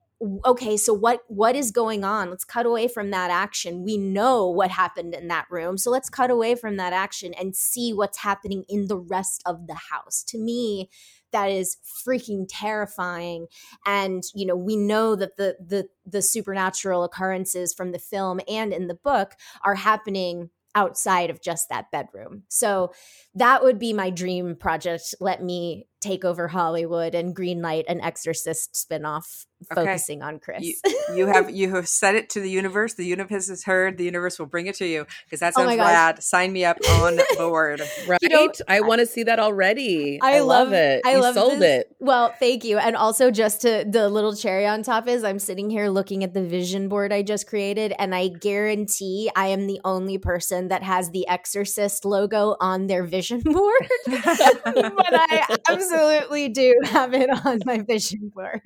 okay 0.45 0.75
so 0.75 0.93
what 0.93 1.21
what 1.27 1.55
is 1.55 1.71
going 1.71 2.03
on? 2.03 2.29
Let's 2.29 2.43
cut 2.43 2.65
away 2.65 2.87
from 2.87 3.11
that 3.11 3.31
action. 3.31 3.83
We 3.83 3.97
know 3.97 4.49
what 4.49 4.69
happened 4.71 5.13
in 5.13 5.29
that 5.29 5.45
room. 5.49 5.77
So 5.77 5.91
let's 5.91 6.09
cut 6.09 6.29
away 6.29 6.55
from 6.55 6.77
that 6.77 6.91
action 6.93 7.33
and 7.35 7.55
see 7.55 7.93
what's 7.93 8.17
happening 8.17 8.65
in 8.67 8.87
the 8.87 8.97
rest 8.97 9.41
of 9.45 9.67
the 9.67 9.75
house. 9.75 10.23
To 10.27 10.37
me 10.37 10.89
that 11.31 11.51
is 11.51 11.77
freaking 12.07 12.45
terrifying 12.49 13.47
and 13.85 14.23
you 14.33 14.45
know 14.45 14.55
we 14.55 14.75
know 14.75 15.15
that 15.15 15.37
the 15.37 15.55
the 15.59 15.87
the 16.05 16.21
supernatural 16.21 17.03
occurrences 17.03 17.73
from 17.73 17.91
the 17.91 17.99
film 17.99 18.39
and 18.47 18.73
in 18.73 18.87
the 18.87 18.95
book 18.95 19.33
are 19.63 19.75
happening 19.75 20.49
outside 20.75 21.29
of 21.29 21.41
just 21.41 21.67
that 21.69 21.91
bedroom. 21.91 22.43
So 22.47 22.93
that 23.35 23.63
would 23.63 23.79
be 23.79 23.91
my 23.91 24.09
dream 24.09 24.55
project. 24.55 25.15
Let 25.19 25.43
me 25.43 25.87
take 26.01 26.23
over 26.23 26.47
Hollywood 26.47 27.15
and 27.15 27.35
greenlight 27.35 27.83
an 27.87 28.01
Exorcist 28.01 28.73
spinoff 28.73 29.45
okay. 29.71 29.85
focusing 29.85 30.21
on 30.21 30.39
Chris. 30.39 30.63
You, 30.63 30.75
you, 31.13 31.27
have 31.27 31.49
you 31.55 31.75
have 31.75 31.87
said 31.87 32.15
it 32.15 32.29
to 32.31 32.39
the 32.39 32.49
universe. 32.49 32.93
The 32.93 33.05
universe 33.05 33.49
has 33.49 33.63
heard. 33.63 33.97
The 33.97 34.05
universe 34.05 34.39
will 34.39 34.45
bring 34.45 34.67
it 34.67 34.75
to 34.75 34.85
you 34.85 35.05
because 35.25 35.39
that 35.41 35.53
oh 35.55 35.61
sounds 35.61 35.73
oh 35.73 35.77
rad. 35.77 36.23
Sign 36.23 36.53
me 36.53 36.65
up 36.65 36.77
on 36.89 37.19
board. 37.37 37.81
right? 38.07 38.19
You 38.21 38.29
know, 38.29 38.51
I 38.67 38.81
want 38.81 38.99
to 38.99 39.05
see 39.05 39.23
that 39.23 39.39
already. 39.39 40.19
I, 40.21 40.37
I 40.37 40.39
love, 40.39 40.69
love, 40.69 40.73
it. 40.73 41.01
I 41.05 41.15
you 41.15 41.21
love 41.21 41.35
sold 41.35 41.59
this. 41.59 41.81
it. 41.81 41.95
Well, 41.99 42.33
thank 42.39 42.63
you. 42.63 42.77
And 42.77 42.95
also, 42.95 43.31
just 43.31 43.61
to 43.61 43.85
the 43.87 44.09
little 44.09 44.35
cherry 44.35 44.65
on 44.65 44.83
top 44.83 45.07
is 45.07 45.23
I'm 45.23 45.39
sitting 45.39 45.69
here 45.69 45.89
looking 45.89 46.23
at 46.23 46.33
the 46.33 46.43
vision 46.43 46.87
board 46.87 47.11
I 47.11 47.21
just 47.21 47.47
created, 47.47 47.93
and 47.99 48.15
I 48.15 48.29
guarantee 48.29 49.29
I 49.35 49.47
am 49.47 49.67
the 49.67 49.79
only 49.83 50.17
person 50.17 50.69
that 50.69 50.83
has 50.83 51.11
the 51.11 51.27
Exorcist 51.27 52.05
logo 52.05 52.55
on 52.59 52.87
their 52.87 53.03
vision 53.03 53.41
board. 53.43 53.87
but 54.05 54.23
I 54.25 55.57
absolutely 55.91 56.49
do 56.49 56.75
have 56.85 57.13
it 57.13 57.29
on 57.45 57.59
my 57.65 57.79
vision 57.79 58.31
board. 58.33 58.61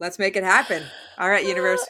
Let's 0.00 0.18
make 0.18 0.36
it 0.36 0.44
happen. 0.44 0.82
All 1.18 1.28
right, 1.28 1.46
universe 1.46 1.86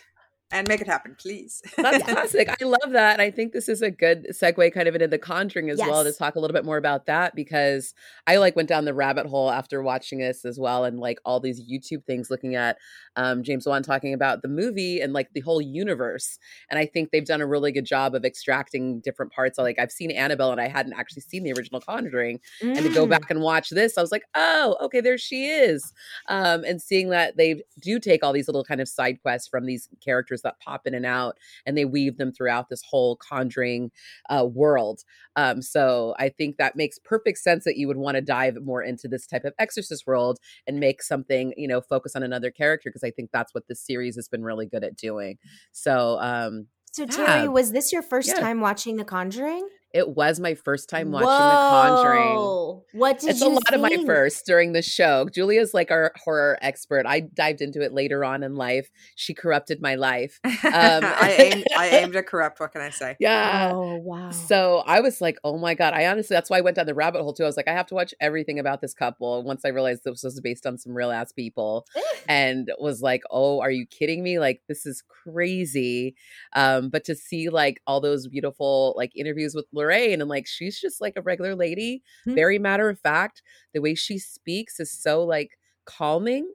and 0.51 0.69
make 0.69 0.81
it 0.81 0.87
happen, 0.87 1.17
please. 1.19 1.63
That's 1.77 2.05
classic. 2.11 2.49
I 2.49 2.65
love 2.65 2.91
that. 2.91 3.21
I 3.21 3.31
think 3.31 3.53
this 3.53 3.69
is 3.69 3.83
a 3.83 3.91
good 3.91 4.29
segue 4.31 4.73
kind 4.73 4.87
of 4.87 4.95
into 4.95 5.09
the 5.09 5.19
conjuring 5.19 5.71
as 5.71 5.79
yes. 5.79 5.89
well 5.89 6.05
to 6.05 6.13
talk 6.13 6.37
a 6.37 6.41
little 6.41 6.55
bit 6.55 6.65
more 6.65 6.77
about 6.77 7.07
that 7.07 7.35
because 7.35 7.95
I 8.27 8.37
like 8.37 8.55
went 8.55 8.69
down 8.69 8.85
the 8.85 8.95
rabbit 8.95 9.27
hole 9.27 9.51
after 9.51 9.83
watching 9.83 10.19
this 10.21 10.45
as 10.45 10.59
well 10.59 10.85
and 10.85 11.01
like 11.01 11.19
all 11.25 11.41
these 11.41 11.61
YouTube 11.61 12.05
things 12.05 12.31
looking 12.31 12.55
at 12.55 12.77
um, 13.17 13.43
James 13.43 13.67
Wan 13.67 13.83
talking 13.83 14.15
about 14.15 14.43
the 14.43 14.49
movie 14.49 15.01
and 15.01 15.13
like 15.13 15.33
the 15.33 15.41
whole 15.41 15.61
universe. 15.61 16.39
And 16.71 16.79
I 16.79 16.87
think 16.87 17.11
they've 17.11 17.25
done 17.25 17.41
a 17.41 17.47
really 17.47 17.73
good 17.73 17.87
job 17.87 18.15
of 18.15 18.25
extracting 18.25 19.01
different 19.01 19.33
parts. 19.33 19.59
Like 19.59 19.79
I've 19.79 19.93
seen 19.93 20.11
Annabelle 20.11 20.53
and 20.53 20.61
I 20.61 20.69
hadn't 20.69 20.95
actually 20.95 21.23
seen 21.23 21.43
the 21.43 21.53
original 21.53 21.81
Conjuring. 21.81 22.41
Mm. 22.63 22.77
And 22.77 22.87
to 22.87 22.95
go 22.95 23.07
mm. 23.07 23.11
back 23.11 23.31
and 23.31 23.41
watch 23.41 23.71
this, 23.71 23.99
I 23.99 24.01
was 24.01 24.13
like, 24.13 24.25
oh, 24.35 24.77
okay, 24.83 25.01
there 25.01 25.19
she 25.19 25.47
is. 25.47 25.93
Um, 26.29 26.65
and 26.65 26.81
seeing 26.81 27.11
that 27.11 27.37
they 27.37 27.63
do 27.81 27.99
take 27.99 28.23
all 28.23 28.33
these 28.33 28.49
little 28.49 28.65
kind 28.65 28.81
of 28.81 28.89
side 28.89 29.21
quests 29.23 29.49
from 29.49 29.67
these 29.67 29.89
characters 30.05 30.34
that 30.43 30.61
pop 30.61 30.87
in 30.87 30.95
and 30.95 31.07
out, 31.07 31.39
and 31.67 31.77
they 31.77 31.85
weave 31.85 32.19
them 32.19 32.33
throughout 32.33 32.69
this 32.69 32.83
whole 32.83 33.17
conjuring 33.17 33.91
uh, 34.29 34.45
world. 34.45 35.03
Um, 35.37 35.63
so 35.63 36.15
I 36.19 36.29
think 36.29 36.57
that 36.57 36.77
makes 36.77 36.99
perfect 36.99 37.39
sense 37.39 37.65
that 37.65 37.77
you 37.77 37.89
would 37.89 37.97
want 37.97 38.17
to 38.17 38.21
dive 38.21 38.57
more 38.63 38.83
into 38.83 39.09
this 39.09 39.27
type 39.27 39.45
of 39.45 39.53
exorcist 39.59 40.07
world 40.07 40.39
and 40.67 40.81
make 40.81 41.03
something, 41.03 41.53
you 41.57 41.69
know, 41.69 41.81
focus 41.81 42.15
on 42.15 42.23
another 42.23 42.51
character 42.51 42.91
because 42.91 43.05
I 43.05 43.11
think 43.11 43.31
that's 43.33 43.55
what 43.55 43.69
this 43.69 43.81
series 43.81 44.17
has 44.17 44.29
been 44.29 44.45
really 44.45 44.67
good 44.67 44.85
at 44.85 44.97
doing. 44.97 45.39
So, 45.73 46.19
um, 46.21 46.67
so 46.93 47.07
Terry, 47.07 47.43
yeah. 47.43 47.47
was 47.47 47.73
this 47.73 47.93
your 47.93 48.03
first 48.03 48.29
yeah. 48.29 48.41
time 48.41 48.61
watching 48.61 48.97
The 48.97 49.05
Conjuring? 49.05 49.69
It 49.95 50.09
was 50.09 50.41
my 50.41 50.55
first 50.55 50.91
time 50.91 51.13
watching 51.13 51.29
Whoa. 51.29 51.39
The 51.39 52.03
Conjuring. 52.03 53.01
What 53.01 53.21
did 53.21 53.31
it's 53.31 53.41
you? 53.41 53.47
It's 53.47 53.47
a 53.47 53.49
lot 53.49 53.63
think? 53.71 53.95
of 53.95 54.01
my 54.01 54.07
first 54.13 54.45
during 54.45 54.73
the 54.73 54.83
show. 54.83 55.29
Julia's 55.33 55.73
like 55.73 55.93
our 55.93 56.13
horror 56.17 56.59
expert. 56.61 57.07
I 57.07 57.21
dived 57.21 57.61
into 57.61 57.81
it 57.81 57.93
later 57.93 58.25
on 58.25 58.43
in 58.43 58.57
life. 58.57 58.91
She 59.15 59.35
corrupted 59.35 59.81
my 59.81 59.95
life. 59.95 60.41
Um, 60.65 61.05
I 61.05 61.37
aim. 61.39 61.65
I 61.77 61.89
aim 61.89 62.13
to 62.13 62.23
corrupt. 62.25 62.59
What 62.59 62.73
can 62.73 62.81
I 62.81 62.91
say? 62.91 63.17
Yeah. 63.21 63.71
Oh 63.73 63.97
wow. 63.97 64.31
So 64.31 64.83
I 64.87 65.01
was 65.01 65.21
like, 65.21 65.39
oh 65.45 65.57
my 65.57 65.75
god. 65.75 65.95
I 65.95 66.07
honestly, 66.07 66.35
that's 66.35 66.51
why 66.51 66.59
I 66.59 66.63
went 66.63 66.77
down 66.77 66.87
the 66.87 66.95
rabbit 66.95 67.23
hole 67.23 67.33
too. 67.33 67.45
I 67.45 67.47
was 67.47 67.57
like, 67.57 67.69
I 67.69 67.73
have 67.73 67.87
to 67.89 67.95
watch 67.95 68.13
everything 68.21 68.59
about 68.59 68.81
this 68.81 68.93
couple. 68.93 69.45
Once 69.45 69.65
I 69.65 69.69
realized 69.69 70.03
this 70.05 70.25
was 70.25 70.41
based 70.41 70.67
on 70.67 70.79
some 70.79 70.95
real 70.95 71.13
ass 71.13 71.31
people, 71.31 71.87
and 72.29 72.73
was 72.79 73.03
like, 73.03 73.23
oh, 73.31 73.61
are 73.61 73.71
you 73.71 73.87
kidding 73.87 74.23
me? 74.23 74.41
Like 74.41 74.63
this 74.69 74.85
is 74.85 75.03
crazy. 75.07 76.17
Um, 76.55 76.89
but 76.89 77.05
to 77.05 77.15
see 77.15 77.51
like 77.51 77.81
all 77.87 78.01
those 78.01 78.27
beautiful 78.27 78.95
like 78.97 79.13
interviews 79.15 79.55
with 79.55 79.67
Lorraine 79.85 80.21
and 80.21 80.31
like 80.31 80.47
she's 80.47 80.81
just 80.81 81.01
like 81.01 81.15
a 81.17 81.23
regular 81.23 81.55
lady, 81.55 82.03
mm-hmm. 82.27 82.35
very 82.35 82.59
matter 82.59 82.89
of 82.89 82.99
fact. 82.99 83.43
The 83.73 83.81
way 83.81 83.95
she 83.95 84.19
speaks 84.19 84.81
is 84.81 84.91
so 84.91 85.25
like 85.25 85.59
calming. 85.85 86.51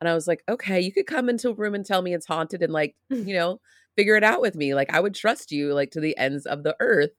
And 0.00 0.08
I 0.08 0.14
was 0.14 0.26
like, 0.26 0.42
okay, 0.48 0.80
you 0.80 0.92
could 0.92 1.06
come 1.06 1.28
into 1.28 1.50
a 1.50 1.54
room 1.54 1.74
and 1.74 1.84
tell 1.84 2.00
me 2.00 2.14
it's 2.14 2.26
haunted 2.26 2.62
and 2.62 2.72
like, 2.72 2.96
you 3.10 3.34
know, 3.34 3.60
figure 3.96 4.16
it 4.16 4.24
out 4.24 4.40
with 4.40 4.54
me. 4.54 4.74
Like 4.74 4.92
I 4.92 5.00
would 5.00 5.14
trust 5.14 5.52
you 5.52 5.74
like 5.74 5.90
to 5.92 6.00
the 6.00 6.16
ends 6.16 6.46
of 6.46 6.62
the 6.62 6.76
earth. 6.80 7.12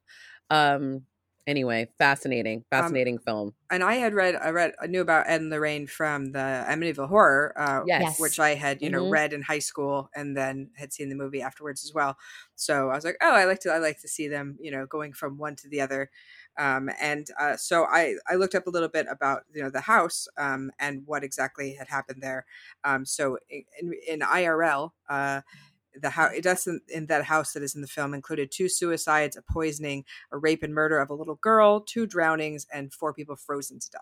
Um 0.50 1.04
anyway, 1.48 1.92
fascinating, 2.00 2.66
Um, 2.78 2.96
fascinating 2.96 3.20
film. 3.20 3.56
and 3.72 3.84
I 3.84 3.96
had 3.96 4.14
read, 4.14 4.36
I 4.36 4.50
read, 4.52 4.76
I 4.82 4.88
knew 4.88 5.02
about 5.02 5.28
Ed 5.28 5.42
and 5.42 5.50
Lorraine 5.50 5.88
from 5.88 6.34
the 6.34 6.66
Amityville 6.70 7.10
Horror, 7.10 7.54
uh, 7.58 7.82
Yes. 7.84 8.18
Which 8.18 8.40
I 8.40 8.56
had, 8.56 8.82
you 8.82 8.90
know, 8.92 9.00
Mhm. 9.00 9.10
read 9.10 9.34
in 9.34 9.42
high 9.44 9.60
school 9.60 10.10
and 10.16 10.38
then 10.38 10.72
had 10.78 10.94
seen 10.94 11.10
the 11.10 11.16
movie 11.16 11.42
afterwards 11.42 11.84
as 11.86 11.94
well. 11.94 12.18
So 12.56 12.90
I 12.92 12.96
was 12.96 13.06
like, 13.06 13.18
oh, 13.22 13.34
I 13.34 13.46
like 13.46 13.60
to, 13.62 13.72
I 13.72 13.80
like 13.80 14.00
to 14.02 14.08
see 14.10 14.28
them, 14.28 14.58
you 14.62 14.72
know, 14.72 14.86
going 14.88 15.14
from 15.14 15.38
one 15.38 15.56
to 15.58 15.70
the 15.70 15.82
other. 15.82 16.12
Um, 16.58 16.90
and 17.02 17.28
uh, 17.40 17.58
so 17.58 17.86
I, 17.86 18.16
I 18.30 18.36
looked 18.36 18.56
up 18.56 18.68
a 18.68 18.72
little 18.72 18.90
bit 18.90 19.08
about, 19.10 19.44
you 19.54 19.64
know, 19.64 19.70
the 19.72 19.82
house 19.82 20.28
um, 20.38 20.72
and 20.80 21.08
what 21.08 21.24
exactly 21.24 21.74
had 21.76 21.88
happened 21.88 22.22
there. 22.24 22.46
Um, 22.84 23.06
so 23.06 23.40
in, 23.50 23.94
in 24.08 24.22
IRL, 24.22 24.96
uh, 25.10 25.42
the 26.00 26.10
house 26.12 26.32
it 26.36 26.44
doesn't 26.44 26.84
in 26.90 27.08
that 27.08 27.26
house 27.26 27.54
that 27.54 27.64
is 27.64 27.76
in 27.76 27.82
the 27.82 27.88
film 27.88 28.14
included 28.14 28.52
two 28.52 28.70
suicides, 28.70 29.36
a 29.38 29.42
poisoning, 29.42 30.06
a 30.32 30.38
rape 30.38 30.64
and 30.64 30.74
murder 30.74 31.00
of 31.00 31.10
a 31.10 31.14
little 31.14 31.36
girl, 31.36 31.82
two 31.82 32.06
drownings, 32.08 32.66
and 32.74 32.94
four 32.94 33.14
people 33.14 33.36
frozen 33.36 33.80
to 33.80 33.90
death. 33.90 34.02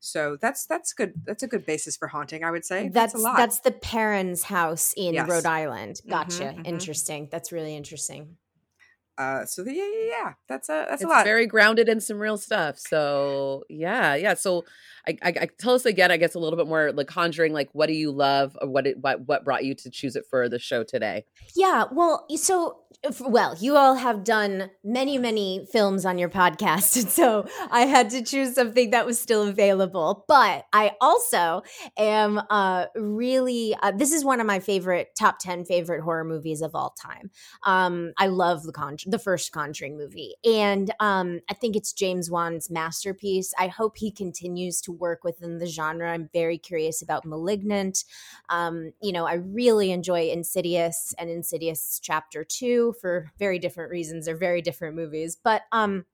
So 0.00 0.36
that's 0.40 0.64
that's 0.66 0.92
good. 0.92 1.14
That's 1.24 1.42
a 1.42 1.48
good 1.48 1.66
basis 1.66 1.96
for 1.96 2.06
haunting, 2.08 2.44
I 2.44 2.50
would 2.52 2.64
say. 2.64 2.88
That's 2.88 3.14
a 3.14 3.18
lot. 3.18 3.36
that's 3.36 3.60
the 3.60 3.72
parents' 3.72 4.44
house 4.44 4.94
in 4.96 5.14
Yes. 5.14 5.28
Rhode 5.28 5.46
Island. 5.46 6.00
Mhm, 6.06 6.10
Gotcha. 6.10 6.54
mhm. 6.56 6.66
Interesting. 6.66 7.28
That's 7.32 7.50
really 7.50 7.74
interesting. 7.76 8.36
uh, 9.18 9.44
so 9.44 9.64
the, 9.64 9.72
yeah, 9.74 9.82
yeah, 9.92 10.08
yeah. 10.10 10.32
That's 10.48 10.68
a 10.68 10.86
that's 10.88 11.02
it's 11.02 11.04
a 11.04 11.08
lot. 11.08 11.24
very 11.24 11.46
grounded 11.48 11.88
in 11.88 12.00
some 12.00 12.20
real 12.20 12.38
stuff. 12.38 12.78
So 12.78 13.64
yeah, 13.68 14.14
yeah. 14.14 14.34
So 14.34 14.64
I, 15.08 15.32
I, 15.40 15.48
tell 15.58 15.74
us 15.74 15.86
again, 15.86 16.10
I 16.10 16.16
guess 16.16 16.34
a 16.34 16.38
little 16.38 16.56
bit 16.56 16.66
more 16.66 16.92
like 16.92 17.06
Conjuring. 17.06 17.52
Like, 17.52 17.70
what 17.72 17.86
do 17.86 17.94
you 17.94 18.10
love, 18.10 18.56
or 18.60 18.68
what 18.68 18.86
it, 18.86 18.98
what 19.00 19.26
what 19.26 19.44
brought 19.44 19.64
you 19.64 19.74
to 19.74 19.90
choose 19.90 20.16
it 20.16 20.24
for 20.28 20.48
the 20.48 20.58
show 20.58 20.84
today? 20.84 21.24
Yeah, 21.56 21.84
well, 21.90 22.26
so 22.36 22.78
if- 23.02 23.20
well, 23.20 23.56
you 23.58 23.76
all 23.76 23.94
have 23.94 24.24
done 24.24 24.70
many, 24.82 25.18
many 25.18 25.66
films 25.70 26.04
on 26.04 26.18
your 26.18 26.28
podcast, 26.28 26.96
and 27.00 27.08
so 27.08 27.46
I 27.70 27.82
had 27.82 28.10
to 28.10 28.22
choose 28.22 28.54
something 28.54 28.90
that 28.90 29.06
was 29.06 29.20
still 29.20 29.46
available. 29.46 30.24
But 30.28 30.66
I 30.72 30.92
also 31.00 31.62
am 31.96 32.40
uh, 32.50 32.86
really 32.96 33.76
uh, 33.80 33.92
this 33.92 34.12
is 34.12 34.24
one 34.24 34.40
of 34.40 34.46
my 34.46 34.58
favorite 34.58 35.10
top 35.16 35.38
ten 35.38 35.64
favorite 35.64 36.02
horror 36.02 36.24
movies 36.24 36.60
of 36.60 36.74
all 36.74 36.90
time. 36.90 37.30
Um, 37.64 38.12
I 38.18 38.26
love 38.26 38.64
the 38.64 38.72
Conj- 38.72 39.10
the 39.10 39.18
first 39.18 39.52
Conjuring 39.52 39.96
movie, 39.96 40.34
and 40.44 40.92
um, 41.00 41.40
I 41.48 41.54
think 41.54 41.76
it's 41.76 41.92
James 41.92 42.30
Wan's 42.30 42.68
masterpiece. 42.68 43.54
I 43.58 43.68
hope 43.68 43.96
he 43.96 44.10
continues 44.10 44.80
to 44.82 44.92
work 44.98 45.24
within 45.24 45.58
the 45.58 45.66
genre. 45.66 46.10
I'm 46.10 46.28
very 46.32 46.58
curious 46.58 47.02
about 47.02 47.24
*Malignant*. 47.24 48.04
Um, 48.48 48.92
you 49.02 49.12
know, 49.12 49.26
I 49.26 49.34
really 49.34 49.90
enjoy 49.90 50.30
Insidious 50.30 51.14
and 51.18 51.30
Insidious 51.30 52.00
Chapter 52.02 52.44
2 52.44 52.94
for 53.00 53.30
very 53.38 53.58
different 53.58 53.90
reasons. 53.90 54.26
They're 54.26 54.36
very 54.36 54.62
different 54.62 54.96
movies. 54.96 55.36
But, 55.36 55.62
um, 55.72 56.04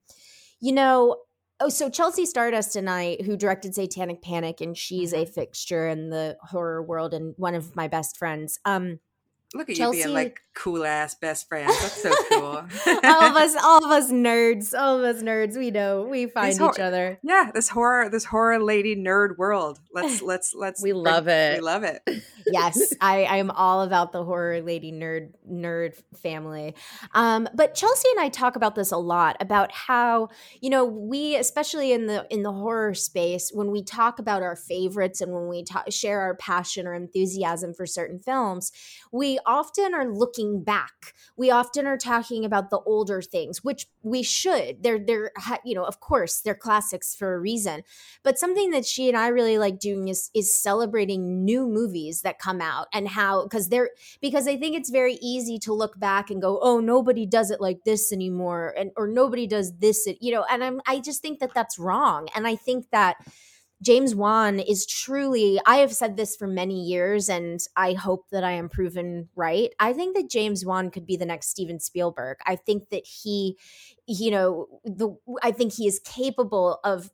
you 0.60 0.72
know, 0.72 1.16
oh, 1.60 1.68
so 1.68 1.88
Chelsea 1.88 2.26
Stardust 2.26 2.76
and 2.76 2.88
I, 2.90 3.18
who 3.24 3.36
directed 3.36 3.74
Satanic 3.74 4.22
Panic, 4.22 4.60
and 4.60 4.76
she's 4.76 5.12
a 5.12 5.24
fixture 5.24 5.88
in 5.88 6.10
the 6.10 6.36
horror 6.42 6.82
world 6.82 7.14
and 7.14 7.34
one 7.36 7.54
of 7.54 7.76
my 7.76 7.88
best 7.88 8.16
friends. 8.16 8.58
Um, 8.64 9.00
Look 9.54 9.70
at 9.70 9.78
you 9.78 9.90
being 9.92 10.12
like 10.12 10.40
cool 10.54 10.84
ass 10.84 11.14
best 11.14 11.48
friends. 11.48 11.72
That's 11.80 12.02
so 12.02 12.12
cool. 12.28 12.40
all 12.86 13.22
of 13.22 13.36
us, 13.36 13.56
all 13.62 13.84
of 13.84 13.90
us 13.90 14.10
nerds, 14.10 14.76
all 14.78 14.98
of 14.98 15.04
us 15.04 15.22
nerds, 15.22 15.56
we 15.56 15.70
know 15.70 16.02
we 16.02 16.26
find 16.26 16.58
hor- 16.58 16.72
each 16.72 16.80
other. 16.80 17.18
Yeah, 17.22 17.50
this 17.54 17.68
horror, 17.68 18.08
this 18.08 18.24
horror 18.24 18.58
lady 18.58 18.96
nerd 18.96 19.38
world. 19.38 19.80
Let's 19.92 20.22
let's 20.22 20.54
let's. 20.54 20.82
We 20.82 20.92
love 20.92 21.28
it. 21.28 21.54
We 21.54 21.60
love 21.60 21.84
it. 21.84 22.02
yes 22.46 22.92
i 23.00 23.24
i 23.24 23.36
am 23.36 23.50
all 23.50 23.82
about 23.82 24.12
the 24.12 24.22
horror 24.22 24.60
lady 24.60 24.92
nerd 24.92 25.30
nerd 25.50 25.94
family 26.20 26.74
um 27.14 27.48
but 27.54 27.74
chelsea 27.74 28.08
and 28.10 28.20
i 28.20 28.28
talk 28.28 28.56
about 28.56 28.74
this 28.74 28.92
a 28.92 28.96
lot 28.96 29.36
about 29.40 29.72
how 29.72 30.28
you 30.60 30.68
know 30.68 30.84
we 30.84 31.36
especially 31.36 31.92
in 31.92 32.06
the 32.06 32.26
in 32.30 32.42
the 32.42 32.52
horror 32.52 32.94
space 32.94 33.50
when 33.52 33.70
we 33.70 33.82
talk 33.82 34.18
about 34.18 34.42
our 34.42 34.56
favorites 34.56 35.20
and 35.20 35.32
when 35.32 35.48
we 35.48 35.64
ta- 35.64 35.84
share 35.88 36.20
our 36.20 36.34
passion 36.36 36.86
or 36.86 36.94
enthusiasm 36.94 37.72
for 37.72 37.86
certain 37.86 38.18
films 38.18 38.72
we 39.10 39.38
often 39.46 39.94
are 39.94 40.06
looking 40.06 40.62
back 40.62 41.14
we 41.36 41.50
often 41.50 41.86
are 41.86 41.98
talking 41.98 42.44
about 42.44 42.70
the 42.70 42.80
older 42.80 43.22
things 43.22 43.62
which 43.64 43.86
we 44.02 44.22
should 44.22 44.82
they're 44.82 44.98
they're 44.98 45.32
you 45.64 45.74
know 45.74 45.84
of 45.84 46.00
course 46.00 46.40
they're 46.40 46.54
classics 46.54 47.14
for 47.14 47.34
a 47.34 47.38
reason 47.38 47.82
but 48.22 48.38
something 48.38 48.70
that 48.70 48.86
she 48.86 49.08
and 49.08 49.16
I 49.16 49.28
really 49.28 49.58
like 49.58 49.78
doing 49.78 50.08
is 50.08 50.30
is 50.34 50.58
celebrating 50.58 51.44
new 51.44 51.66
movies 51.66 52.22
that 52.22 52.38
come 52.38 52.60
out 52.60 52.86
and 52.92 53.08
how 53.08 53.44
because 53.44 53.68
they're 53.68 53.90
because 54.20 54.48
I 54.48 54.56
think 54.56 54.76
it's 54.76 54.90
very 54.90 55.18
easy 55.20 55.58
to 55.60 55.72
look 55.72 55.98
back 55.98 56.30
and 56.30 56.40
go, 56.40 56.58
oh, 56.60 56.80
nobody 56.80 57.26
does 57.26 57.50
it 57.50 57.60
like 57.60 57.84
this 57.84 58.12
anymore, 58.12 58.74
and 58.76 58.90
or 58.96 59.06
nobody 59.06 59.46
does 59.46 59.76
this, 59.78 60.08
you 60.20 60.32
know. 60.32 60.44
And 60.50 60.64
I'm 60.64 60.80
I 60.86 61.00
just 61.00 61.22
think 61.22 61.40
that 61.40 61.54
that's 61.54 61.78
wrong, 61.78 62.28
and 62.34 62.46
I 62.46 62.56
think 62.56 62.90
that. 62.90 63.16
James 63.84 64.14
Wan 64.14 64.60
is 64.60 64.86
truly, 64.86 65.60
I 65.66 65.76
have 65.76 65.92
said 65.92 66.16
this 66.16 66.36
for 66.36 66.46
many 66.46 66.82
years, 66.84 67.28
and 67.28 67.60
I 67.76 67.92
hope 67.92 68.24
that 68.32 68.42
I 68.42 68.52
am 68.52 68.70
proven 68.70 69.28
right. 69.36 69.74
I 69.78 69.92
think 69.92 70.16
that 70.16 70.30
James 70.30 70.64
Wan 70.64 70.90
could 70.90 71.06
be 71.06 71.18
the 71.18 71.26
next 71.26 71.50
Steven 71.50 71.78
Spielberg. 71.78 72.38
I 72.46 72.56
think 72.56 72.88
that 72.88 73.04
he, 73.04 73.58
you 74.06 74.30
know, 74.30 74.66
the 74.84 75.16
I 75.42 75.50
think 75.50 75.72
he 75.72 75.86
is 75.86 75.98
capable 76.00 76.78
of 76.84 77.10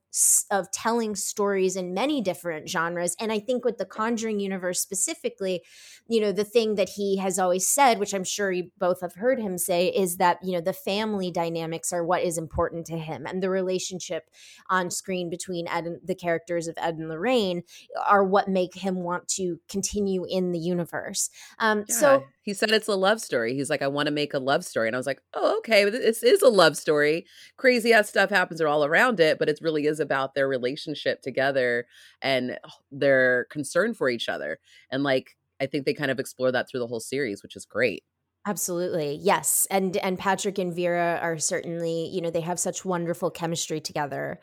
of 0.50 0.72
telling 0.72 1.14
stories 1.14 1.76
in 1.76 1.94
many 1.94 2.20
different 2.20 2.68
genres. 2.68 3.14
And 3.20 3.30
I 3.30 3.38
think 3.38 3.64
with 3.64 3.78
the 3.78 3.84
Conjuring 3.84 4.40
universe 4.40 4.80
specifically, 4.80 5.62
you 6.08 6.20
know, 6.20 6.32
the 6.32 6.44
thing 6.44 6.74
that 6.74 6.88
he 6.88 7.18
has 7.18 7.38
always 7.38 7.68
said, 7.68 8.00
which 8.00 8.12
I'm 8.12 8.24
sure 8.24 8.50
you 8.50 8.72
both 8.76 9.02
have 9.02 9.14
heard 9.14 9.38
him 9.38 9.56
say, 9.56 9.86
is 9.86 10.16
that, 10.16 10.38
you 10.42 10.52
know, 10.52 10.60
the 10.60 10.72
family 10.72 11.30
dynamics 11.30 11.92
are 11.92 12.04
what 12.04 12.22
is 12.22 12.38
important 12.38 12.86
to 12.86 12.98
him 12.98 13.24
and 13.24 13.40
the 13.40 13.50
relationship 13.50 14.28
on 14.68 14.90
screen 14.90 15.30
between 15.30 15.68
Ed 15.68 15.86
and 15.86 16.00
the 16.04 16.16
characters 16.16 16.66
of 16.66 16.74
Ed 16.76 16.96
and 16.96 17.08
Lorraine 17.08 17.62
are 18.04 18.24
what 18.24 18.48
make 18.48 18.74
him 18.74 18.96
want 18.96 19.28
to 19.28 19.60
continue 19.68 20.24
in 20.28 20.50
the 20.50 20.58
universe. 20.58 21.30
Um, 21.60 21.84
so 21.88 22.20
Yeah. 22.20 22.26
He 22.42 22.54
said 22.54 22.70
it's 22.70 22.88
a 22.88 22.94
love 22.94 23.20
story. 23.20 23.54
He's 23.54 23.70
like, 23.70 23.82
I 23.82 23.88
want 23.88 24.06
to 24.06 24.12
make 24.12 24.34
a 24.34 24.38
love 24.38 24.64
story, 24.64 24.88
and 24.88 24.96
I 24.96 24.98
was 24.98 25.06
like, 25.06 25.20
oh, 25.34 25.58
okay, 25.58 25.88
this 25.88 26.22
is 26.22 26.42
a 26.42 26.48
love 26.48 26.76
story. 26.76 27.26
Crazy 27.56 27.92
ass 27.92 28.08
stuff 28.08 28.30
happens 28.30 28.60
all 28.60 28.84
around 28.84 29.20
it, 29.20 29.38
but 29.38 29.48
it 29.48 29.58
really 29.62 29.86
is 29.86 30.00
about 30.00 30.34
their 30.34 30.48
relationship 30.48 31.22
together 31.22 31.86
and 32.22 32.58
oh, 32.64 32.70
their 32.90 33.46
concern 33.50 33.94
for 33.94 34.08
each 34.08 34.28
other. 34.28 34.58
And 34.90 35.02
like, 35.02 35.36
I 35.60 35.66
think 35.66 35.84
they 35.84 35.94
kind 35.94 36.10
of 36.10 36.18
explore 36.18 36.50
that 36.52 36.68
through 36.68 36.80
the 36.80 36.86
whole 36.86 37.00
series, 37.00 37.42
which 37.42 37.56
is 37.56 37.66
great. 37.66 38.04
Absolutely. 38.46 39.18
Yes. 39.22 39.66
And 39.70 39.96
and 39.98 40.18
Patrick 40.18 40.58
and 40.58 40.74
Vera 40.74 41.18
are 41.22 41.38
certainly, 41.38 42.08
you 42.08 42.20
know, 42.22 42.30
they 42.30 42.40
have 42.40 42.58
such 42.58 42.84
wonderful 42.84 43.30
chemistry 43.30 43.80
together. 43.80 44.40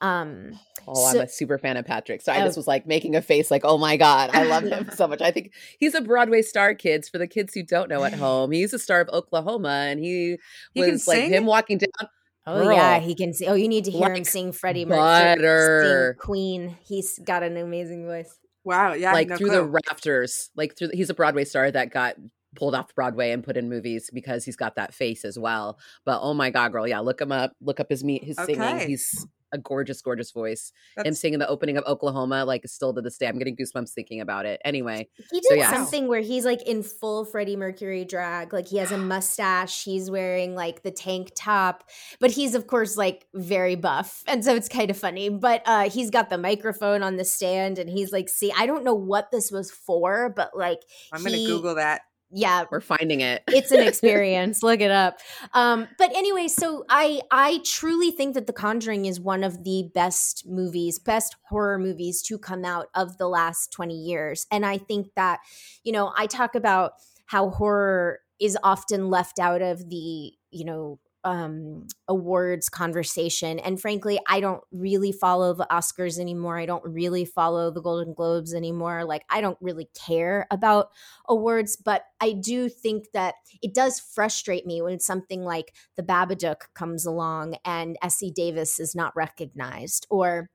Um 0.00 0.58
Oh, 0.86 0.94
So- 1.12 1.18
I'm 1.20 1.26
a 1.26 1.28
super 1.28 1.58
fan 1.58 1.76
of 1.76 1.84
Patrick. 1.84 2.22
So 2.22 2.32
I 2.32 2.40
Oh. 2.40 2.44
just 2.46 2.56
was 2.56 2.66
like 2.66 2.86
making 2.86 3.14
a 3.14 3.22
face 3.22 3.50
like, 3.50 3.62
oh 3.64 3.76
my 3.78 3.96
God, 3.96 4.30
I 4.32 4.44
love 4.44 4.64
him 4.64 4.88
so 4.96 5.06
much. 5.06 5.20
I 5.20 5.30
think 5.30 5.52
he's 5.78 5.94
a 5.94 6.00
Broadway 6.00 6.42
star, 6.42 6.74
kids. 6.74 7.08
For 7.08 7.18
the 7.18 7.26
kids 7.26 7.52
who 7.54 7.62
don't 7.62 7.88
know 7.88 8.02
at 8.04 8.14
home, 8.26 8.50
he's 8.50 8.72
a 8.72 8.78
star 8.78 9.00
of 9.00 9.08
Oklahoma 9.10 9.86
and 9.88 10.00
he, 10.00 10.38
He 10.74 10.80
was 10.90 11.06
like 11.06 11.18
sing? 11.18 11.30
him 11.32 11.46
walking 11.46 11.78
down. 11.78 12.08
Oh 12.46 12.70
yeah, 12.70 12.98
he 12.98 13.14
can 13.14 13.34
sing. 13.34 13.48
Oh, 13.50 13.54
you 13.54 13.68
need 13.68 13.84
to 13.84 13.90
hear 13.90 14.12
him 14.14 14.24
sing 14.24 14.52
Freddie 14.52 14.86
Mercury, 14.86 16.14
sing 16.14 16.14
Queen. 16.18 16.76
He's 16.86 17.18
got 17.18 17.42
an 17.42 17.56
amazing 17.58 18.06
voice. 18.06 18.34
Wow. 18.64 18.94
Yeah. 18.94 19.12
like 19.12 19.28
no 19.28 19.36
through 19.36 19.48
clue. 19.48 19.56
the 19.56 19.64
rafters. 19.64 20.50
Like 20.56 20.76
through 20.76 20.90
he's 20.94 21.10
a 21.10 21.14
Broadway 21.14 21.44
star 21.44 21.70
that 21.70 21.90
got 21.90 22.16
pulled 22.58 22.74
off 22.74 22.94
Broadway 22.94 23.30
and 23.30 23.42
put 23.44 23.56
in 23.56 23.68
movies 23.68 24.10
because 24.12 24.44
he's 24.44 24.56
got 24.56 24.74
that 24.76 24.92
face 24.92 25.24
as 25.24 25.38
well. 25.38 25.78
But 26.04 26.20
oh 26.20 26.34
my 26.34 26.50
god, 26.50 26.72
girl, 26.72 26.86
yeah, 26.88 26.98
look 26.98 27.20
him 27.20 27.32
up. 27.32 27.52
Look 27.60 27.78
up 27.80 27.88
his 27.88 28.02
meet 28.04 28.24
his 28.24 28.38
Okay. 28.38 28.54
singing. 28.54 28.88
He's 28.88 29.26
a 29.50 29.56
gorgeous, 29.56 30.02
gorgeous 30.02 30.30
voice. 30.30 30.72
Him 30.94 31.04
That's- 31.04 31.20
singing 31.20 31.38
the 31.38 31.48
opening 31.48 31.78
of 31.78 31.84
Oklahoma, 31.86 32.44
like 32.44 32.68
still 32.68 32.92
to 32.92 33.00
this 33.00 33.16
day, 33.16 33.26
I'm 33.28 33.38
getting 33.38 33.56
goosebumps 33.56 33.92
thinking 33.94 34.20
about 34.20 34.44
it. 34.44 34.60
Anyway, 34.62 35.08
He 35.32 35.40
So, 35.48 35.54
did 35.54 35.64
something 35.70 36.06
where 36.06 36.20
he's 36.20 36.44
like 36.44 36.60
in 36.68 36.82
full 36.82 37.24
Freddie 37.24 37.56
Mercury 37.56 38.04
drag. 38.04 38.52
Like 38.52 38.68
he 38.68 38.76
has 38.76 38.92
a 38.92 38.98
mustache. 39.14 39.84
He's 39.84 40.10
wearing 40.10 40.54
like 40.54 40.82
the 40.82 40.90
tank 40.90 41.30
top, 41.34 41.84
but 42.20 42.30
he's 42.32 42.54
of 42.54 42.66
course 42.66 42.98
like 42.98 43.26
very 43.34 43.74
buff, 43.74 44.22
and 44.26 44.44
so 44.44 44.54
it's 44.54 44.68
kind 44.68 44.90
of 44.90 44.98
funny. 44.98 45.30
But 45.30 45.62
uh, 45.64 45.88
he's 45.88 46.10
got 46.10 46.28
the 46.28 46.36
microphone 46.36 47.02
on 47.02 47.16
the 47.16 47.24
stand, 47.24 47.78
and 47.78 47.88
he's 47.88 48.12
like, 48.12 48.28
"See, 48.28 48.52
I 48.54 48.66
don't 48.66 48.84
know 48.84 48.92
what 48.94 49.30
this 49.30 49.50
was 49.50 49.70
for, 49.70 50.28
but 50.28 50.50
like, 50.54 50.80
I'm 51.10 51.22
gonna 51.24 51.36
he- 51.38 51.46
Google 51.46 51.76
that. 51.76 52.02
Yeah, 52.30 52.64
we're 52.70 52.80
finding 52.80 53.20
it. 53.20 53.42
it's 53.48 53.70
an 53.70 53.80
experience. 53.86 54.62
Look 54.62 54.80
it 54.80 54.90
up. 54.90 55.18
Um 55.54 55.88
but 55.98 56.14
anyway 56.16 56.48
so 56.48 56.84
i 56.88 57.20
i 57.30 57.60
truly 57.64 58.10
think 58.10 58.34
that 58.34 58.46
the 58.46 58.52
conjuring 58.52 59.06
is 59.06 59.20
one 59.20 59.44
of 59.44 59.64
the 59.64 59.90
best 59.94 60.46
movies 60.46 60.98
best 60.98 61.36
horror 61.48 61.78
movies 61.78 62.22
to 62.22 62.38
come 62.38 62.64
out 62.64 62.88
of 62.94 63.18
the 63.18 63.28
last 63.28 63.72
20 63.72 63.94
years. 63.94 64.46
And 64.50 64.66
i 64.66 64.78
think 64.78 65.08
that 65.16 65.40
you 65.84 65.92
know 65.92 66.12
i 66.16 66.26
talk 66.26 66.54
about 66.54 66.92
how 67.26 67.50
horror 67.50 68.20
is 68.40 68.56
often 68.62 69.10
left 69.10 69.38
out 69.38 69.62
of 69.62 69.88
the 69.88 70.32
you 70.50 70.64
know 70.64 70.98
um, 71.28 71.86
awards 72.08 72.70
conversation. 72.70 73.58
And 73.58 73.78
frankly, 73.78 74.18
I 74.26 74.40
don't 74.40 74.62
really 74.72 75.12
follow 75.12 75.52
the 75.52 75.66
Oscars 75.70 76.18
anymore. 76.18 76.58
I 76.58 76.64
don't 76.64 76.82
really 76.86 77.26
follow 77.26 77.70
the 77.70 77.82
Golden 77.82 78.14
Globes 78.14 78.54
anymore. 78.54 79.04
Like, 79.04 79.24
I 79.28 79.42
don't 79.42 79.58
really 79.60 79.90
care 79.94 80.46
about 80.50 80.88
awards, 81.28 81.76
but 81.76 82.04
I 82.18 82.32
do 82.32 82.70
think 82.70 83.08
that 83.12 83.34
it 83.60 83.74
does 83.74 84.00
frustrate 84.00 84.64
me 84.64 84.80
when 84.80 85.00
something 85.00 85.44
like 85.44 85.74
The 85.96 86.02
Babadook 86.02 86.62
comes 86.74 87.04
along 87.04 87.56
and 87.62 87.98
Essie 88.02 88.32
Davis 88.34 88.80
is 88.80 88.94
not 88.94 89.14
recognized 89.14 90.06
or 90.08 90.48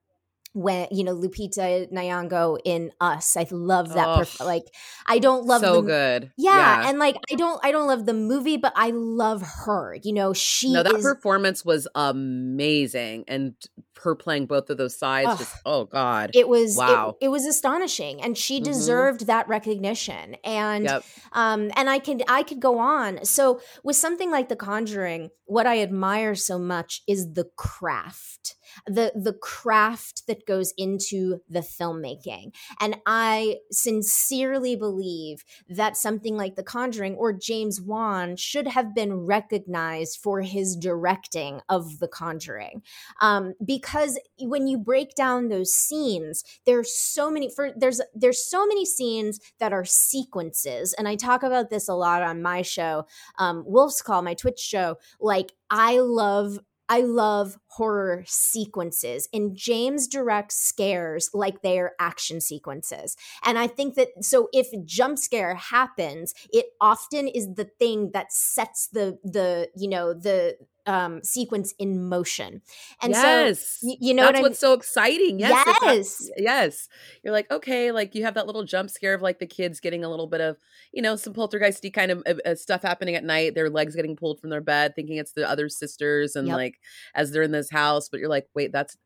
when 0.53 0.87
you 0.91 1.03
know 1.03 1.15
Lupita 1.15 1.91
Nyong'o 1.91 2.59
in 2.63 2.91
Us. 3.01 3.35
I 3.35 3.45
love 3.51 3.93
that. 3.93 4.07
Oh, 4.07 4.21
perf- 4.21 4.45
like 4.45 4.65
I 5.05 5.19
don't 5.19 5.45
love 5.45 5.61
so 5.61 5.81
the, 5.81 5.87
good. 5.87 6.31
Yeah, 6.37 6.53
yeah, 6.53 6.89
and 6.89 6.99
like 6.99 7.17
I 7.31 7.35
don't 7.35 7.59
I 7.63 7.71
don't 7.71 7.87
love 7.87 8.05
the 8.05 8.13
movie, 8.13 8.57
but 8.57 8.73
I 8.75 8.91
love 8.91 9.41
her. 9.65 9.97
You 10.01 10.13
know, 10.13 10.33
she. 10.33 10.71
No, 10.71 10.83
that 10.83 10.95
is, 10.95 11.03
performance 11.03 11.65
was 11.65 11.87
amazing, 11.95 13.25
and 13.27 13.55
her 14.03 14.15
playing 14.15 14.45
both 14.45 14.69
of 14.69 14.77
those 14.77 14.97
sides. 14.97 15.29
Ugh, 15.29 15.37
just 15.39 15.55
oh 15.65 15.85
god, 15.85 16.31
it 16.33 16.47
was 16.47 16.77
wow. 16.77 17.15
It, 17.19 17.25
it 17.25 17.29
was 17.29 17.45
astonishing, 17.45 18.21
and 18.21 18.37
she 18.37 18.57
mm-hmm. 18.57 18.65
deserved 18.65 19.27
that 19.27 19.47
recognition. 19.47 20.35
And 20.43 20.85
yep. 20.85 21.03
um, 21.31 21.71
and 21.75 21.89
I 21.89 21.99
could 21.99 22.23
I 22.27 22.43
could 22.43 22.59
go 22.59 22.79
on. 22.79 23.25
So 23.25 23.59
with 23.83 23.95
something 23.95 24.29
like 24.29 24.49
The 24.49 24.55
Conjuring, 24.55 25.29
what 25.45 25.65
I 25.65 25.81
admire 25.81 26.35
so 26.35 26.59
much 26.59 27.01
is 27.07 27.33
the 27.33 27.45
craft 27.55 28.55
the 28.85 29.11
the 29.15 29.33
craft 29.33 30.27
that 30.27 30.45
goes 30.45 30.73
into 30.77 31.39
the 31.49 31.59
filmmaking. 31.59 32.53
And 32.79 32.97
i 33.05 33.57
sincerely 33.71 34.75
believe 34.75 35.43
that 35.69 35.97
something 35.97 36.37
like 36.37 36.55
the 36.55 36.63
conjuring 36.63 37.15
or 37.15 37.33
james 37.33 37.81
wan 37.81 38.35
should 38.35 38.67
have 38.67 38.93
been 38.95 39.25
recognized 39.25 40.19
for 40.21 40.41
his 40.41 40.75
directing 40.75 41.61
of 41.69 41.99
the 41.99 42.07
conjuring. 42.07 42.81
Um, 43.21 43.53
because 43.65 44.19
when 44.39 44.67
you 44.67 44.77
break 44.77 45.15
down 45.15 45.49
those 45.49 45.73
scenes 45.73 46.43
there's 46.65 46.93
so 46.95 47.29
many 47.29 47.49
for 47.49 47.71
there's 47.75 48.01
there's 48.13 48.43
so 48.49 48.65
many 48.65 48.85
scenes 48.85 49.39
that 49.59 49.73
are 49.73 49.85
sequences. 49.85 50.93
And 50.93 51.07
i 51.07 51.15
talk 51.15 51.43
about 51.43 51.69
this 51.69 51.87
a 51.87 51.93
lot 51.93 52.21
on 52.21 52.41
my 52.41 52.61
show 52.61 53.05
um, 53.39 53.63
wolf's 53.65 54.01
call 54.01 54.21
my 54.21 54.33
twitch 54.33 54.59
show. 54.59 54.97
Like 55.19 55.53
i 55.69 55.99
love 55.99 56.59
I 56.93 56.99
love 57.01 57.57
horror 57.69 58.23
sequences, 58.27 59.27
and 59.33 59.55
James 59.55 60.07
directs 60.07 60.57
scares 60.63 61.27
like 61.33 61.63
they're 61.63 61.93
action 61.99 62.39
sequences. 62.39 63.17
And 63.43 63.57
I 63.57 63.65
think 63.65 63.95
that 63.95 64.09
so 64.21 64.47
if 64.53 64.67
jump 64.85 65.17
scare 65.17 65.55
happens, 65.55 66.35
it 66.51 66.67
often 66.79 67.27
is 67.27 67.55
the 67.55 67.67
thing 67.79 68.11
that 68.13 68.31
sets 68.31 68.89
the 68.89 69.17
the 69.23 69.69
you 69.75 69.89
know 69.89 70.13
the 70.13 70.55
um, 70.85 71.23
sequence 71.23 71.73
in 71.79 72.07
motion. 72.09 72.61
And 73.01 73.13
yes. 73.13 73.79
so, 73.81 73.95
you 73.99 74.13
know, 74.13 74.23
that's 74.23 74.35
what 74.35 74.43
what's 74.43 74.59
so 74.59 74.73
exciting. 74.73 75.39
Yes, 75.39 75.77
yes, 75.81 76.29
yes. 76.37 76.87
You're 77.23 77.33
like, 77.33 77.49
okay, 77.51 77.91
like 77.91 78.15
you 78.15 78.23
have 78.25 78.33
that 78.33 78.47
little 78.47 78.63
jump 78.63 78.89
scare 78.89 79.13
of 79.13 79.21
like 79.21 79.39
the 79.39 79.47
kids 79.47 79.79
getting 79.79 80.03
a 80.03 80.09
little 80.09 80.27
bit 80.27 80.41
of, 80.41 80.57
you 80.91 81.01
know, 81.01 81.15
some 81.15 81.33
poltergeisty 81.33 81.93
kind 81.93 82.11
of 82.11 82.23
uh, 82.27 82.35
uh, 82.45 82.55
stuff 82.55 82.81
happening 82.81 83.15
at 83.15 83.23
night. 83.23 83.55
Their 83.55 83.69
legs 83.69 83.95
getting 83.95 84.15
pulled 84.15 84.39
from 84.39 84.49
their 84.49 84.61
bed, 84.61 84.95
thinking 84.95 85.17
it's 85.17 85.33
the 85.33 85.49
other 85.49 85.69
sisters, 85.69 86.35
and 86.35 86.47
yep. 86.47 86.57
like 86.57 86.79
as 87.15 87.31
they're 87.31 87.43
in 87.43 87.51
this 87.51 87.69
house, 87.69 88.09
but 88.09 88.19
you're 88.19 88.29
like, 88.29 88.47
wait, 88.53 88.71
that's, 88.71 88.97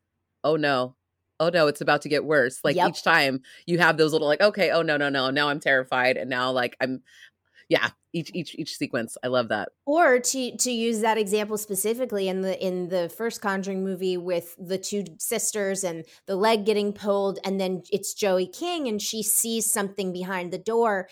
oh 0.44 0.56
no, 0.56 0.96
oh 1.40 1.50
no, 1.50 1.68
it's 1.68 1.80
about 1.80 2.02
to 2.02 2.08
get 2.08 2.24
worse. 2.24 2.60
Like 2.64 2.76
yep. 2.76 2.90
each 2.90 3.02
time 3.02 3.42
you 3.66 3.78
have 3.78 3.96
those 3.96 4.12
little 4.12 4.28
like, 4.28 4.40
okay, 4.40 4.70
oh 4.70 4.82
no, 4.82 4.96
no, 4.96 5.08
no, 5.08 5.30
now 5.30 5.48
I'm 5.48 5.60
terrified, 5.60 6.16
and 6.16 6.28
now 6.28 6.50
like 6.50 6.76
I'm 6.80 7.02
yeah 7.68 7.90
each 8.12 8.30
each 8.34 8.54
each 8.54 8.76
sequence. 8.76 9.16
I 9.22 9.28
love 9.28 9.48
that. 9.48 9.68
Or 9.86 10.18
to 10.18 10.56
to 10.56 10.70
use 10.70 11.00
that 11.00 11.18
example 11.18 11.58
specifically 11.58 12.28
in 12.28 12.40
the 12.40 12.58
in 12.64 12.88
the 12.88 13.08
first 13.08 13.40
conjuring 13.40 13.84
movie 13.84 14.16
with 14.16 14.54
the 14.58 14.78
two 14.78 15.04
sisters 15.18 15.84
and 15.84 16.04
the 16.26 16.36
leg 16.36 16.64
getting 16.64 16.92
pulled 16.92 17.38
and 17.44 17.60
then 17.60 17.82
it's 17.90 18.14
joey 18.14 18.46
king 18.46 18.88
and 18.88 19.00
she 19.00 19.22
sees 19.22 19.70
something 19.72 20.12
behind 20.12 20.52
the 20.52 20.58
door. 20.58 21.08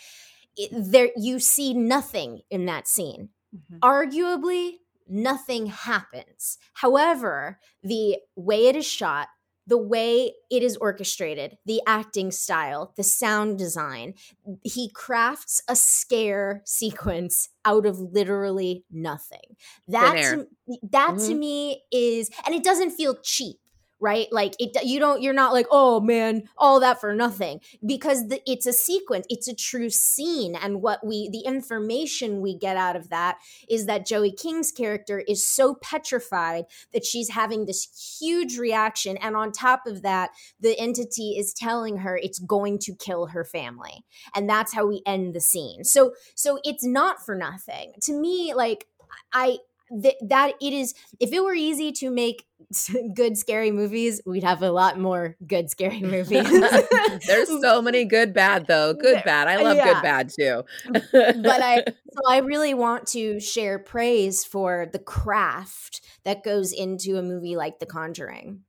It, 0.57 0.71
there 0.73 1.11
you 1.17 1.39
see 1.39 1.75
nothing 1.75 2.41
in 2.51 2.67
that 2.67 2.89
scene. 2.89 3.31
Mm-hmm. 3.55 3.79
arguably 3.79 4.73
nothing 5.09 5.67
happens. 5.67 6.59
However 6.75 7.59
the 7.83 8.19
way 8.35 8.67
it 8.67 8.77
is 8.77 8.85
shot 8.87 9.29
the 9.67 9.79
way 9.79 10.33
it 10.51 10.63
is 10.63 10.77
orchestrated, 10.77 11.59
the 11.67 11.81
acting 11.87 12.31
style, 12.31 12.93
the 12.97 13.03
sound 13.03 13.59
design. 13.59 14.15
He 14.63 14.91
crafts 14.95 15.61
a 15.69 15.75
scare 15.75 16.63
sequence 16.65 17.49
out 17.65 17.85
of 17.85 17.99
literally 17.99 18.85
nothing. 18.91 19.57
That 19.89 20.15
to, 20.17 20.47
that 20.91 21.11
mm-hmm. 21.11 21.29
to 21.29 21.35
me 21.35 21.83
is 21.91 22.31
and 22.47 22.55
it 22.55 22.63
doesn't 22.63 22.91
feel 22.91 23.17
cheap 23.23 23.57
right? 24.01 24.27
Like 24.31 24.55
it 24.59 24.77
you 24.85 24.99
don't 24.99 25.23
you're 25.23 25.33
not 25.33 25.53
like 25.53 25.67
oh 25.71 26.01
man 26.01 26.45
all 26.57 26.81
that 26.81 27.01
for 27.01 27.15
nothing. 27.15 27.61
Because 27.85 28.29
the, 28.29 28.41
it's 28.47 28.67
a 28.67 28.73
sequence 28.73 29.27
it's 29.29 29.49
a 29.49 29.55
true 29.55 29.91
scene 29.91 30.55
and 30.55 30.83
what 30.83 31.05
we 31.05 31.29
the 31.31 31.41
information 31.47 32.41
we 32.41 32.57
get 32.57 32.77
out 32.77 32.97
of 32.97 33.09
that 33.11 33.39
is 33.69 33.87
that 33.87 34.07
joey 34.07 34.31
king's 34.33 34.71
character 34.73 35.23
is 35.27 35.47
so 35.47 35.75
petrified 35.75 36.65
that 36.93 37.05
she's 37.05 37.31
having 37.31 37.65
this 37.65 38.19
huge 38.21 38.59
reaction 38.59 39.17
and 39.19 39.37
on 39.37 39.53
top 39.53 39.87
of 39.87 40.03
that 40.03 40.31
the 40.61 40.79
entity 40.79 41.37
is 41.39 41.53
telling 41.53 41.99
her 41.99 42.17
it's 42.17 42.39
going 42.39 42.79
to 42.79 42.95
kill 42.95 43.27
her 43.27 43.45
family 43.45 44.05
and 44.35 44.49
that's 44.49 44.75
how 44.75 44.87
we 44.87 45.03
end 45.07 45.35
the 45.35 45.41
scene. 45.41 45.85
So 45.85 46.13
so 46.35 46.59
it's 46.65 46.85
not 46.85 47.25
for 47.25 47.35
nothing. 47.35 47.95
To 48.03 48.13
me 48.13 48.55
like 48.55 48.87
i 49.33 49.59
th- 50.03 50.17
that 50.23 50.55
it 50.61 50.73
is 50.73 50.95
if 51.21 51.33
it 51.33 51.43
were 51.43 51.55
easy 51.55 51.93
to 51.93 52.11
make 52.11 52.47
good 53.15 53.37
scary 53.37 53.71
movies 53.71 54.21
we'd 54.27 54.43
have 54.43 54.63
a 54.63 54.71
lot 54.71 54.99
more 54.99 55.37
good 55.47 55.71
scary 55.71 56.01
movies. 56.01 56.49
There's 57.27 57.49
so 57.61 57.81
many 57.83 58.05
good 58.05 58.33
bad 58.33 58.67
though. 58.67 58.95
Good 58.95 59.23
bad. 59.25 59.49
I 59.49 59.63
love 59.63 59.77
yeah. 59.77 59.95
good 59.95 60.03
bad 60.03 60.31
too. 60.39 60.63
But 61.13 61.63
i 61.63 61.85
so 61.87 62.21
i 62.29 62.39
really 62.39 62.75
want 62.75 63.07
to 63.09 63.41
share 63.41 63.79
praise 63.79 64.45
for 64.45 64.87
the 64.93 64.99
craft 64.99 66.01
that 66.25 66.43
goes 66.43 66.73
into 66.73 67.19
a 67.19 67.23
movie 67.23 67.57
like 67.57 67.79
the 67.79 67.87
conjuring. 67.87 68.61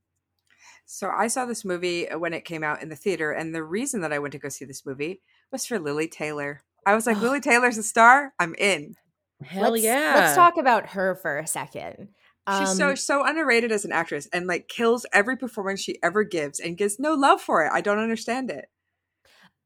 So 0.86 1.10
i 1.10 1.26
saw 1.26 1.44
this 1.46 1.64
movie 1.64 2.08
uh, 2.08 2.18
when 2.18 2.34
it 2.34 2.44
came 2.44 2.62
out 2.62 2.82
in 2.82 2.88
the 2.88 2.96
theater 2.96 3.32
and 3.32 3.54
the 3.54 3.62
reason 3.62 4.00
that 4.02 4.12
i 4.12 4.18
went 4.18 4.32
to 4.32 4.38
go 4.38 4.48
see 4.48 4.64
this 4.64 4.86
movie 4.86 5.20
was 5.50 5.66
for 5.66 5.78
lili 5.78 6.08
taylor. 6.08 6.62
I 6.88 6.94
was 6.94 7.06
like, 7.06 7.20
Lili 7.20 7.40
Taylor's 7.40 7.76
a 7.76 7.82
star. 7.82 8.32
I'm 8.38 8.54
in. 8.54 8.94
Hell 9.42 9.72
let's, 9.72 9.84
yeah. 9.84 10.12
Let's 10.16 10.34
talk 10.34 10.56
about 10.56 10.90
her 10.90 11.14
for 11.14 11.38
a 11.38 11.46
second. 11.46 12.08
She's 12.58 12.76
so 12.76 12.90
um, 12.90 12.96
so 12.96 13.26
underrated 13.26 13.72
as 13.72 13.84
an 13.84 13.92
actress 13.92 14.26
and 14.32 14.46
like 14.46 14.68
kills 14.68 15.04
every 15.12 15.36
performance 15.36 15.80
she 15.80 15.98
ever 16.02 16.24
gives 16.24 16.60
and 16.60 16.78
gives 16.78 16.98
no 16.98 17.12
love 17.12 17.42
for 17.42 17.64
it. 17.64 17.70
I 17.72 17.82
don't 17.82 17.98
understand 17.98 18.50
it. 18.50 18.70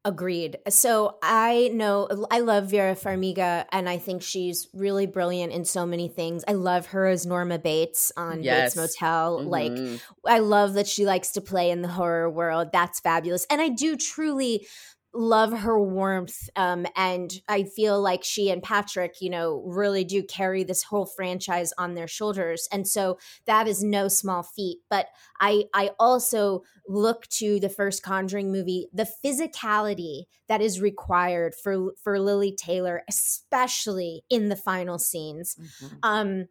Agreed. 0.05 0.57
So 0.67 1.17
I 1.23 1.71
know 1.73 2.09
I 2.29 2.41
love 2.41 2.69
Vera 2.69 2.93
Farmiga 2.93 3.63
and 3.71 3.87
I 3.87 3.99
think 3.99 4.21
she's 4.21 4.67
really 4.73 5.05
brilliant 5.05 5.53
in 5.53 5.63
so 5.63 5.85
many 5.85 6.09
things. 6.09 6.43
I 6.45 6.53
love 6.53 6.87
her 6.87 7.07
as 7.07 7.25
Norma 7.25 7.57
Bates 7.57 8.11
on 8.17 8.43
yes. 8.43 8.75
Bates 8.75 8.99
Motel. 8.99 9.39
Mm-hmm. 9.39 9.47
Like 9.47 10.01
I 10.27 10.39
love 10.39 10.73
that 10.73 10.87
she 10.87 11.05
likes 11.05 11.31
to 11.31 11.41
play 11.41 11.69
in 11.69 11.83
the 11.83 11.87
horror 11.87 12.29
world. 12.29 12.73
That's 12.73 12.99
fabulous. 12.99 13.47
And 13.49 13.61
I 13.61 13.69
do 13.69 13.95
truly 13.95 14.67
love 15.13 15.53
her 15.53 15.79
warmth 15.79 16.49
um, 16.55 16.85
and 16.95 17.41
i 17.47 17.63
feel 17.63 18.01
like 18.01 18.23
she 18.23 18.49
and 18.49 18.63
patrick 18.63 19.21
you 19.21 19.29
know 19.29 19.61
really 19.65 20.03
do 20.03 20.23
carry 20.23 20.63
this 20.63 20.83
whole 20.83 21.05
franchise 21.05 21.73
on 21.77 21.93
their 21.93 22.07
shoulders. 22.07 22.67
And 22.71 22.87
so 22.87 23.17
that 23.45 23.67
is 23.67 23.83
no 23.83 24.07
small 24.07 24.43
feat. 24.43 24.79
But 24.89 25.07
i 25.39 25.65
i 25.73 25.91
also 25.99 26.63
look 26.87 27.27
to 27.27 27.59
the 27.59 27.69
first 27.69 28.03
conjuring 28.03 28.51
movie 28.51 28.87
the 28.93 29.07
physicality 29.23 30.23
that 30.47 30.61
is 30.61 30.81
required 30.81 31.55
for 31.55 31.93
for 32.03 32.19
lili 32.19 32.51
taylor 32.51 33.03
especially 33.07 34.23
in 34.29 34.49
the 34.49 34.55
final 34.55 34.99
scenes. 34.99 35.55
Mm-hmm. 35.55 35.95
um 36.03 36.47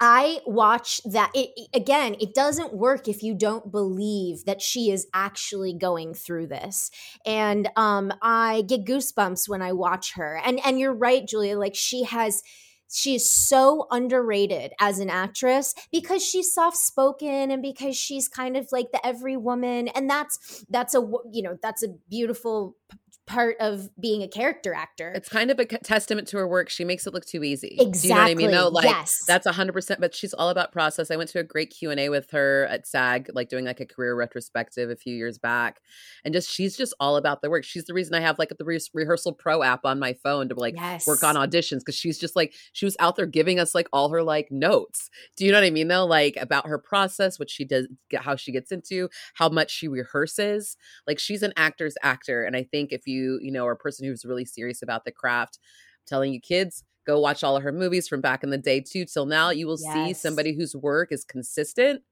I 0.00 0.40
watch 0.46 1.00
that 1.04 1.30
it 1.34 1.68
again 1.74 2.16
it 2.20 2.34
doesn't 2.34 2.74
work 2.74 3.08
if 3.08 3.22
you 3.22 3.34
don't 3.34 3.72
believe 3.72 4.44
that 4.44 4.60
she 4.60 4.90
is 4.90 5.06
actually 5.14 5.72
going 5.72 6.12
through 6.12 6.48
this. 6.48 6.90
And 7.24 7.68
um 7.76 8.12
I 8.20 8.62
get 8.66 8.84
goosebumps 8.84 9.48
when 9.48 9.62
I 9.62 9.72
watch 9.72 10.12
her. 10.14 10.40
And 10.44 10.60
and 10.64 10.78
you're 10.78 10.94
right 10.94 11.26
Julia 11.26 11.58
like 11.58 11.74
she 11.74 12.04
has 12.04 12.42
she's 12.92 13.28
so 13.28 13.86
underrated 13.90 14.72
as 14.80 14.98
an 14.98 15.10
actress 15.10 15.74
because 15.90 16.24
she's 16.24 16.52
soft 16.52 16.76
spoken 16.76 17.50
and 17.50 17.62
because 17.62 17.96
she's 17.96 18.28
kind 18.28 18.56
of 18.56 18.68
like 18.72 18.92
the 18.92 19.04
every 19.04 19.36
woman. 19.36 19.88
And 19.88 20.08
that's 20.08 20.64
that's 20.68 20.94
a 20.94 21.00
you 21.32 21.42
know 21.42 21.56
that's 21.62 21.82
a 21.82 21.88
beautiful 22.08 22.76
part 23.26 23.56
of 23.58 23.90
being 24.00 24.22
a 24.22 24.28
character 24.28 24.72
actor. 24.72 25.12
It's 25.14 25.28
kind 25.28 25.50
of 25.50 25.58
a 25.58 25.64
testament 25.64 26.28
to 26.28 26.36
her 26.38 26.46
work. 26.46 26.68
She 26.68 26.84
makes 26.84 27.06
it 27.06 27.12
look 27.12 27.24
too 27.24 27.42
easy. 27.42 27.76
Exactly. 27.78 27.94
Do 27.94 28.08
you 28.08 28.14
know 28.14 28.20
what 28.20 28.30
I 28.30 28.34
mean? 28.34 28.50
Though, 28.50 28.68
like 28.68 28.84
yes. 28.84 29.18
that's 29.26 29.46
hundred 29.46 29.72
percent. 29.72 30.00
But 30.00 30.14
she's 30.14 30.32
all 30.32 30.48
about 30.48 30.72
process. 30.72 31.10
I 31.10 31.16
went 31.16 31.30
to 31.30 31.40
a 31.40 31.44
great 31.44 31.70
Q 31.70 31.90
and 31.90 31.98
A 31.98 32.08
with 32.08 32.30
her 32.30 32.66
at 32.70 32.86
SAG, 32.86 33.30
like 33.34 33.48
doing 33.48 33.64
like 33.64 33.80
a 33.80 33.86
career 33.86 34.14
retrospective 34.14 34.90
a 34.90 34.96
few 34.96 35.14
years 35.14 35.38
back, 35.38 35.80
and 36.24 36.32
just 36.32 36.50
she's 36.50 36.76
just 36.76 36.94
all 37.00 37.16
about 37.16 37.42
the 37.42 37.50
work. 37.50 37.64
She's 37.64 37.84
the 37.86 37.94
reason 37.94 38.14
I 38.14 38.20
have 38.20 38.38
like 38.38 38.52
the 38.56 38.64
re- 38.64 38.78
rehearsal 38.94 39.32
pro 39.32 39.62
app 39.62 39.84
on 39.84 39.98
my 39.98 40.12
phone 40.12 40.48
to 40.48 40.54
like 40.54 40.76
yes. 40.76 41.06
work 41.06 41.24
on 41.24 41.34
auditions 41.34 41.80
because 41.80 41.96
she's 41.96 42.18
just 42.18 42.36
like 42.36 42.54
she 42.72 42.84
was 42.84 42.96
out 43.00 43.16
there 43.16 43.26
giving 43.26 43.58
us 43.58 43.74
like 43.74 43.88
all 43.92 44.10
her 44.10 44.22
like 44.22 44.48
notes. 44.50 45.10
Do 45.36 45.44
you 45.44 45.52
know 45.52 45.58
what 45.58 45.66
I 45.66 45.70
mean 45.70 45.88
though? 45.88 46.06
Like 46.06 46.36
about 46.36 46.66
her 46.68 46.78
process, 46.78 47.38
what 47.38 47.50
she 47.50 47.64
does, 47.64 47.88
how 48.14 48.36
she 48.36 48.52
gets 48.52 48.70
into, 48.70 49.08
how 49.34 49.48
much 49.48 49.70
she 49.70 49.88
rehearses. 49.88 50.76
Like 51.06 51.18
she's 51.18 51.42
an 51.42 51.52
actor's 51.56 51.96
actor, 52.02 52.44
and 52.44 52.54
I 52.54 52.62
think 52.62 52.92
if 52.92 53.06
you 53.06 53.15
you 53.16 53.50
know 53.50 53.66
are 53.66 53.72
a 53.72 53.76
person 53.76 53.96
person 53.96 54.06
who's 54.06 54.24
really 54.24 54.44
serious 54.44 54.82
about 54.82 55.04
the 55.04 55.12
craft. 55.12 55.58
I'm 55.62 56.06
telling 56.06 56.32
you, 56.32 56.40
kids, 56.40 56.84
go 57.06 57.20
watch 57.20 57.42
all 57.42 57.56
of 57.56 57.62
her 57.62 57.72
movies 57.72 58.08
from 58.08 58.20
back 58.20 58.42
in 58.42 58.50
the 58.50 58.58
day 58.58 58.80
too 58.80 59.04
till 59.04 59.26
now. 59.26 59.50
You 59.50 59.66
will 59.66 59.78
yes. 59.80 59.92
see 59.92 60.14
somebody 60.14 60.54
whose 60.54 60.74
work 60.74 61.12
is 61.12 61.24
consistent, 61.24 62.02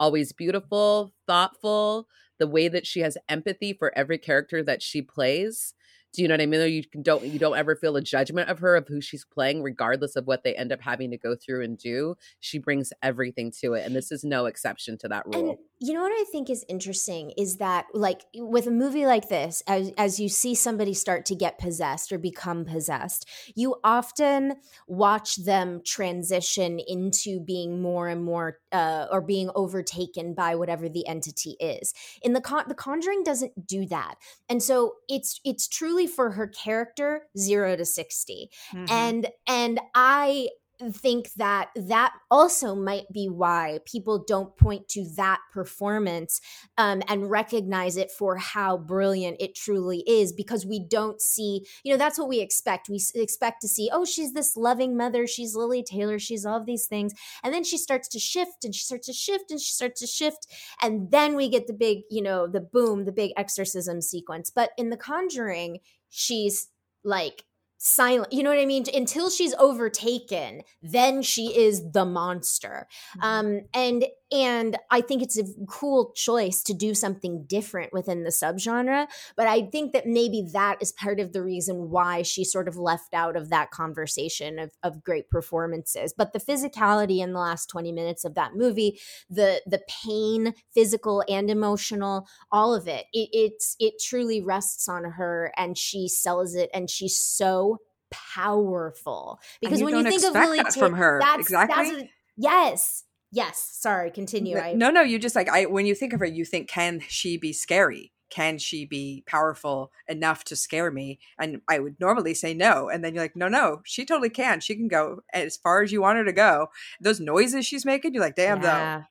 always 0.00 0.32
beautiful, 0.32 1.12
thoughtful, 1.26 2.08
the 2.38 2.46
way 2.46 2.68
that 2.68 2.86
she 2.86 3.00
has 3.00 3.16
empathy 3.28 3.72
for 3.72 3.96
every 3.96 4.18
character 4.18 4.62
that 4.64 4.82
she 4.82 5.02
plays. 5.02 5.74
Do 6.12 6.20
you 6.20 6.28
know 6.28 6.34
what 6.34 6.42
I 6.42 6.46
mean? 6.46 6.72
You 6.72 7.02
don't 7.02 7.24
you 7.24 7.38
don't 7.38 7.56
ever 7.56 7.74
feel 7.74 7.96
a 7.96 8.02
judgment 8.02 8.50
of 8.50 8.58
her 8.58 8.76
of 8.76 8.86
who 8.86 9.00
she's 9.00 9.24
playing, 9.24 9.62
regardless 9.62 10.14
of 10.14 10.26
what 10.26 10.44
they 10.44 10.54
end 10.54 10.70
up 10.70 10.80
having 10.82 11.10
to 11.10 11.16
go 11.16 11.34
through 11.34 11.64
and 11.64 11.78
do. 11.78 12.16
She 12.40 12.58
brings 12.58 12.92
everything 13.02 13.50
to 13.62 13.74
it, 13.74 13.86
and 13.86 13.96
this 13.96 14.12
is 14.12 14.22
no 14.22 14.46
exception 14.46 14.98
to 14.98 15.08
that 15.08 15.24
rule. 15.26 15.50
And 15.50 15.58
you 15.80 15.94
know 15.94 16.02
what 16.02 16.12
I 16.12 16.24
think 16.30 16.50
is 16.50 16.64
interesting 16.68 17.32
is 17.36 17.56
that, 17.56 17.86
like, 17.92 18.22
with 18.34 18.66
a 18.66 18.70
movie 18.70 19.06
like 19.06 19.28
this, 19.28 19.62
as 19.66 19.90
as 19.96 20.20
you 20.20 20.28
see 20.28 20.54
somebody 20.54 20.94
start 20.94 21.24
to 21.26 21.34
get 21.34 21.58
possessed 21.58 22.12
or 22.12 22.18
become 22.18 22.64
possessed, 22.64 23.26
you 23.56 23.76
often 23.82 24.56
watch 24.86 25.36
them 25.36 25.80
transition 25.84 26.78
into 26.86 27.40
being 27.40 27.80
more 27.80 28.08
and 28.08 28.22
more, 28.22 28.58
uh, 28.70 29.06
or 29.10 29.22
being 29.22 29.50
overtaken 29.54 30.34
by 30.34 30.54
whatever 30.54 30.88
the 30.88 31.06
entity 31.06 31.56
is. 31.58 31.94
In 32.20 32.34
the 32.34 32.40
con- 32.40 32.64
the 32.68 32.74
Conjuring 32.74 33.22
doesn't 33.24 33.66
do 33.66 33.86
that, 33.86 34.16
and 34.48 34.62
so 34.62 34.96
it's 35.08 35.40
it's 35.44 35.66
truly 35.66 36.01
for 36.06 36.30
her 36.32 36.46
character 36.46 37.22
0 37.38 37.76
to 37.76 37.84
60 37.84 38.50
mm-hmm. 38.72 38.84
and 38.92 39.28
and 39.46 39.80
i 39.94 40.48
think 40.90 41.32
that 41.34 41.70
that 41.76 42.12
also 42.30 42.74
might 42.74 43.04
be 43.12 43.28
why 43.28 43.78
people 43.84 44.24
don't 44.26 44.56
point 44.56 44.88
to 44.88 45.04
that 45.16 45.40
performance 45.52 46.40
um, 46.78 47.02
and 47.08 47.30
recognize 47.30 47.96
it 47.96 48.10
for 48.10 48.36
how 48.36 48.76
brilliant 48.76 49.36
it 49.40 49.54
truly 49.54 50.02
is 50.06 50.32
because 50.32 50.66
we 50.66 50.80
don't 50.80 51.20
see 51.20 51.66
you 51.84 51.92
know 51.92 51.98
that's 51.98 52.18
what 52.18 52.28
we 52.28 52.40
expect. 52.40 52.88
We 52.88 53.00
expect 53.14 53.60
to 53.62 53.68
see 53.68 53.90
oh 53.92 54.04
she's 54.04 54.32
this 54.32 54.56
loving 54.56 54.96
mother. 54.96 55.26
She's 55.26 55.54
lili 55.54 55.82
taylor. 55.82 56.18
She's 56.18 56.46
all 56.46 56.56
of 56.56 56.66
these 56.66 56.86
things. 56.86 57.12
And 57.44 57.52
then 57.52 57.64
she 57.64 57.78
starts 57.78 58.08
to 58.08 58.18
shift 58.18 58.64
and 58.64 58.74
she 58.74 58.84
starts 58.84 59.06
to 59.06 59.12
shift 59.12 59.50
and 59.50 59.60
she 59.60 59.72
starts 59.72 60.00
to 60.00 60.06
shift 60.06 60.46
and 60.80 61.10
then 61.10 61.36
we 61.36 61.48
get 61.48 61.66
the 61.66 61.72
big 61.72 62.00
you 62.10 62.22
know 62.22 62.46
the 62.46 62.60
boom 62.60 63.04
the 63.04 63.12
big 63.12 63.32
exorcism 63.36 64.00
sequence. 64.00 64.50
But 64.50 64.70
in 64.78 64.90
the 64.90 64.96
conjuring 64.96 65.78
she's 66.08 66.68
like 67.04 67.44
silent 67.84 68.32
you 68.32 68.42
know 68.42 68.50
what 68.50 68.58
i 68.58 68.66
mean? 68.66 68.84
Until 68.94 69.28
she's 69.30 69.54
overtaken 69.54 70.62
then 70.82 71.22
she 71.22 71.56
is 71.56 71.90
the 71.92 72.04
monster. 72.04 72.86
Mm-hmm. 73.18 73.26
um 73.26 73.60
and 73.74 74.04
and 74.30 74.78
i 74.90 75.00
think 75.00 75.22
it's 75.22 75.38
a 75.38 75.44
cool 75.68 76.12
choice 76.14 76.62
to 76.62 76.74
do 76.74 76.94
something 76.94 77.44
different 77.46 77.92
within 77.92 78.24
the 78.24 78.30
subgenre 78.30 79.06
but 79.36 79.46
i 79.46 79.62
think 79.66 79.92
that 79.92 80.06
maybe 80.06 80.46
that 80.52 80.78
is 80.80 80.92
part 80.92 81.20
of 81.20 81.32
the 81.32 81.42
reason 81.42 81.90
why 81.90 82.22
she 82.22 82.44
sort 82.44 82.68
of 82.68 82.76
left 82.76 83.14
out 83.14 83.36
of 83.36 83.50
that 83.50 83.70
conversation 83.70 84.58
of, 84.58 84.70
of 84.82 85.02
great 85.02 85.28
performances. 85.30 86.14
But 86.16 86.32
the 86.32 86.38
physicality 86.38 87.18
in 87.18 87.32
the 87.32 87.40
last 87.40 87.66
20 87.66 87.92
minutes 87.92 88.24
of 88.24 88.34
that 88.34 88.54
movie 88.54 89.00
the 89.28 89.62
the 89.66 89.80
pain 90.04 90.54
physical 90.74 91.22
and 91.28 91.50
emotional 91.50 92.26
all 92.50 92.74
of 92.74 92.86
it, 92.88 93.06
it 93.12 93.28
it's 93.32 93.76
it 93.78 93.94
truly 94.00 94.40
rests 94.40 94.88
on 94.88 95.04
her 95.04 95.52
and 95.56 95.76
she 95.76 96.08
sells 96.08 96.54
it 96.54 96.70
and 96.74 96.88
she's 96.90 97.16
so 97.16 97.71
powerful 98.12 99.40
because 99.60 99.80
you 99.80 99.86
when 99.86 99.96
you 99.96 100.04
think 100.04 100.24
of 100.24 100.32
Lili 100.34 100.58
that 100.58 100.74
from 100.74 100.94
her, 100.94 101.18
that's, 101.20 101.40
exactly. 101.40 101.90
That's, 101.90 102.04
yes, 102.36 103.04
yes. 103.30 103.58
Sorry, 103.72 104.10
continue. 104.10 104.58
I, 104.58 104.74
no, 104.74 104.90
no. 104.90 105.02
You 105.02 105.18
just 105.18 105.34
like 105.34 105.48
I 105.48 105.66
when 105.66 105.86
you 105.86 105.94
think 105.94 106.12
of 106.12 106.20
her, 106.20 106.26
you 106.26 106.44
think, 106.44 106.68
can 106.68 107.00
she 107.08 107.36
be 107.36 107.52
scary? 107.52 108.12
Can 108.30 108.56
she 108.56 108.86
be 108.86 109.24
powerful 109.26 109.92
enough 110.08 110.42
to 110.44 110.56
scare 110.56 110.90
me? 110.90 111.18
And 111.38 111.60
I 111.68 111.78
would 111.80 111.96
normally 112.00 112.32
say 112.32 112.54
no. 112.54 112.88
And 112.88 113.04
then 113.04 113.12
you're 113.14 113.22
like, 113.22 113.36
no, 113.36 113.46
no, 113.46 113.82
she 113.84 114.06
totally 114.06 114.30
can. 114.30 114.60
She 114.60 114.74
can 114.74 114.88
go 114.88 115.20
as 115.34 115.58
far 115.58 115.82
as 115.82 115.92
you 115.92 116.00
want 116.00 116.16
her 116.16 116.24
to 116.24 116.32
go. 116.32 116.68
Those 116.98 117.20
noises 117.20 117.66
she's 117.66 117.84
making, 117.84 118.14
you're 118.14 118.22
like, 118.22 118.36
damn, 118.36 118.62
yeah. 118.62 118.96
though 118.98 119.04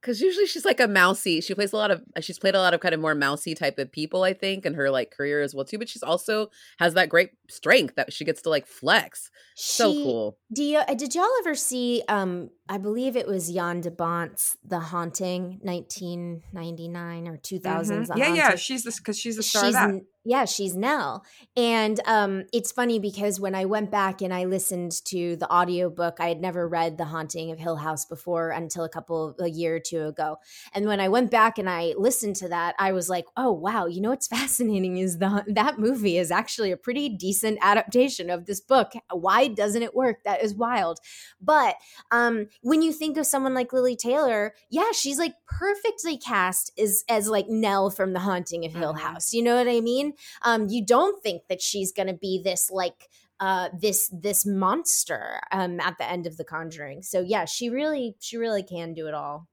because 0.00 0.20
usually 0.20 0.46
she's 0.46 0.64
like 0.64 0.80
a 0.80 0.88
mousy. 0.88 1.40
She 1.40 1.54
plays 1.54 1.72
a 1.72 1.76
lot 1.76 1.90
of 1.90 2.02
she's 2.20 2.38
played 2.38 2.54
a 2.54 2.60
lot 2.60 2.74
of 2.74 2.80
kind 2.80 2.94
of 2.94 3.00
more 3.00 3.14
mousy 3.14 3.54
type 3.54 3.78
of 3.78 3.90
people, 3.90 4.22
I 4.22 4.32
think, 4.32 4.64
in 4.64 4.74
her 4.74 4.90
like 4.90 5.10
career 5.10 5.42
as 5.42 5.54
well 5.54 5.64
too. 5.64 5.78
But 5.78 5.88
she's 5.88 6.02
also 6.02 6.50
has 6.78 6.94
that 6.94 7.08
great 7.08 7.30
strength 7.48 7.96
that 7.96 8.12
she 8.12 8.24
gets 8.24 8.42
to 8.42 8.50
like 8.50 8.66
flex. 8.66 9.30
She, 9.56 9.72
so 9.72 9.92
cool. 9.92 10.38
Do 10.52 10.62
you, 10.62 10.78
uh, 10.78 10.94
did 10.94 11.14
y'all 11.14 11.26
ever 11.40 11.54
see? 11.54 12.02
Um, 12.08 12.50
I 12.68 12.78
believe 12.78 13.16
it 13.16 13.26
was 13.26 13.52
Jan 13.52 13.80
de 13.80 13.90
Bont's 13.90 14.56
The 14.64 14.78
Haunting, 14.78 15.60
nineteen 15.62 16.42
ninety 16.52 16.88
nine 16.88 17.26
or 17.26 17.36
two 17.36 17.58
thousand. 17.58 18.04
mm 18.04 18.08
mm-hmm. 18.08 18.18
Yeah, 18.18 18.24
Haunting. 18.24 18.36
yeah, 18.36 18.56
she's 18.56 18.84
this 18.84 18.98
because 18.98 19.18
she's 19.18 19.36
the 19.36 19.42
star 19.42 19.64
she's, 19.64 19.74
of 19.74 19.80
that 19.80 20.00
yeah, 20.28 20.44
she's 20.44 20.76
Nell. 20.76 21.24
And 21.56 21.98
um, 22.04 22.44
it's 22.52 22.70
funny 22.70 22.98
because 22.98 23.40
when 23.40 23.54
I 23.54 23.64
went 23.64 23.90
back 23.90 24.20
and 24.20 24.32
I 24.32 24.44
listened 24.44 25.02
to 25.06 25.36
the 25.36 25.50
audiobook, 25.50 26.18
I 26.20 26.28
had 26.28 26.42
never 26.42 26.68
read 26.68 26.98
The 26.98 27.06
Haunting 27.06 27.50
of 27.50 27.58
Hill 27.58 27.76
House 27.76 28.04
before 28.04 28.50
until 28.50 28.84
a 28.84 28.90
couple 28.90 29.34
a 29.40 29.48
year 29.48 29.76
or 29.76 29.80
two 29.80 30.04
ago. 30.04 30.36
And 30.74 30.84
when 30.84 31.00
I 31.00 31.08
went 31.08 31.30
back 31.30 31.56
and 31.56 31.68
I 31.68 31.94
listened 31.96 32.36
to 32.36 32.48
that, 32.50 32.74
I 32.78 32.92
was 32.92 33.08
like, 33.08 33.24
"Oh, 33.38 33.52
wow, 33.52 33.86
you 33.86 34.02
know 34.02 34.10
what's 34.10 34.26
fascinating 34.38 34.98
is 34.98 35.16
the 35.16 35.44
that 35.48 35.78
movie 35.78 36.18
is 36.18 36.30
actually 36.30 36.72
a 36.72 36.76
pretty 36.76 37.08
decent 37.08 37.58
adaptation 37.62 38.28
of 38.28 38.44
this 38.44 38.60
book. 38.60 38.92
Why 39.10 39.48
doesn't 39.48 39.82
it 39.82 39.94
work? 39.94 40.24
That 40.24 40.44
is 40.44 40.54
wild." 40.54 40.98
But 41.40 41.76
um, 42.10 42.48
when 42.60 42.82
you 42.82 42.92
think 42.92 43.16
of 43.16 43.24
someone 43.24 43.54
like 43.54 43.72
Lili 43.72 43.96
Taylor, 43.96 44.52
yeah, 44.68 44.92
she's 44.92 45.18
like 45.18 45.36
perfectly 45.46 46.18
cast 46.18 46.78
as 46.78 47.02
as 47.08 47.30
like 47.30 47.48
Nell 47.48 47.88
from 47.88 48.12
The 48.12 48.20
Haunting 48.20 48.66
of 48.66 48.74
Hill 48.74 48.92
mm-hmm. 48.92 49.06
House. 49.06 49.32
You 49.32 49.42
know 49.42 49.56
what 49.56 49.68
I 49.68 49.80
mean? 49.80 50.12
Um, 50.42 50.68
you 50.68 50.84
don't 50.84 51.22
think 51.22 51.42
that 51.48 51.60
she's 51.60 51.92
going 51.92 52.08
to 52.08 52.14
be 52.14 52.40
this 52.42 52.70
like 52.70 53.08
uh, 53.40 53.68
this 53.78 54.10
this 54.12 54.44
monster 54.44 55.40
um, 55.52 55.80
at 55.80 55.98
the 55.98 56.10
end 56.10 56.26
of 56.26 56.36
the 56.36 56.44
Conjuring. 56.44 57.02
So 57.02 57.20
yeah, 57.20 57.44
she 57.44 57.70
really 57.70 58.16
she 58.18 58.36
really 58.36 58.62
can 58.62 58.94
do 58.94 59.06
it 59.06 59.14
all. 59.14 59.48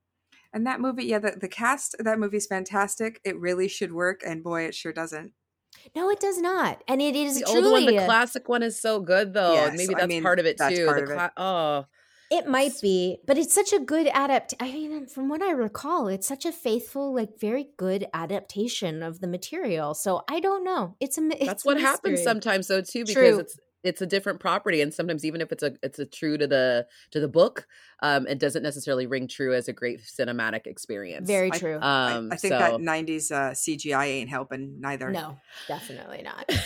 And 0.52 0.66
that 0.66 0.80
movie, 0.80 1.04
yeah, 1.04 1.18
the, 1.18 1.32
the 1.32 1.48
cast 1.48 1.96
that 1.98 2.18
movie's 2.18 2.46
fantastic. 2.46 3.20
It 3.24 3.38
really 3.38 3.68
should 3.68 3.92
work, 3.92 4.22
and 4.26 4.42
boy, 4.42 4.62
it 4.62 4.74
sure 4.74 4.92
doesn't. 4.92 5.32
No, 5.94 6.08
it 6.10 6.18
does 6.18 6.40
not, 6.40 6.82
and 6.88 7.02
it 7.02 7.14
is 7.14 7.38
the 7.38 7.44
truly 7.44 7.62
old 7.62 7.72
one. 7.72 7.86
The 7.86 8.04
classic 8.06 8.48
one 8.48 8.62
is 8.62 8.80
so 8.80 8.98
good, 8.98 9.34
though. 9.34 9.52
Yes, 9.52 9.76
Maybe 9.76 9.94
that's 9.94 10.04
I 10.04 10.06
mean, 10.06 10.22
part 10.22 10.38
of 10.38 10.46
it 10.46 10.56
too. 10.56 10.86
Part 10.86 11.06
the 11.06 11.14
cla- 11.14 11.32
oh, 11.36 11.86
it 12.30 12.48
might 12.48 12.72
be, 12.82 13.18
but 13.26 13.38
it's 13.38 13.54
such 13.54 13.72
a 13.72 13.78
good 13.78 14.06
adapt. 14.06 14.54
I 14.60 14.72
mean, 14.72 15.06
from 15.06 15.28
what 15.28 15.42
I 15.42 15.52
recall, 15.52 16.08
it's 16.08 16.26
such 16.26 16.44
a 16.44 16.52
faithful, 16.52 17.14
like 17.14 17.38
very 17.38 17.68
good 17.76 18.06
adaptation 18.12 19.02
of 19.02 19.20
the 19.20 19.26
material. 19.26 19.94
So 19.94 20.22
I 20.28 20.40
don't 20.40 20.64
know. 20.64 20.96
It's 21.00 21.18
a. 21.18 21.26
It's 21.28 21.46
That's 21.46 21.64
what 21.64 21.80
happens 21.80 22.22
sometimes, 22.22 22.66
though, 22.68 22.82
too, 22.82 23.04
because 23.04 23.14
True. 23.14 23.38
it's 23.40 23.58
it's 23.86 24.02
a 24.02 24.06
different 24.06 24.40
property, 24.40 24.80
and 24.80 24.92
sometimes 24.92 25.24
even 25.24 25.40
if 25.40 25.52
it's 25.52 25.62
a 25.62 25.74
it's 25.82 25.98
a 25.98 26.04
true 26.04 26.36
to 26.36 26.46
the 26.46 26.86
to 27.12 27.20
the 27.20 27.28
book, 27.28 27.66
um, 28.02 28.26
it 28.26 28.38
doesn't 28.38 28.62
necessarily 28.62 29.06
ring 29.06 29.28
true 29.28 29.54
as 29.54 29.68
a 29.68 29.72
great 29.72 30.00
cinematic 30.00 30.66
experience. 30.66 31.26
Very 31.26 31.50
true. 31.50 31.78
I, 31.80 32.12
um, 32.12 32.28
I, 32.32 32.34
I 32.34 32.38
think 32.38 32.52
so. 32.52 32.58
that 32.58 32.72
'90s 32.74 33.30
uh, 33.30 33.52
CGI 33.52 34.06
ain't 34.06 34.28
helping 34.28 34.80
neither. 34.80 35.10
No, 35.10 35.38
definitely 35.68 36.22
not. 36.22 36.50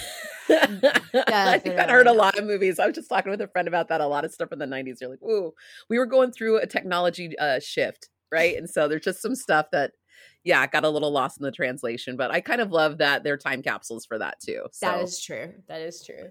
I 0.50 1.58
think 1.58 1.76
that 1.76 1.90
hurt 1.90 2.06
a 2.06 2.12
lot 2.12 2.38
of 2.38 2.44
movies. 2.44 2.78
I 2.78 2.86
was 2.86 2.94
just 2.94 3.08
talking 3.08 3.30
with 3.30 3.40
a 3.40 3.48
friend 3.48 3.68
about 3.68 3.88
that. 3.88 4.00
A 4.00 4.06
lot 4.06 4.24
of 4.24 4.32
stuff 4.32 4.50
in 4.50 4.58
the 4.58 4.66
90s. 4.66 5.00
You're 5.00 5.10
like, 5.10 5.22
ooh, 5.22 5.52
we 5.88 5.98
were 5.98 6.06
going 6.06 6.32
through 6.32 6.56
a 6.56 6.66
technology 6.66 7.38
uh, 7.38 7.60
shift, 7.60 8.08
right? 8.32 8.56
And 8.56 8.68
so 8.68 8.88
there's 8.88 9.04
just 9.04 9.22
some 9.22 9.36
stuff 9.36 9.66
that, 9.72 9.92
yeah, 10.42 10.66
got 10.66 10.84
a 10.84 10.88
little 10.88 11.12
lost 11.12 11.38
in 11.38 11.44
the 11.44 11.52
translation. 11.52 12.16
But 12.16 12.32
I 12.32 12.40
kind 12.40 12.60
of 12.60 12.72
love 12.72 12.98
that 12.98 13.22
they're 13.22 13.36
time 13.36 13.62
capsules 13.62 14.06
for 14.06 14.18
that 14.18 14.40
too. 14.40 14.64
So. 14.72 14.86
That 14.86 15.02
is 15.02 15.22
true. 15.22 15.52
That 15.68 15.82
is 15.82 16.04
true. 16.04 16.30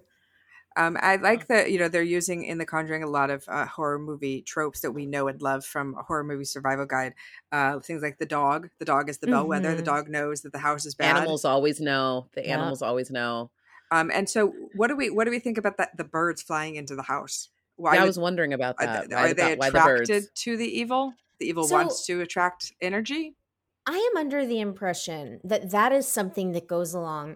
Um, 0.80 0.98
I 1.02 1.18
like 1.18 1.48
that 1.48 1.72
you 1.72 1.78
know 1.78 1.90
they're 1.90 2.02
using 2.02 2.46
in 2.46 2.58
The 2.58 2.66
Conjuring 2.66 3.04
a 3.04 3.08
lot 3.08 3.30
of 3.30 3.44
uh, 3.50 3.66
horror 3.66 4.00
movie 4.00 4.42
tropes 4.42 4.80
that 4.80 4.92
we 4.92 5.06
know 5.06 5.28
and 5.28 5.42
love 5.42 5.66
from 5.66 5.94
a 6.00 6.04
horror 6.04 6.24
movie 6.24 6.46
survival 6.46 6.86
guide. 6.86 7.16
Uh, 7.52 7.82
things 7.82 8.02
like 8.02 8.18
the 8.18 8.26
dog. 8.26 8.70
The 8.80 8.86
dog 8.86 9.10
is 9.10 9.18
the 9.18 9.28
bellwether. 9.28 9.68
Mm-hmm. 9.68 9.78
The 9.78 9.84
dog 9.84 10.08
knows 10.08 10.42
that 10.44 10.54
the 10.54 10.60
house 10.60 10.86
is 10.86 10.96
bad. 10.96 11.18
Animals 11.18 11.44
always 11.44 11.82
know. 11.82 12.28
The 12.34 12.44
yeah. 12.44 12.54
animals 12.54 12.82
always 12.82 13.12
know. 13.12 13.52
Um, 13.92 14.10
and 14.14 14.30
so, 14.30 14.54
what 14.74 14.88
do 14.88 14.96
we 14.96 15.10
what 15.10 15.26
do 15.26 15.32
we 15.32 15.40
think 15.40 15.58
about 15.58 15.76
that? 15.78 15.98
The 15.98 16.06
birds 16.06 16.42
flying 16.42 16.76
into 16.76 16.96
the 16.96 17.04
house. 17.04 17.50
Why 17.76 17.96
yeah, 17.96 18.04
I 18.04 18.06
was 18.06 18.18
wondering 18.18 18.54
about 18.54 18.78
that. 18.80 19.12
Are, 19.12 19.18
are 19.18 19.34
they 19.34 19.54
attracted 19.54 20.24
the 20.24 20.28
to 20.36 20.56
the 20.56 20.80
evil? 20.80 21.14
The 21.40 21.48
evil 21.48 21.66
so, 21.66 21.76
wants 21.76 22.06
to 22.06 22.22
attract 22.22 22.72
energy. 22.82 23.36
I 23.86 23.98
am 24.14 24.18
under 24.18 24.46
the 24.46 24.62
impression 24.62 25.42
that 25.44 25.72
that 25.72 25.92
is 25.92 26.08
something 26.08 26.54
that 26.54 26.68
goes 26.68 26.94
along 26.94 27.36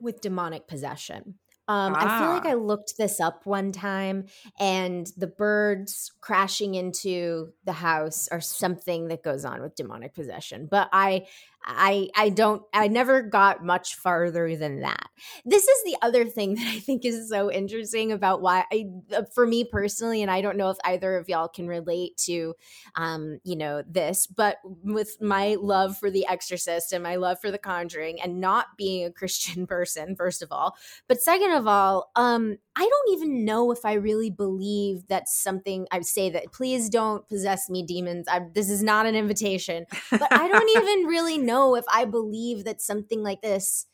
with 0.00 0.22
demonic 0.22 0.66
possession. 0.66 1.34
Um, 1.68 1.94
I 1.94 2.18
feel 2.18 2.28
like 2.30 2.46
Ah. 2.46 2.50
I 2.50 2.54
looked 2.54 2.96
this 2.98 3.20
up 3.20 3.46
one 3.46 3.70
time, 3.72 4.26
and 4.58 5.06
the 5.16 5.28
birds 5.28 6.10
crashing 6.20 6.74
into 6.74 7.52
the 7.64 7.72
house 7.72 8.26
are 8.28 8.40
something 8.40 9.08
that 9.08 9.22
goes 9.22 9.44
on 9.44 9.60
with 9.62 9.76
demonic 9.76 10.14
possession. 10.14 10.66
But 10.70 10.88
I, 10.92 11.26
I, 11.64 12.08
I 12.16 12.30
don't. 12.30 12.62
I 12.72 12.88
never 12.88 13.22
got 13.22 13.64
much 13.64 13.96
farther 13.96 14.56
than 14.56 14.80
that. 14.80 15.08
This 15.44 15.68
is 15.68 15.84
the 15.84 15.96
other 16.02 16.24
thing 16.24 16.54
that 16.56 16.66
I 16.66 16.78
think 16.78 17.04
is 17.04 17.28
so 17.28 17.50
interesting 17.50 18.12
about 18.12 18.40
why, 18.40 18.64
I, 18.72 18.86
uh, 19.14 19.22
for 19.34 19.46
me 19.46 19.64
personally, 19.64 20.22
and 20.22 20.30
I 20.30 20.40
don't 20.40 20.56
know 20.56 20.70
if 20.70 20.78
either 20.84 21.16
of 21.16 21.28
y'all 21.28 21.48
can 21.48 21.68
relate 21.68 22.16
to, 22.24 22.54
um, 22.96 23.40
you 23.44 23.56
know, 23.56 23.82
this, 23.86 24.26
but 24.26 24.56
with 24.64 25.20
my 25.20 25.56
love 25.60 25.98
for 25.98 26.10
The 26.10 26.26
Exorcist 26.26 26.92
and 26.92 27.02
my 27.02 27.16
love 27.16 27.38
for 27.40 27.50
The 27.50 27.58
Conjuring, 27.58 28.20
and 28.20 28.40
not 28.40 28.66
being 28.76 29.04
a 29.04 29.12
Christian 29.20 29.66
person, 29.66 30.16
first 30.16 30.42
of 30.42 30.50
all, 30.50 30.76
but 31.08 31.20
second 31.20 31.52
of 31.52 31.66
all, 31.66 32.10
um, 32.16 32.56
I 32.80 32.88
don't 32.88 33.12
even 33.12 33.44
know 33.44 33.72
if 33.72 33.84
I 33.84 33.92
really 33.92 34.30
believe 34.30 35.06
that 35.08 35.28
something 35.28 35.86
I 35.90 36.00
say 36.00 36.30
that 36.30 36.50
please 36.50 36.88
don't 36.88 37.28
possess 37.28 37.68
me, 37.68 37.82
demons. 37.82 38.26
I, 38.26 38.40
this 38.54 38.70
is 38.70 38.82
not 38.82 39.04
an 39.04 39.14
invitation, 39.14 39.84
but 40.10 40.32
I 40.32 40.48
don't 40.48 40.70
even 40.82 41.04
really 41.04 41.36
know 41.36 41.76
if 41.76 41.84
I 41.92 42.06
believe 42.06 42.64
that 42.64 42.80
something 42.80 43.22
like 43.22 43.42
this 43.42 43.84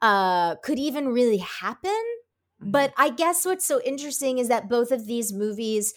uh, 0.00 0.54
could 0.56 0.78
even 0.78 1.08
really 1.08 1.38
happen. 1.38 2.00
But 2.60 2.94
I 2.96 3.10
guess 3.10 3.44
what's 3.44 3.66
so 3.66 3.80
interesting 3.82 4.38
is 4.38 4.46
that 4.46 4.68
both 4.68 4.92
of 4.92 5.06
these 5.08 5.32
movies 5.32 5.92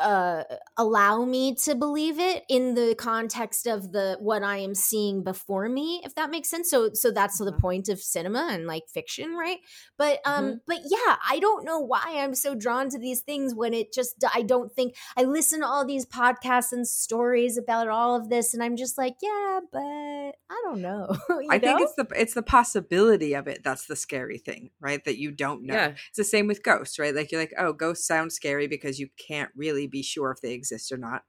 uh 0.00 0.44
allow 0.76 1.24
me 1.24 1.54
to 1.54 1.74
believe 1.74 2.18
it 2.18 2.44
in 2.48 2.74
the 2.74 2.94
context 2.96 3.66
of 3.66 3.92
the 3.92 4.16
what 4.20 4.42
i 4.42 4.56
am 4.56 4.74
seeing 4.74 5.22
before 5.22 5.68
me 5.68 6.00
if 6.04 6.14
that 6.14 6.30
makes 6.30 6.48
sense 6.48 6.70
so 6.70 6.90
so 6.94 7.10
that's 7.10 7.38
the 7.38 7.52
Mhm. 7.52 7.60
point 7.60 7.88
of 7.88 8.00
cinema 8.00 8.48
and 8.50 8.66
like 8.66 8.84
fiction 8.88 9.34
right 9.34 9.58
but 9.98 10.20
um 10.24 10.60
but 10.66 10.78
yeah 10.84 11.16
i 11.28 11.38
don't 11.40 11.64
know 11.64 11.78
why 11.80 12.02
i'm 12.18 12.34
so 12.34 12.54
drawn 12.54 12.88
to 12.88 12.98
these 12.98 13.20
things 13.20 13.54
when 13.54 13.74
it 13.74 13.92
just 13.92 14.24
i 14.34 14.42
don't 14.42 14.72
think 14.74 14.94
i 15.16 15.24
listen 15.24 15.60
to 15.60 15.66
all 15.66 15.84
these 15.86 16.06
podcasts 16.06 16.72
and 16.72 16.86
stories 16.88 17.58
about 17.58 17.88
all 17.88 18.16
of 18.16 18.28
this 18.30 18.54
and 18.54 18.62
i'm 18.62 18.76
just 18.76 18.96
like 18.96 19.16
yeah 19.22 19.60
but 19.72 19.80
i 19.80 20.62
don't 20.64 20.80
know 20.80 21.14
you 21.28 21.48
I 21.50 21.58
think 21.58 21.80
it's 21.80 21.94
the 21.94 22.06
it's 22.16 22.34
the 22.34 22.42
possibility 22.42 23.34
of 23.34 23.46
it 23.48 23.62
that's 23.62 23.86
the 23.86 23.96
scary 23.96 24.38
thing, 24.38 24.70
right? 24.80 25.04
That 25.04 25.18
you 25.18 25.30
don't 25.30 25.64
know. 25.64 25.74
Yeah. 25.74 25.88
It's 26.08 26.16
the 26.16 26.24
same 26.24 26.46
with 26.46 26.62
ghosts, 26.62 26.98
right? 26.98 27.14
Like 27.14 27.30
you're 27.32 27.40
like, 27.40 27.54
oh, 27.58 27.72
ghosts 27.72 28.06
sound 28.06 28.32
scary 28.32 28.66
because 28.66 28.98
you 28.98 29.08
can't 29.18 29.50
really 29.56 29.81
be 29.86 30.02
sure 30.02 30.30
if 30.30 30.40
they 30.40 30.52
exist 30.52 30.92
or 30.92 30.96
not. 30.96 31.22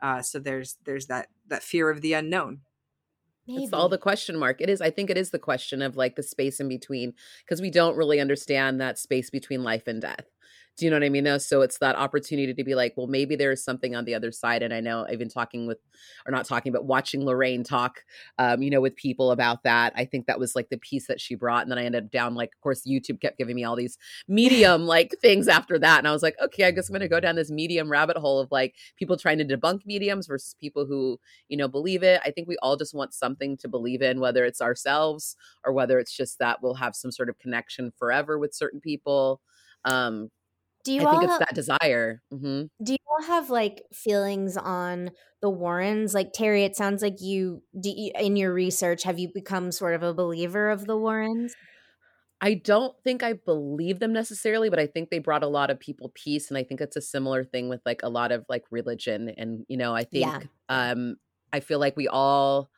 Uh, 0.00 0.20
so 0.22 0.38
there's 0.38 0.76
there's 0.84 1.06
that 1.06 1.28
that 1.48 1.62
fear 1.62 1.90
of 1.90 2.00
the 2.00 2.12
unknown. 2.12 2.60
It's 3.46 3.72
all 3.72 3.88
the 3.88 3.98
question 3.98 4.38
mark. 4.38 4.60
It 4.60 4.70
is. 4.70 4.80
I 4.80 4.90
think 4.90 5.10
it 5.10 5.18
is 5.18 5.30
the 5.30 5.38
question 5.38 5.82
of 5.82 5.96
like 5.96 6.14
the 6.14 6.22
space 6.22 6.60
in 6.60 6.68
between 6.68 7.14
because 7.44 7.60
we 7.60 7.70
don't 7.70 7.96
really 7.96 8.20
understand 8.20 8.80
that 8.80 8.98
space 8.98 9.30
between 9.30 9.64
life 9.64 9.86
and 9.86 10.00
death. 10.00 10.26
Do 10.78 10.86
you 10.86 10.90
know 10.90 10.96
what 10.96 11.04
I 11.04 11.10
mean? 11.10 11.24
Though, 11.24 11.36
so 11.36 11.60
it's 11.60 11.78
that 11.78 11.96
opportunity 11.96 12.54
to 12.54 12.64
be 12.64 12.74
like, 12.74 12.94
well, 12.96 13.06
maybe 13.06 13.36
there 13.36 13.52
is 13.52 13.62
something 13.62 13.94
on 13.94 14.06
the 14.06 14.14
other 14.14 14.32
side. 14.32 14.62
And 14.62 14.72
I 14.72 14.80
know 14.80 15.06
I've 15.06 15.18
been 15.18 15.28
talking 15.28 15.66
with, 15.66 15.76
or 16.26 16.32
not 16.32 16.46
talking, 16.46 16.72
but 16.72 16.86
watching 16.86 17.26
Lorraine 17.26 17.62
talk, 17.62 18.02
um, 18.38 18.62
you 18.62 18.70
know, 18.70 18.80
with 18.80 18.96
people 18.96 19.32
about 19.32 19.64
that. 19.64 19.92
I 19.96 20.06
think 20.06 20.26
that 20.26 20.38
was 20.38 20.56
like 20.56 20.70
the 20.70 20.78
piece 20.78 21.06
that 21.08 21.20
she 21.20 21.34
brought, 21.34 21.62
and 21.62 21.70
then 21.70 21.78
I 21.78 21.84
ended 21.84 22.04
up 22.04 22.10
down 22.10 22.34
like, 22.34 22.52
of 22.54 22.60
course, 22.62 22.86
YouTube 22.86 23.20
kept 23.20 23.36
giving 23.36 23.54
me 23.54 23.64
all 23.64 23.76
these 23.76 23.98
medium 24.28 24.86
like 24.86 25.14
things 25.20 25.46
after 25.46 25.78
that, 25.78 25.98
and 25.98 26.08
I 26.08 26.12
was 26.12 26.22
like, 26.22 26.36
okay, 26.42 26.64
I 26.64 26.70
guess 26.70 26.88
I'm 26.88 26.94
going 26.94 27.00
to 27.02 27.08
go 27.08 27.20
down 27.20 27.36
this 27.36 27.50
medium 27.50 27.90
rabbit 27.90 28.16
hole 28.16 28.40
of 28.40 28.50
like 28.50 28.74
people 28.96 29.18
trying 29.18 29.38
to 29.38 29.44
debunk 29.44 29.84
mediums 29.84 30.26
versus 30.26 30.54
people 30.58 30.86
who 30.86 31.20
you 31.48 31.56
know 31.58 31.68
believe 31.68 32.02
it. 32.02 32.20
I 32.24 32.30
think 32.30 32.48
we 32.48 32.56
all 32.62 32.76
just 32.76 32.94
want 32.94 33.12
something 33.12 33.58
to 33.58 33.68
believe 33.68 34.00
in, 34.00 34.20
whether 34.20 34.46
it's 34.46 34.62
ourselves 34.62 35.36
or 35.66 35.72
whether 35.74 35.98
it's 35.98 36.16
just 36.16 36.38
that 36.38 36.62
we'll 36.62 36.74
have 36.74 36.96
some 36.96 37.12
sort 37.12 37.28
of 37.28 37.38
connection 37.38 37.92
forever 37.98 38.38
with 38.38 38.54
certain 38.54 38.80
people. 38.80 39.42
Um, 39.84 40.30
do 40.84 40.92
you 40.92 41.00
I 41.00 41.06
all 41.06 41.10
think 41.10 41.22
it's 41.22 41.36
have, 41.36 41.40
that 41.40 41.54
desire. 41.54 42.22
hmm 42.30 42.64
do 42.82 42.92
you 42.92 42.98
all 43.08 43.22
have 43.26 43.50
like 43.50 43.84
feelings 43.92 44.56
on 44.56 45.10
the 45.40 45.50
Warrens? 45.50 46.14
Like 46.14 46.32
Terry, 46.32 46.64
it 46.64 46.76
sounds 46.76 47.02
like 47.02 47.20
you, 47.20 47.62
do 47.78 47.90
you 47.90 48.12
in 48.18 48.36
your 48.36 48.52
research 48.52 49.04
have 49.04 49.18
you 49.18 49.28
become 49.32 49.70
sort 49.72 49.94
of 49.94 50.02
a 50.02 50.14
believer 50.14 50.70
of 50.70 50.86
the 50.86 50.96
Warrens? 50.96 51.54
I 52.40 52.54
don't 52.54 53.00
think 53.04 53.22
I 53.22 53.34
believe 53.34 54.00
them 54.00 54.12
necessarily, 54.12 54.68
but 54.68 54.80
I 54.80 54.86
think 54.86 55.10
they 55.10 55.20
brought 55.20 55.44
a 55.44 55.48
lot 55.48 55.70
of 55.70 55.78
people 55.78 56.10
peace, 56.14 56.48
and 56.50 56.58
I 56.58 56.64
think 56.64 56.80
it's 56.80 56.96
a 56.96 57.00
similar 57.00 57.44
thing 57.44 57.68
with 57.68 57.80
like 57.86 58.00
a 58.02 58.08
lot 58.08 58.32
of 58.32 58.44
like 58.48 58.64
religion. 58.70 59.28
And 59.36 59.64
you 59.68 59.76
know, 59.76 59.94
I 59.94 60.04
think 60.04 60.34
Yeah. 60.34 60.40
um, 60.68 61.16
I 61.52 61.60
feel 61.60 61.78
like 61.78 61.96
we 61.96 62.08
all. 62.08 62.70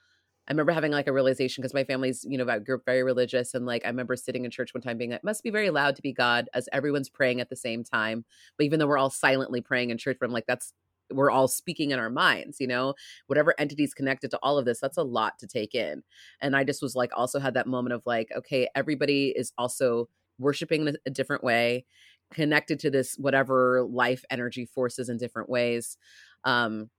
I 0.46 0.52
remember 0.52 0.72
having 0.72 0.92
like 0.92 1.06
a 1.06 1.12
realization 1.12 1.62
because 1.62 1.72
my 1.72 1.84
family's, 1.84 2.24
you 2.28 2.36
know, 2.36 2.60
grew 2.60 2.76
up 2.76 2.84
very 2.84 3.02
religious. 3.02 3.54
And 3.54 3.64
like, 3.64 3.84
I 3.84 3.88
remember 3.88 4.14
sitting 4.14 4.44
in 4.44 4.50
church 4.50 4.74
one 4.74 4.82
time 4.82 4.98
being 4.98 5.10
like, 5.10 5.24
must 5.24 5.42
be 5.42 5.50
very 5.50 5.70
loud 5.70 5.96
to 5.96 6.02
be 6.02 6.12
God 6.12 6.48
as 6.52 6.68
everyone's 6.72 7.08
praying 7.08 7.40
at 7.40 7.48
the 7.48 7.56
same 7.56 7.82
time. 7.82 8.24
But 8.58 8.64
even 8.64 8.78
though 8.78 8.86
we're 8.86 8.98
all 8.98 9.10
silently 9.10 9.62
praying 9.62 9.90
in 9.90 9.96
church, 9.96 10.18
but 10.20 10.26
I'm 10.26 10.32
like, 10.32 10.46
that's, 10.46 10.74
we're 11.10 11.30
all 11.30 11.48
speaking 11.48 11.90
in 11.90 11.98
our 11.98 12.10
minds, 12.10 12.60
you 12.60 12.66
know, 12.66 12.94
whatever 13.26 13.54
entity's 13.58 13.94
connected 13.94 14.30
to 14.30 14.38
all 14.42 14.58
of 14.58 14.64
this, 14.64 14.80
that's 14.80 14.96
a 14.96 15.02
lot 15.02 15.38
to 15.38 15.46
take 15.46 15.74
in. 15.74 16.02
And 16.40 16.56
I 16.56 16.64
just 16.64 16.82
was 16.82 16.94
like, 16.94 17.10
also 17.14 17.38
had 17.38 17.54
that 17.54 17.66
moment 17.66 17.92
of 17.92 18.02
like, 18.04 18.30
okay, 18.36 18.68
everybody 18.74 19.28
is 19.36 19.52
also 19.58 20.08
worshiping 20.38 20.82
in 20.82 20.88
a, 20.88 20.94
a 21.06 21.10
different 21.10 21.44
way, 21.44 21.84
connected 22.32 22.80
to 22.80 22.90
this, 22.90 23.16
whatever 23.16 23.82
life 23.82 24.24
energy 24.30 24.64
forces 24.66 25.08
in 25.08 25.18
different 25.18 25.48
ways. 25.48 25.96
Um, 26.44 26.90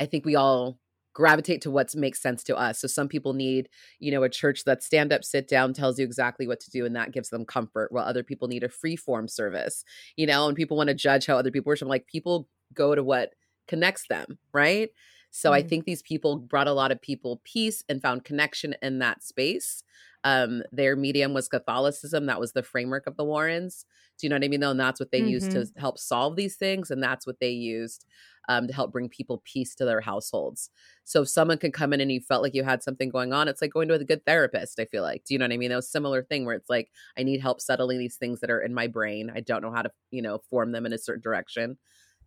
I 0.00 0.06
think 0.06 0.24
we 0.24 0.36
all 0.36 0.78
gravitate 1.18 1.60
to 1.60 1.68
what 1.68 1.92
makes 1.96 2.22
sense 2.22 2.44
to 2.44 2.56
us. 2.56 2.78
So 2.78 2.86
some 2.86 3.08
people 3.08 3.32
need, 3.32 3.68
you 3.98 4.12
know, 4.12 4.22
a 4.22 4.28
church 4.28 4.62
that 4.66 4.84
stand 4.84 5.12
up, 5.12 5.24
sit 5.24 5.48
down, 5.48 5.72
tells 5.72 5.98
you 5.98 6.04
exactly 6.04 6.46
what 6.46 6.60
to 6.60 6.70
do, 6.70 6.86
and 6.86 6.94
that 6.94 7.10
gives 7.10 7.30
them 7.30 7.44
comfort. 7.44 7.90
While 7.90 8.04
other 8.04 8.22
people 8.22 8.46
need 8.46 8.62
a 8.62 8.68
free 8.68 8.94
form 8.94 9.26
service, 9.26 9.82
you 10.14 10.28
know, 10.28 10.46
and 10.46 10.56
people 10.56 10.76
want 10.76 10.90
to 10.90 10.94
judge 10.94 11.26
how 11.26 11.36
other 11.36 11.50
people 11.50 11.70
worship. 11.70 11.88
Like 11.88 12.06
people 12.06 12.48
go 12.72 12.94
to 12.94 13.02
what 13.02 13.30
connects 13.66 14.06
them, 14.06 14.38
right? 14.54 14.90
So 15.30 15.52
I 15.52 15.62
Mhm. 15.62 15.62
think 15.62 15.84
these 15.84 16.02
people 16.02 16.38
brought 16.38 16.68
a 16.68 16.72
lot 16.72 16.90
of 16.92 17.00
people 17.00 17.40
peace 17.44 17.84
and 17.88 18.00
found 18.02 18.24
connection 18.24 18.74
in 18.82 18.98
that 19.00 19.22
space. 19.22 19.82
Um, 20.24 20.62
their 20.72 20.96
medium 20.96 21.32
was 21.34 21.48
Catholicism. 21.48 22.26
That 22.26 22.40
was 22.40 22.52
the 22.52 22.62
framework 22.62 23.06
of 23.06 23.16
the 23.16 23.24
Warrens. 23.24 23.84
Do 24.18 24.26
you 24.26 24.30
know 24.30 24.36
what 24.36 24.44
I 24.44 24.48
mean? 24.48 24.60
Though, 24.60 24.70
and 24.72 24.80
that's 24.80 24.98
what 24.98 25.12
they 25.12 25.18
used 25.20 25.52
to 25.52 25.66
help 25.76 25.98
solve 25.98 26.34
these 26.36 26.56
things, 26.56 26.90
and 26.90 27.02
that's 27.02 27.26
what 27.26 27.38
they 27.40 27.50
used 27.50 28.04
um, 28.48 28.66
to 28.66 28.72
help 28.74 28.90
bring 28.92 29.08
people 29.08 29.42
peace 29.44 29.74
to 29.76 29.84
their 29.84 30.00
households. 30.00 30.70
So 31.04 31.22
if 31.22 31.28
someone 31.28 31.58
could 31.58 31.72
come 31.72 31.92
in 31.92 32.00
and 32.00 32.10
you 32.10 32.20
felt 32.20 32.42
like 32.42 32.54
you 32.54 32.64
had 32.64 32.82
something 32.82 33.10
going 33.10 33.32
on, 33.32 33.46
it's 33.46 33.60
like 33.62 33.72
going 33.72 33.88
to 33.88 33.94
a 33.94 34.04
good 34.04 34.24
therapist. 34.24 34.80
I 34.80 34.86
feel 34.86 35.02
like, 35.02 35.24
do 35.24 35.34
you 35.34 35.38
know 35.38 35.44
what 35.44 35.52
I 35.52 35.56
mean? 35.58 35.70
That 35.70 35.76
was 35.76 35.90
similar 35.90 36.22
thing 36.22 36.44
where 36.44 36.54
it's 36.54 36.70
like 36.70 36.90
I 37.18 37.22
need 37.22 37.40
help 37.40 37.60
settling 37.60 37.98
these 37.98 38.16
things 38.16 38.40
that 38.40 38.50
are 38.50 38.60
in 38.62 38.74
my 38.74 38.86
brain. 38.86 39.30
I 39.34 39.40
don't 39.40 39.62
know 39.62 39.72
how 39.72 39.82
to, 39.82 39.90
you 40.10 40.22
know, 40.22 40.38
form 40.50 40.72
them 40.72 40.86
in 40.86 40.92
a 40.92 40.98
certain 40.98 41.22
direction. 41.22 41.78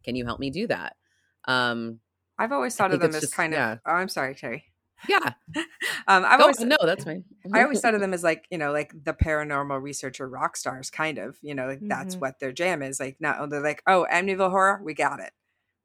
Can 0.04 0.16
you 0.16 0.26
help 0.26 0.40
me 0.40 0.50
do 0.50 0.68
that? 0.68 0.96
Um, 1.46 2.00
I've 2.42 2.52
always 2.52 2.76
thought 2.76 2.94
of 2.94 3.00
them 3.00 3.14
as 3.16 3.22
just- 3.22 3.34
kind 3.36 3.54
of. 3.54 3.58
yeah. 3.58 3.78
Oh, 3.86 3.94
I'm 3.94 4.10
sorry, 4.10 4.36
Terry. 4.36 4.66
yeah. 5.08 5.34
Um, 6.08 6.26
I've 6.26 6.38
Go- 6.40 6.44
always 6.46 6.60
no, 6.60 6.78
that's 6.84 7.04
fine. 7.04 7.24
I 7.54 7.64
always 7.64 7.80
thought 7.82 7.94
of 7.96 8.02
them 8.06 8.14
as 8.14 8.24
like, 8.24 8.46
you 8.50 8.58
know, 8.58 8.72
like 8.72 8.92
the 9.04 9.14
paranormal 9.14 9.82
researcher 9.82 10.28
rock 10.28 10.58
stars, 10.58 10.90
kind 10.90 11.18
of. 11.20 11.38
You 11.42 11.54
know, 11.56 11.68
like 11.68 11.80
that's 11.82 12.16
Mhm. 12.16 12.20
what 12.22 12.40
their 12.40 12.52
jam 12.52 12.82
is. 12.82 13.00
Like, 13.00 13.18
no, 13.20 13.48
they're 13.48 13.62
like, 13.62 13.82
oh, 13.88 14.06
Amityville 14.12 14.50
Horror, 14.50 14.82
we 14.84 14.94
got 14.94 15.20
it. 15.20 15.32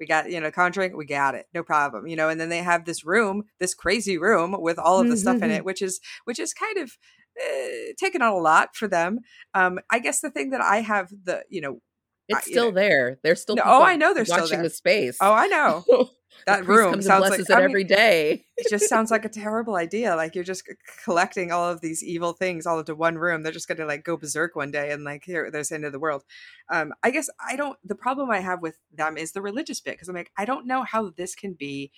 We 0.01 0.07
got, 0.07 0.31
you 0.31 0.41
know, 0.41 0.51
Conjuring, 0.51 0.97
we 0.97 1.07
got 1.07 1.35
it, 1.35 1.47
no 1.55 1.63
problem. 1.63 2.07
You 2.07 2.17
know, 2.17 2.29
and 2.29 2.39
then 2.41 2.51
they 2.51 2.59
have 2.59 2.85
this 2.85 3.05
room, 3.05 3.45
this 3.61 3.75
crazy 3.75 4.19
room 4.19 4.55
with 4.59 4.79
all 4.79 5.01
of 5.01 5.09
the 5.09 5.17
stuff 5.17 5.41
in 5.43 5.51
it, 5.51 5.65
which 5.65 5.81
is, 5.81 6.01
which 6.25 6.39
is 6.39 6.53
kind 6.53 6.77
of 6.79 6.93
uh, 7.41 7.69
taking 7.99 8.21
on 8.23 8.33
a 8.33 8.37
lot 8.39 8.77
for 8.77 8.89
them. 8.89 9.21
Um, 9.55 9.79
I 9.91 9.99
guess 9.99 10.21
the 10.21 10.31
thing 10.31 10.51
that 10.51 10.61
I 10.61 10.83
have 10.83 11.09
the, 11.25 11.45
you 11.49 11.61
know, 11.63 11.81
it's 12.29 12.39
I- 12.47 12.51
still 12.51 12.67
know- 12.67 12.73
there. 12.73 13.19
There's 13.23 13.41
still 13.41 13.57
No, 13.57 13.63
oh, 13.65 13.83
I 13.83 13.97
know 13.97 14.13
they're 14.13 14.25
still 14.27 14.41
watching 14.41 14.63
the 14.63 14.69
space. 14.71 15.17
oh, 15.21 15.33
I 15.33 15.47
know 15.47 15.85
that 16.47 16.67
room 16.67 17.03
sounds 17.03 17.23
like 17.23 17.31
blesses 17.31 17.51
I 17.51 17.55
it 17.55 17.57
mean, 17.57 17.71
every 17.71 17.85
day. 17.85 18.45
it 18.57 18.69
just 18.71 18.89
sounds 18.89 19.11
like 19.11 19.25
a 19.25 19.29
terrible 19.31 19.77
idea. 19.77 20.15
Like 20.15 20.35
you're 20.35 20.45
just 20.45 20.69
collecting 21.05 21.51
all 21.51 21.69
of 21.69 21.81
these 21.81 22.05
evil 22.05 22.33
things 22.33 22.67
all 22.67 22.79
into 22.79 22.95
one 22.95 23.17
room. 23.17 23.43
They're 23.43 23.53
just 23.53 23.69
going 23.69 23.79
to 23.79 23.87
like 23.87 24.05
go 24.05 24.17
berserk 24.17 24.55
one 24.55 24.71
day 24.71 24.93
and 24.93 25.05
like 25.05 25.25
here, 25.25 25.51
there's 25.51 25.71
the 25.71 25.77
end 25.77 25.85
of 25.85 25.93
the 25.93 25.99
world. 25.99 26.25
Um, 26.71 26.93
I 27.03 27.11
guess 27.11 27.29
I 27.45 27.57
don't. 27.57 27.79
The 27.85 27.95
problem 27.95 28.31
I 28.31 28.41
have 28.41 28.63
with 28.63 28.79
them 28.93 29.17
is 29.17 29.33
the 29.33 29.43
religious 29.43 29.81
bit 29.81 29.95
because 29.95 30.09
I'm 30.09 30.15
like, 30.15 30.33
I 30.37 30.45
don't 30.45 30.67
know 30.67 30.83
how 30.83 31.11
this 31.17 31.35
can 31.35 31.55
be. 31.55 31.91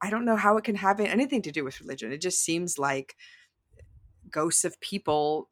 I 0.00 0.10
don't 0.10 0.24
know 0.24 0.36
how 0.36 0.56
it 0.56 0.64
can 0.64 0.76
have 0.76 1.00
anything 1.00 1.42
to 1.42 1.52
do 1.52 1.64
with 1.64 1.80
religion. 1.80 2.12
It 2.12 2.20
just 2.20 2.40
seems 2.44 2.78
like 2.78 3.16
ghosts 4.30 4.64
of 4.64 4.80
people 4.80 5.48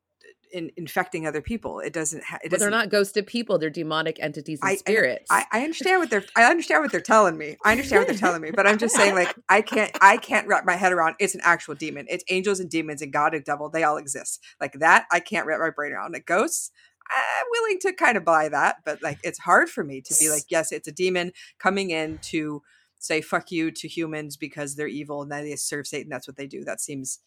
in, 0.53 0.71
infecting 0.77 1.27
other 1.27 1.41
people. 1.41 1.81
It 1.81 1.93
doesn't. 1.93 2.25
Ha- 2.25 2.39
it 2.45 2.51
But 2.51 2.61
they're 2.61 2.71
not 2.71 2.91
ghosted 2.91 3.27
people. 3.27 3.59
They're 3.59 3.71
demonic 3.71 4.19
entities 4.21 4.61
and 4.63 4.71
I- 4.71 4.77
spirits. 4.77 5.27
I, 5.31 5.45
I 5.53 5.63
understand 5.63 6.01
what 6.01 6.11
they're 6.11 6.25
I 6.37 6.45
understand 6.45 6.83
what 6.83 6.93
they're 6.93 7.01
telling 7.01 7.37
me. 7.37 7.57
I 7.65 7.73
understand 7.73 8.01
what 8.01 8.09
they're 8.09 8.17
telling 8.17 8.43
me, 8.43 8.51
but 8.51 8.67
I'm 8.67 8.79
just 8.79 8.95
saying 8.95 9.15
like 9.15 9.35
I 9.49 9.63
can't 9.63 9.91
I 10.01 10.17
can't 10.17 10.47
wrap 10.47 10.65
my 10.65 10.77
head 10.77 10.93
around 10.93 11.17
it's 11.19 11.35
an 11.35 11.41
actual 11.45 11.75
demon. 11.75 12.07
It's 12.09 12.25
angels 12.31 12.61
and 12.61 12.71
demons 12.71 13.03
and 13.03 13.13
God 13.13 13.35
and 13.35 13.45
devil. 13.45 13.69
They 13.69 13.85
all 13.85 13.97
exist. 13.97 14.43
Like 14.61 14.75
that 14.75 15.07
I 15.11 15.21
can't 15.21 15.47
wrap 15.47 15.61
my 15.61 15.71
brain 15.71 15.93
around. 15.93 16.13
Like 16.13 16.27
ghosts, 16.27 16.71
I'm 17.11 17.47
willing 17.51 17.79
to 17.81 17.93
kind 17.93 18.17
of 18.17 18.25
buy 18.25 18.49
that, 18.49 18.77
but 18.85 19.03
like 19.03 19.19
it's 19.23 19.39
hard 19.39 19.69
for 19.69 19.85
me 19.85 20.01
to 20.03 20.15
be 20.19 20.31
like, 20.31 20.45
yes, 20.49 20.73
it's 20.73 20.89
a 20.89 20.93
demon 20.93 21.33
coming 21.59 21.91
in 21.91 22.19
to 22.23 22.63
say 22.99 23.21
fuck 23.21 23.51
you 23.51 23.71
to 23.71 23.89
humans 23.89 24.37
because 24.37 24.77
they're 24.77 24.87
evil 24.87 25.23
and 25.23 25.33
that 25.33 25.43
they 25.43 25.57
serve 25.57 25.87
Satan. 25.87 26.11
That's 26.11 26.29
what 26.29 26.37
they 26.37 26.47
do. 26.47 26.65
That 26.65 26.81
seems 26.81 27.21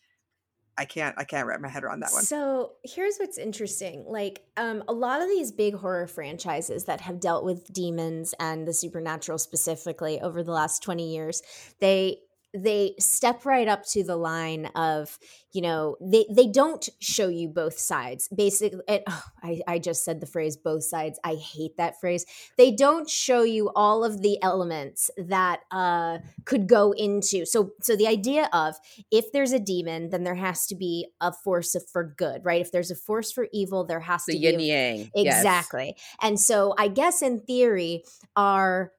I 0.77 0.85
can't 0.85 1.15
I 1.17 1.23
can't 1.23 1.47
wrap 1.47 1.61
my 1.61 1.69
head 1.69 1.83
around 1.83 1.99
that 2.01 2.11
one. 2.11 2.23
So 2.23 2.73
here's 2.83 3.17
what's 3.17 3.37
interesting. 3.37 4.05
Like 4.07 4.43
um, 4.57 4.83
a 4.87 4.93
lot 4.93 5.21
of 5.21 5.27
these 5.27 5.51
big 5.51 5.75
horror 5.75 6.07
franchises 6.07 6.85
that 6.85 7.01
have 7.01 7.19
dealt 7.19 7.43
with 7.43 7.71
demons 7.71 8.33
and 8.39 8.67
the 8.67 8.73
supernatural 8.73 9.37
specifically 9.37 10.19
over 10.19 10.43
the 10.43 10.51
last 10.51 10.81
20 10.81 11.13
years, 11.13 11.43
they 11.79 12.19
they 12.53 12.95
step 12.99 13.45
right 13.45 13.67
up 13.67 13.85
to 13.87 14.03
the 14.03 14.15
line 14.15 14.67
of 14.75 15.17
you 15.51 15.61
know 15.61 15.95
they 16.01 16.25
they 16.29 16.47
don't 16.47 16.87
show 16.99 17.27
you 17.27 17.47
both 17.47 17.77
sides. 17.77 18.27
Basically 18.35 18.81
it, 18.87 19.03
oh, 19.09 19.23
I, 19.41 19.61
I 19.67 19.79
just 19.79 20.03
said 20.03 20.19
the 20.19 20.25
phrase 20.25 20.57
both 20.57 20.83
sides. 20.83 21.19
I 21.23 21.35
hate 21.35 21.77
that 21.77 21.99
phrase. 21.99 22.25
They 22.57 22.71
don't 22.71 23.09
show 23.09 23.43
you 23.43 23.71
all 23.75 24.03
of 24.03 24.21
the 24.21 24.41
elements 24.41 25.09
that 25.17 25.61
uh 25.71 26.19
could 26.45 26.67
go 26.67 26.91
into 26.91 27.45
so 27.45 27.71
so 27.81 27.95
the 27.95 28.07
idea 28.07 28.49
of 28.53 28.75
if 29.11 29.31
there's 29.31 29.51
a 29.51 29.59
demon 29.59 30.09
then 30.09 30.23
there 30.23 30.35
has 30.35 30.67
to 30.67 30.75
be 30.75 31.07
a 31.21 31.31
force 31.31 31.75
for 31.91 32.03
good 32.03 32.43
right? 32.43 32.61
If 32.61 32.71
there's 32.71 32.91
a 32.91 32.95
force 32.95 33.31
for 33.31 33.47
evil 33.51 33.83
there 33.83 33.99
has 33.99 34.25
the 34.25 34.33
to 34.33 34.37
yin 34.37 34.57
be 34.57 34.63
yin 34.65 35.09
yang 35.13 35.27
exactly. 35.27 35.93
Yes. 35.95 36.17
and 36.21 36.39
so 36.39 36.73
i 36.77 36.87
guess 36.87 37.21
in 37.21 37.39
theory 37.41 38.03
our 38.35 38.91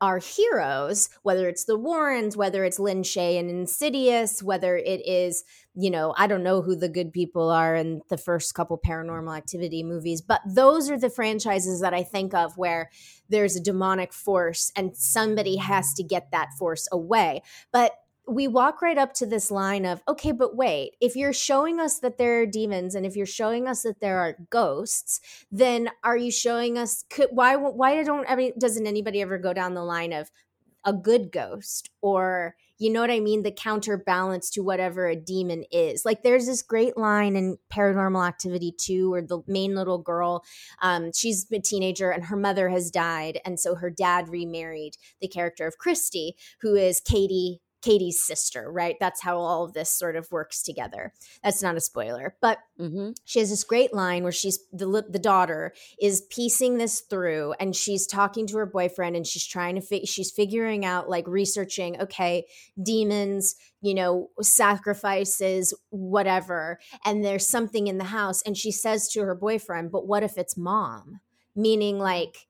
our 0.00 0.18
heroes, 0.18 1.08
whether 1.22 1.48
it's 1.48 1.64
the 1.64 1.76
Warrens, 1.76 2.36
whether 2.36 2.64
it's 2.64 2.78
Lin 2.78 3.02
Shaye 3.02 3.38
and 3.38 3.50
Insidious, 3.50 4.42
whether 4.42 4.76
it 4.76 5.06
is, 5.06 5.44
you 5.74 5.90
know, 5.90 6.14
I 6.16 6.26
don't 6.26 6.42
know 6.42 6.62
who 6.62 6.76
the 6.76 6.88
good 6.88 7.12
people 7.12 7.50
are 7.50 7.74
in 7.74 8.02
the 8.08 8.16
first 8.16 8.54
couple 8.54 8.78
paranormal 8.78 9.36
activity 9.36 9.82
movies, 9.82 10.20
but 10.20 10.40
those 10.46 10.88
are 10.90 10.98
the 10.98 11.10
franchises 11.10 11.80
that 11.80 11.94
I 11.94 12.04
think 12.04 12.32
of 12.32 12.56
where 12.56 12.90
there's 13.28 13.56
a 13.56 13.62
demonic 13.62 14.12
force 14.12 14.70
and 14.76 14.96
somebody 14.96 15.56
has 15.56 15.92
to 15.94 16.02
get 16.02 16.30
that 16.30 16.52
force 16.58 16.86
away. 16.92 17.42
But 17.72 17.92
we 18.28 18.46
walk 18.46 18.82
right 18.82 18.98
up 18.98 19.12
to 19.14 19.26
this 19.26 19.50
line 19.50 19.84
of 19.84 20.02
okay 20.06 20.32
but 20.32 20.56
wait 20.56 20.96
if 21.00 21.16
you're 21.16 21.32
showing 21.32 21.80
us 21.80 21.98
that 22.00 22.18
there 22.18 22.40
are 22.40 22.46
demons 22.46 22.94
and 22.94 23.06
if 23.06 23.16
you're 23.16 23.26
showing 23.26 23.66
us 23.66 23.82
that 23.82 24.00
there 24.00 24.18
are 24.18 24.36
ghosts 24.50 25.20
then 25.50 25.88
are 26.04 26.16
you 26.16 26.30
showing 26.30 26.76
us 26.76 27.04
could, 27.10 27.28
why 27.30 27.56
why 27.56 28.02
don't 28.02 28.28
mean 28.36 28.52
doesn't 28.58 28.86
anybody 28.86 29.20
ever 29.22 29.38
go 29.38 29.52
down 29.52 29.74
the 29.74 29.84
line 29.84 30.12
of 30.12 30.30
a 30.84 30.92
good 30.92 31.32
ghost 31.32 31.90
or 32.00 32.54
you 32.78 32.90
know 32.90 33.00
what 33.00 33.10
I 33.10 33.18
mean 33.18 33.42
the 33.42 33.50
counterbalance 33.50 34.50
to 34.50 34.62
whatever 34.62 35.08
a 35.08 35.16
demon 35.16 35.64
is? 35.72 36.04
Like 36.04 36.22
there's 36.22 36.46
this 36.46 36.62
great 36.62 36.96
line 36.96 37.34
in 37.34 37.58
paranormal 37.72 38.26
activity 38.26 38.72
2 38.78 39.10
where 39.10 39.22
the 39.22 39.40
main 39.48 39.74
little 39.74 39.98
girl 39.98 40.44
um, 40.80 41.10
she's 41.12 41.46
a 41.52 41.58
teenager 41.58 42.10
and 42.10 42.24
her 42.26 42.36
mother 42.36 42.68
has 42.68 42.90
died. 42.90 43.40
And 43.44 43.58
so 43.58 43.74
her 43.74 43.90
dad 43.90 44.28
remarried 44.28 44.96
the 45.20 45.28
character 45.28 45.66
of 45.66 45.76
Kristi 45.76 46.32
who 46.60 46.76
is 46.76 47.00
Katie 47.00 47.60
Katie's 47.80 48.24
sister, 48.24 48.70
right? 48.70 48.96
That's 48.98 49.22
how 49.22 49.38
all 49.38 49.64
of 49.64 49.72
this 49.72 49.90
sort 49.90 50.16
of 50.16 50.30
works 50.32 50.62
together. 50.62 51.12
That's 51.44 51.62
not 51.62 51.76
a 51.76 51.80
spoiler, 51.80 52.34
but 52.40 52.58
mm-hmm. 52.78 53.10
she 53.24 53.38
has 53.38 53.50
this 53.50 53.64
great 53.64 53.94
line 53.94 54.24
where 54.24 54.32
she's 54.32 54.58
the 54.72 55.04
the 55.08 55.18
daughter 55.18 55.72
is 56.00 56.22
piecing 56.22 56.78
this 56.78 57.00
through, 57.00 57.54
and 57.60 57.76
she's 57.76 58.06
talking 58.06 58.46
to 58.48 58.56
her 58.56 58.66
boyfriend, 58.66 59.14
and 59.14 59.26
she's 59.26 59.46
trying 59.46 59.76
to 59.76 59.80
fi- 59.80 60.04
she's 60.04 60.30
figuring 60.30 60.84
out 60.84 61.08
like 61.08 61.26
researching, 61.28 62.00
okay, 62.00 62.46
demons, 62.82 63.54
you 63.80 63.94
know, 63.94 64.30
sacrifices, 64.40 65.72
whatever, 65.90 66.80
and 67.04 67.24
there's 67.24 67.48
something 67.48 67.86
in 67.86 67.98
the 67.98 68.04
house, 68.04 68.42
and 68.42 68.56
she 68.56 68.72
says 68.72 69.08
to 69.10 69.20
her 69.20 69.34
boyfriend, 69.34 69.92
but 69.92 70.06
what 70.06 70.22
if 70.22 70.36
it's 70.36 70.56
mom? 70.56 71.20
Meaning 71.54 71.98
like 71.98 72.47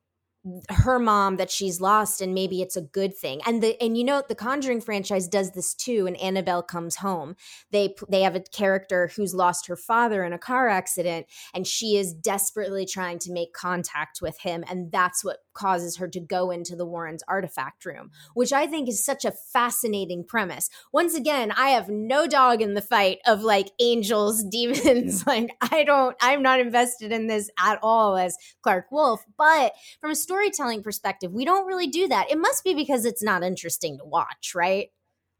her 0.70 0.99
mom 0.99 1.36
that 1.36 1.51
she's 1.51 1.80
lost 1.80 2.20
and 2.20 2.34
maybe 2.34 2.62
it's 2.62 2.76
a 2.76 2.82
good 2.82 3.16
thing. 3.16 3.40
And 3.46 3.62
the 3.62 3.80
and 3.82 3.96
you 3.96 4.05
know 4.05 4.22
the 4.28 4.34
conjuring 4.34 4.80
franchise 4.80 5.28
does 5.28 5.53
this 5.53 5.74
too 5.74 6.07
and 6.07 6.16
annabelle 6.18 6.62
comes 6.62 6.96
home. 6.96 7.36
They 7.70 7.94
they 8.09 8.22
have 8.22 8.36
a 8.36 8.40
character 8.40 9.11
who's 9.16 9.34
lost 9.34 9.66
her 9.66 9.76
father 9.76 10.24
in 10.24 10.32
a 10.32 10.38
car 10.38 10.68
accident 10.68 11.26
and 11.55 11.66
she 11.66 11.96
is 11.96 12.12
desperately 12.12 12.86
trying 12.86 13.18
to 13.20 13.32
make 13.32 13.53
contact 13.53 14.20
with 14.20 14.38
him 14.40 14.64
and 14.68 14.90
that's 14.92 15.24
what 15.24 15.38
causes 15.55 15.96
her 15.96 16.09
to 16.09 16.20
go 16.20 16.51
into 16.51 16.76
the 16.76 16.86
warrens 16.86 17.22
artifact 17.26 17.84
room 17.84 18.11
which 18.34 18.53
i 18.53 18.66
think 18.66 18.88
is 18.88 19.05
such 19.05 19.24
a 19.24 19.32
fascinating 19.32 20.24
premise. 20.24 20.70
Once 20.92 21.14
again 21.14 21.53
i 21.53 21.70
have 21.70 21.88
no 21.88 22.26
dog 22.26 22.62
in 22.62 22.74
the 22.74 22.82
fight 22.82 23.18
of 23.26 23.42
like 23.42 23.70
angels 23.80 24.44
demons. 24.51 25.26
Like 25.26 25.51
i 25.61 25.84
don't 25.84 26.16
i'm 26.20 26.42
not 26.42 26.61
invested 26.61 27.12
in 27.12 27.26
this 27.26 27.51
at 27.59 27.78
all 27.82 28.16
as 28.16 28.36
clarke 28.62 28.90
wolfe 28.90 29.24
but 29.36 29.72
from 30.01 30.11
a 30.11 30.16
storytelling 30.39 30.82
perspective, 30.82 31.32
we 31.32 31.45
don't 31.45 31.66
really 31.66 31.86
do 31.86 32.09
that. 32.09 32.30
It 32.30 32.39
must 32.39 32.64
be 32.64 32.74
because 32.74 33.05
it's 33.05 33.22
not 33.22 33.43
interesting 33.43 33.99
to 33.99 34.05
watch, 34.05 34.53
right? 34.55 34.89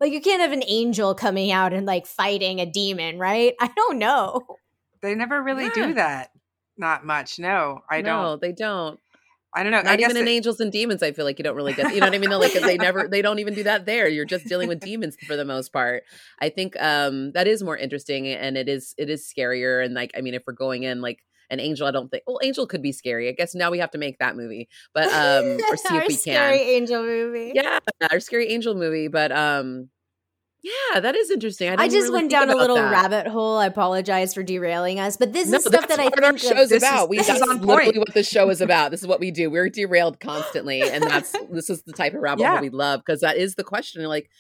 Like 0.01 0.13
you 0.13 0.21
can't 0.21 0.41
have 0.41 0.53
an 0.53 0.63
angel 0.67 1.15
coming 1.15 1.51
out 1.51 1.73
and 1.73 1.87
like 1.87 2.07
fighting 2.07 2.61
a 2.61 2.67
demon, 2.67 3.19
right? 3.19 3.55
I 3.61 3.71
don't 3.75 3.99
know. 3.99 4.43
They 5.01 5.15
never 5.15 5.43
really 5.43 5.65
yeah. 5.65 5.75
do 5.75 5.95
that. 5.95 6.31
Not 6.77 7.05
much. 7.05 7.39
No, 7.39 7.81
I 7.91 8.01
no, 8.01 8.03
don't. 8.03 8.23
No, 8.23 8.37
they 8.37 8.53
don't. 8.53 9.01
I 9.55 9.63
don't 9.63 9.73
know. 9.73 9.81
Not 9.81 9.99
even 9.99 10.17
in 10.17 10.29
Angels 10.29 10.61
and 10.61 10.71
Demons, 10.71 11.03
I 11.03 11.13
feel 11.13 11.25
like 11.25 11.39
you 11.39 11.43
don't 11.43 11.57
really 11.57 11.73
get. 11.73 11.93
You 11.95 12.01
know 12.01 12.07
what 12.07 12.15
I 12.15 12.19
mean? 12.19 12.31
Like 12.31 12.53
they 12.53 12.77
never, 12.77 13.09
they 13.09 13.23
don't 13.23 13.39
even 13.39 13.55
do 13.55 13.63
that 13.63 13.87
there. 13.87 14.07
You're 14.07 14.27
just 14.27 14.47
dealing 14.47 14.69
with 14.69 14.81
demons 14.81 15.17
for 15.27 15.37
the 15.37 15.45
most 15.45 15.73
part. 15.73 16.05
I 16.39 16.51
think 16.51 16.81
um 16.81 17.33
that 17.33 17.49
is 17.49 17.63
more 17.63 17.77
interesting, 17.77 18.29
and 18.29 18.57
it 18.59 18.69
is 18.69 18.95
it 18.99 19.09
is 19.09 19.27
scarier. 19.27 19.85
And 19.85 19.95
like, 19.95 20.13
I 20.17 20.21
mean, 20.21 20.35
if 20.35 20.43
we're 20.47 20.53
going 20.53 20.83
in 20.83 21.01
like 21.01 21.25
an 21.51 21.61
Angel, 21.61 21.87
I 21.87 21.91
don't 21.91 22.11
think. 22.11 22.25
Well, 22.27 22.41
Angel 22.43 22.67
could 22.67 22.83
be 22.83 22.93
scary. 22.93 23.29
I 23.29 23.33
guess 23.33 23.55
now 23.55 23.71
we 23.71 23.79
have 23.79 23.91
to 23.93 23.99
make 23.99 24.19
that 24.19 24.37
movie, 24.37 24.69
but 24.95 25.05
um, 25.13 25.59
or 25.71 25.77
see 25.77 25.97
if 25.97 26.09
we 26.09 26.15
can. 26.15 26.19
Scary 26.19 26.61
Angel 26.61 27.03
movie. 27.03 27.53
Yeah, 27.55 27.79
our 28.11 28.21
scary 28.21 28.49
Angel 28.49 28.75
movie. 28.75 29.09
But 29.09 29.33
um, 29.33 29.89
yeah, 30.63 31.01
that 31.01 31.15
is 31.15 31.31
interesting. 31.31 31.71
I, 31.71 31.75
I 31.75 31.89
just 31.89 32.09
really 32.09 32.13
went 32.13 32.31
down 32.31 32.51
a 32.51 32.57
little 32.57 32.77
that. 32.77 32.91
rabbit 32.91 33.27
hole. 33.29 33.59
I 33.59 33.67
apologize 33.67 34.35
for 34.35 34.43
derailing 34.43 34.99
us, 34.99 35.17
but 35.17 35.33
this 35.33 35.49
no, 35.49 35.59
is 35.59 35.65
stuff 35.65 35.87
that 35.87 36.01
I 36.01 36.09
think 36.09 36.23
our 36.23 36.37
show's 36.37 36.73
about. 36.73 37.05
Is, 37.05 37.09
we 37.09 37.17
that's 37.19 37.41
literally 37.41 37.85
point. 37.85 37.99
what 37.99 38.15
the 38.15 38.25
show 38.25 38.51
is 38.51 38.61
about. 38.61 38.91
This 38.91 39.01
is 39.01 39.07
what 39.07 39.21
we 39.21 39.31
do. 39.31 39.51
We're 39.51 39.71
derailed 39.71 40.19
constantly, 40.21 40.83
and 40.83 41.05
that's 41.05 41.35
this 41.51 41.71
is 41.71 41.83
the 41.83 41.93
type 41.93 42.15
of 42.15 42.21
rabbit 42.21 42.43
yeah. 42.43 42.53
hole 42.53 42.61
we 42.61 42.71
love 42.71 43.01
because 43.07 43.21
that 43.21 43.37
is 43.37 43.55
the 43.55 43.65
question. 43.65 44.03
Like, 44.05 44.31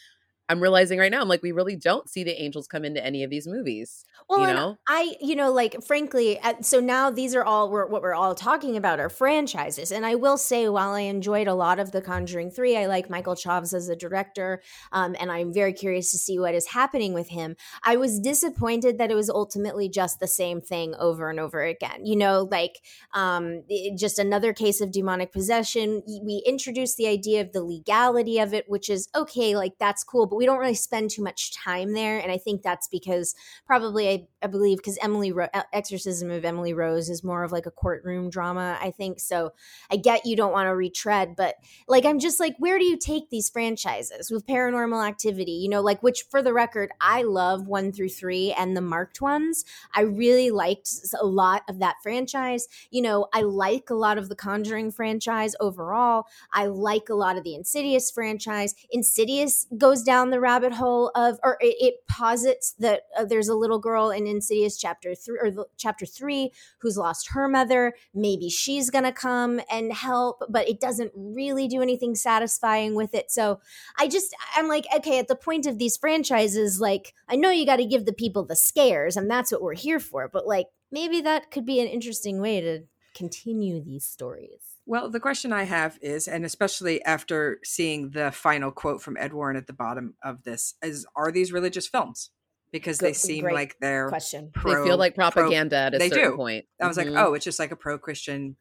I'm 0.49 0.61
realizing 0.61 0.99
right 0.99 1.11
now, 1.11 1.20
I'm 1.20 1.28
like, 1.28 1.42
we 1.42 1.53
really 1.53 1.76
don't 1.76 2.09
see 2.09 2.24
the 2.24 2.40
angels 2.42 2.66
come 2.66 2.84
into 2.84 3.05
any 3.05 3.22
of 3.22 3.30
these 3.30 3.46
movies. 3.46 4.05
Well, 4.28 4.40
you 4.40 4.46
know, 4.46 4.78
I, 4.88 5.16
you 5.20 5.36
know, 5.36 5.53
like 5.53 5.82
frankly, 5.84 6.38
so 6.62 6.80
now 6.80 7.11
these 7.11 7.34
are 7.34 7.44
all 7.44 7.70
we're, 7.70 7.86
what 7.86 8.03
we're 8.03 8.14
all 8.14 8.34
talking 8.34 8.76
about 8.76 9.01
are 9.01 9.09
franchises, 9.09 9.92
and 9.92 10.05
I 10.07 10.14
will 10.14 10.38
say, 10.38 10.68
while 10.68 10.92
I 10.92 11.01
enjoyed 11.01 11.49
a 11.49 11.55
lot 11.55 11.78
of 11.78 11.92
The 11.92 12.01
Conjuring 12.01 12.51
Three, 12.51 12.76
I 12.76 12.86
like 12.86 13.11
Michael 13.11 13.34
Chaves 13.34 13.74
as 13.74 13.88
a 13.88 13.96
director, 13.96 14.62
um, 14.92 15.14
and 15.20 15.30
I'm 15.30 15.53
very 15.53 15.72
curious 15.72 16.11
to 16.12 16.18
see 16.18 16.38
what 16.38 16.55
is 16.55 16.68
happening 16.68 17.14
with 17.14 17.28
him. 17.28 17.57
I 17.84 17.96
was 17.96 18.18
disappointed 18.18 18.99
that 18.99 19.11
it 19.11 19.14
was 19.14 19.30
ultimately 19.30 19.88
just 19.88 20.18
the 20.20 20.26
same 20.26 20.61
thing 20.61 20.94
over 20.99 21.30
and 21.30 21.38
over 21.38 21.62
again. 21.62 22.07
You 22.07 22.16
know, 22.16 22.49
like 22.51 22.80
um, 23.12 23.64
it, 23.68 23.99
just 23.99 24.18
another 24.18 24.53
case 24.53 24.80
of 24.80 24.92
demonic 24.92 25.32
possession. 25.32 26.03
We 26.07 26.42
introduced 26.46 26.96
the 26.96 27.07
idea 27.07 27.42
of 27.42 27.53
the 27.53 27.62
legality 27.62 28.38
of 28.38 28.55
it, 28.55 28.64
which 28.68 28.90
is 28.90 29.09
okay, 29.14 29.55
like 29.57 29.74
that's 29.78 30.05
cool, 30.05 30.26
but 30.26 30.38
we 30.39 30.47
don't 30.47 30.59
really 30.59 30.74
spend 30.74 31.11
too 31.11 31.22
much 31.22 31.53
time 31.53 31.95
there, 31.95 32.20
and 32.20 32.30
I 32.30 32.39
think 32.39 32.62
that's 32.62 32.86
because 32.86 33.34
probably 33.66 34.09
I, 34.09 34.28
I 34.41 34.47
believe 34.47 34.78
because 34.78 34.97
Emily 35.03 35.32
Ro- 35.32 35.49
Exorcism 35.72 36.30
of 36.30 36.45
Emily 36.45 36.72
Rose 36.72 37.11
is 37.11 37.24
more 37.24 37.43
of 37.43 37.51
like 37.51 37.66
a 37.66 37.72
courtroom 37.72 38.30
drama. 38.30 38.78
I 38.80 38.93
think 38.93 39.18
so. 39.18 39.53
I 39.91 39.97
get 39.97 40.24
you 40.24 40.36
don't 40.36 40.53
want 40.53 40.68
to 40.68 40.76
retread, 40.76 41.34
but 41.36 41.57
like 41.89 42.05
I'm 42.05 42.20
just 42.20 42.39
like, 42.39 42.55
where 42.59 42.78
do 42.78 42.84
you 42.84 42.97
take 42.97 43.30
these 43.30 43.51
franchises 43.51 44.30
with 44.30 44.47
Paranormal 44.47 45.07
Activity? 45.07 45.51
You 45.51 45.68
know, 45.68 45.80
like 45.80 46.05
which 46.05 46.24
for 46.30 46.41
the 46.41 46.53
record, 46.53 46.91
I 47.01 47.22
love 47.22 47.66
one 47.66 47.91
through 47.91 48.11
three 48.11 48.53
and 48.57 48.76
the 48.76 48.80
marked 48.80 49.20
ones. 49.20 49.64
I 49.93 50.03
really 50.03 50.53
liked 50.53 50.89
a 51.20 51.26
lot 51.26 51.62
of 51.68 51.80
that 51.80 51.97
franchise. 52.01 52.68
You 52.93 53.03
know, 53.03 53.26
I 53.34 53.43
like 53.43 53.91
a 53.91 53.95
lot 53.95 54.18
of 54.18 54.28
the 54.28 54.36
Conjuring 54.36 54.93
franchise 54.93 55.57
overall. 55.59 56.26
I 56.53 56.66
like 56.66 57.09
a 57.09 57.14
lot 57.14 57.36
of 57.36 57.43
the 57.43 57.57
Insidious 57.57 58.09
franchise. 58.12 58.76
Insidious 58.93 59.66
goes 59.76 60.05
down 60.05 60.27
the 60.30 60.40
rabbit 60.40 60.72
hole 60.72 61.10
of, 61.14 61.38
or 61.42 61.56
it, 61.60 61.76
it 61.80 61.94
posits 62.08 62.72
that 62.78 63.02
uh, 63.16 63.24
there's 63.24 63.48
a 63.48 63.54
little 63.54 63.78
girl 63.78 64.10
in 64.10 64.26
Insidious 64.26 64.78
chapter 64.78 65.14
three 65.14 65.38
or 65.40 65.50
the, 65.50 65.64
chapter 65.76 66.06
three 66.06 66.52
who's 66.78 66.96
lost 66.96 67.30
her 67.30 67.48
mother. 67.48 67.94
Maybe 68.14 68.48
she's 68.48 68.90
gonna 68.90 69.12
come 69.12 69.60
and 69.70 69.92
help, 69.92 70.42
but 70.48 70.68
it 70.68 70.80
doesn't 70.80 71.12
really 71.14 71.68
do 71.68 71.82
anything 71.82 72.14
satisfying 72.14 72.94
with 72.94 73.14
it. 73.14 73.30
So 73.30 73.60
I 73.98 74.08
just 74.08 74.34
I'm 74.56 74.68
like, 74.68 74.86
okay, 74.94 75.18
at 75.18 75.28
the 75.28 75.36
point 75.36 75.66
of 75.66 75.78
these 75.78 75.96
franchises, 75.96 76.80
like 76.80 77.14
I 77.28 77.36
know 77.36 77.50
you 77.50 77.66
got 77.66 77.76
to 77.76 77.84
give 77.84 78.04
the 78.04 78.12
people 78.12 78.44
the 78.44 78.56
scares, 78.56 79.16
and 79.16 79.30
that's 79.30 79.52
what 79.52 79.62
we're 79.62 79.74
here 79.74 80.00
for. 80.00 80.28
But 80.28 80.46
like 80.46 80.66
maybe 80.90 81.20
that 81.22 81.50
could 81.50 81.66
be 81.66 81.80
an 81.80 81.88
interesting 81.88 82.40
way 82.40 82.60
to 82.60 82.84
continue 83.14 83.82
these 83.82 84.04
stories. 84.04 84.67
Well, 84.89 85.11
the 85.11 85.20
question 85.20 85.53
I 85.53 85.64
have 85.64 85.99
is, 86.01 86.26
and 86.26 86.47
especially 86.47 87.05
after 87.05 87.61
seeing 87.62 88.11
the 88.11 88.32
final 88.32 88.70
quote 88.70 89.03
from 89.03 89.18
Ed 89.18 89.34
Warren 89.34 89.57
at 89.57 89.66
the 89.66 89.74
bottom 89.74 90.14
of 90.22 90.45
this, 90.45 90.74
is 90.82 91.07
are 91.14 91.30
these 91.30 91.53
religious 91.53 91.86
films? 91.86 92.30
because 92.72 92.99
they 92.99 93.12
seem 93.12 93.45
like 93.45 93.76
they're 93.80 94.09
question. 94.09 94.51
Pro, 94.53 94.82
they 94.82 94.89
feel 94.89 94.99
like 94.99 95.14
propaganda 95.14 95.76
pro, 95.76 95.86
at 95.86 95.95
a 95.95 95.99
they 95.99 96.09
certain 96.11 96.32
do. 96.32 96.36
point. 96.36 96.66
I 96.80 96.86
was 96.86 96.97
mm-hmm. 96.97 97.14
like, 97.14 97.24
oh, 97.24 97.34
it's 97.34 97.45
just 97.45 97.59
like 97.59 97.70
a 97.70 97.76
pro 97.76 97.99
Christian 97.99 98.57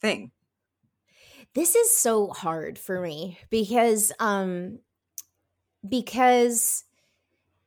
thing. 0.00 0.30
This 1.54 1.74
is 1.74 1.96
so 1.96 2.28
hard 2.28 2.78
for 2.78 3.00
me 3.00 3.38
because 3.50 4.12
um 4.20 4.78
because 5.88 6.84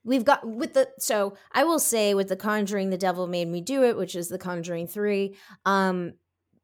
we've 0.03 0.23
got 0.23 0.47
with 0.47 0.73
the 0.73 0.89
so 0.99 1.35
I 1.51 1.63
will 1.65 1.79
say 1.79 2.13
with 2.13 2.29
the 2.29 2.35
Conjuring, 2.35 2.89
the 2.89 2.97
Devil 2.97 3.27
Made 3.27 3.47
Me 3.47 3.61
Do 3.61 3.83
It, 3.83 3.97
which 3.97 4.15
is 4.15 4.29
the 4.29 4.37
Conjuring 4.37 4.87
three. 4.87 5.35
Um, 5.65 6.13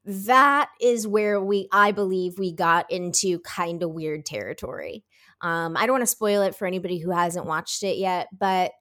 that 0.04 0.70
is 0.80 1.06
where 1.06 1.40
we 1.42 1.68
I 1.72 1.92
believe 1.92 2.38
we 2.38 2.52
got 2.52 2.90
into 2.90 3.38
kind 3.40 3.82
of 3.82 3.90
weird 3.90 4.24
territory. 4.24 5.04
Um, 5.42 5.76
I 5.76 5.86
don't 5.86 5.94
want 5.94 6.02
to 6.02 6.06
spoil 6.06 6.42
it 6.42 6.54
for 6.54 6.66
anybody 6.66 6.98
who 6.98 7.10
hasn't 7.10 7.46
watched 7.46 7.82
it 7.82 7.96
yet, 7.96 8.28
but 8.36 8.72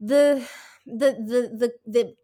the 0.00 0.46
the 0.86 1.12
the 1.12 1.50
the 1.56 1.72
the 1.86 2.14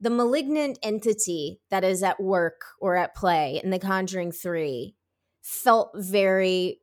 the 0.00 0.10
malignant 0.10 0.78
entity 0.82 1.60
that 1.70 1.84
is 1.84 2.02
at 2.02 2.20
work 2.20 2.62
or 2.80 2.96
at 2.96 3.14
play 3.14 3.60
in 3.62 3.70
the 3.70 3.78
conjuring 3.78 4.32
3 4.32 4.94
felt 5.42 5.90
very 5.94 6.79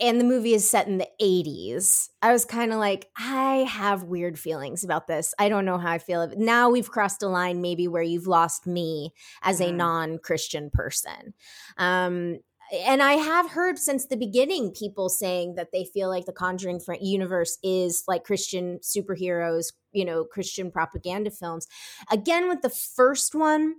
and 0.00 0.20
the 0.20 0.24
movie 0.24 0.54
is 0.54 0.68
set 0.68 0.88
in 0.88 0.98
the 0.98 1.08
80s. 1.22 2.08
I 2.20 2.32
was 2.32 2.44
kind 2.44 2.72
of 2.72 2.78
like, 2.78 3.08
I 3.16 3.66
have 3.68 4.04
weird 4.04 4.38
feelings 4.38 4.84
about 4.84 5.06
this. 5.06 5.34
I 5.38 5.48
don't 5.48 5.64
know 5.64 5.78
how 5.78 5.92
I 5.92 5.98
feel. 5.98 6.30
Now 6.36 6.68
we've 6.68 6.90
crossed 6.90 7.22
a 7.22 7.28
line 7.28 7.62
maybe 7.62 7.86
where 7.86 8.02
you've 8.02 8.26
lost 8.26 8.66
me 8.66 9.12
as 9.42 9.60
a 9.60 9.66
mm. 9.66 9.76
non-Christian 9.76 10.70
person. 10.70 11.34
Um, 11.76 12.38
and 12.72 13.02
I 13.02 13.14
have 13.14 13.50
heard 13.50 13.78
since 13.78 14.06
the 14.06 14.16
beginning 14.16 14.72
people 14.72 15.08
saying 15.08 15.54
that 15.54 15.68
they 15.72 15.84
feel 15.84 16.08
like 16.08 16.26
the 16.26 16.32
Conjuring 16.32 16.80
universe 17.00 17.56
is 17.62 18.04
like 18.06 18.24
Christian 18.24 18.78
superheroes, 18.82 19.72
you 19.92 20.04
know, 20.04 20.24
Christian 20.24 20.70
propaganda 20.70 21.30
films. 21.30 21.66
Again, 22.10 22.48
with 22.48 22.60
the 22.60 22.70
first 22.70 23.34
one, 23.34 23.74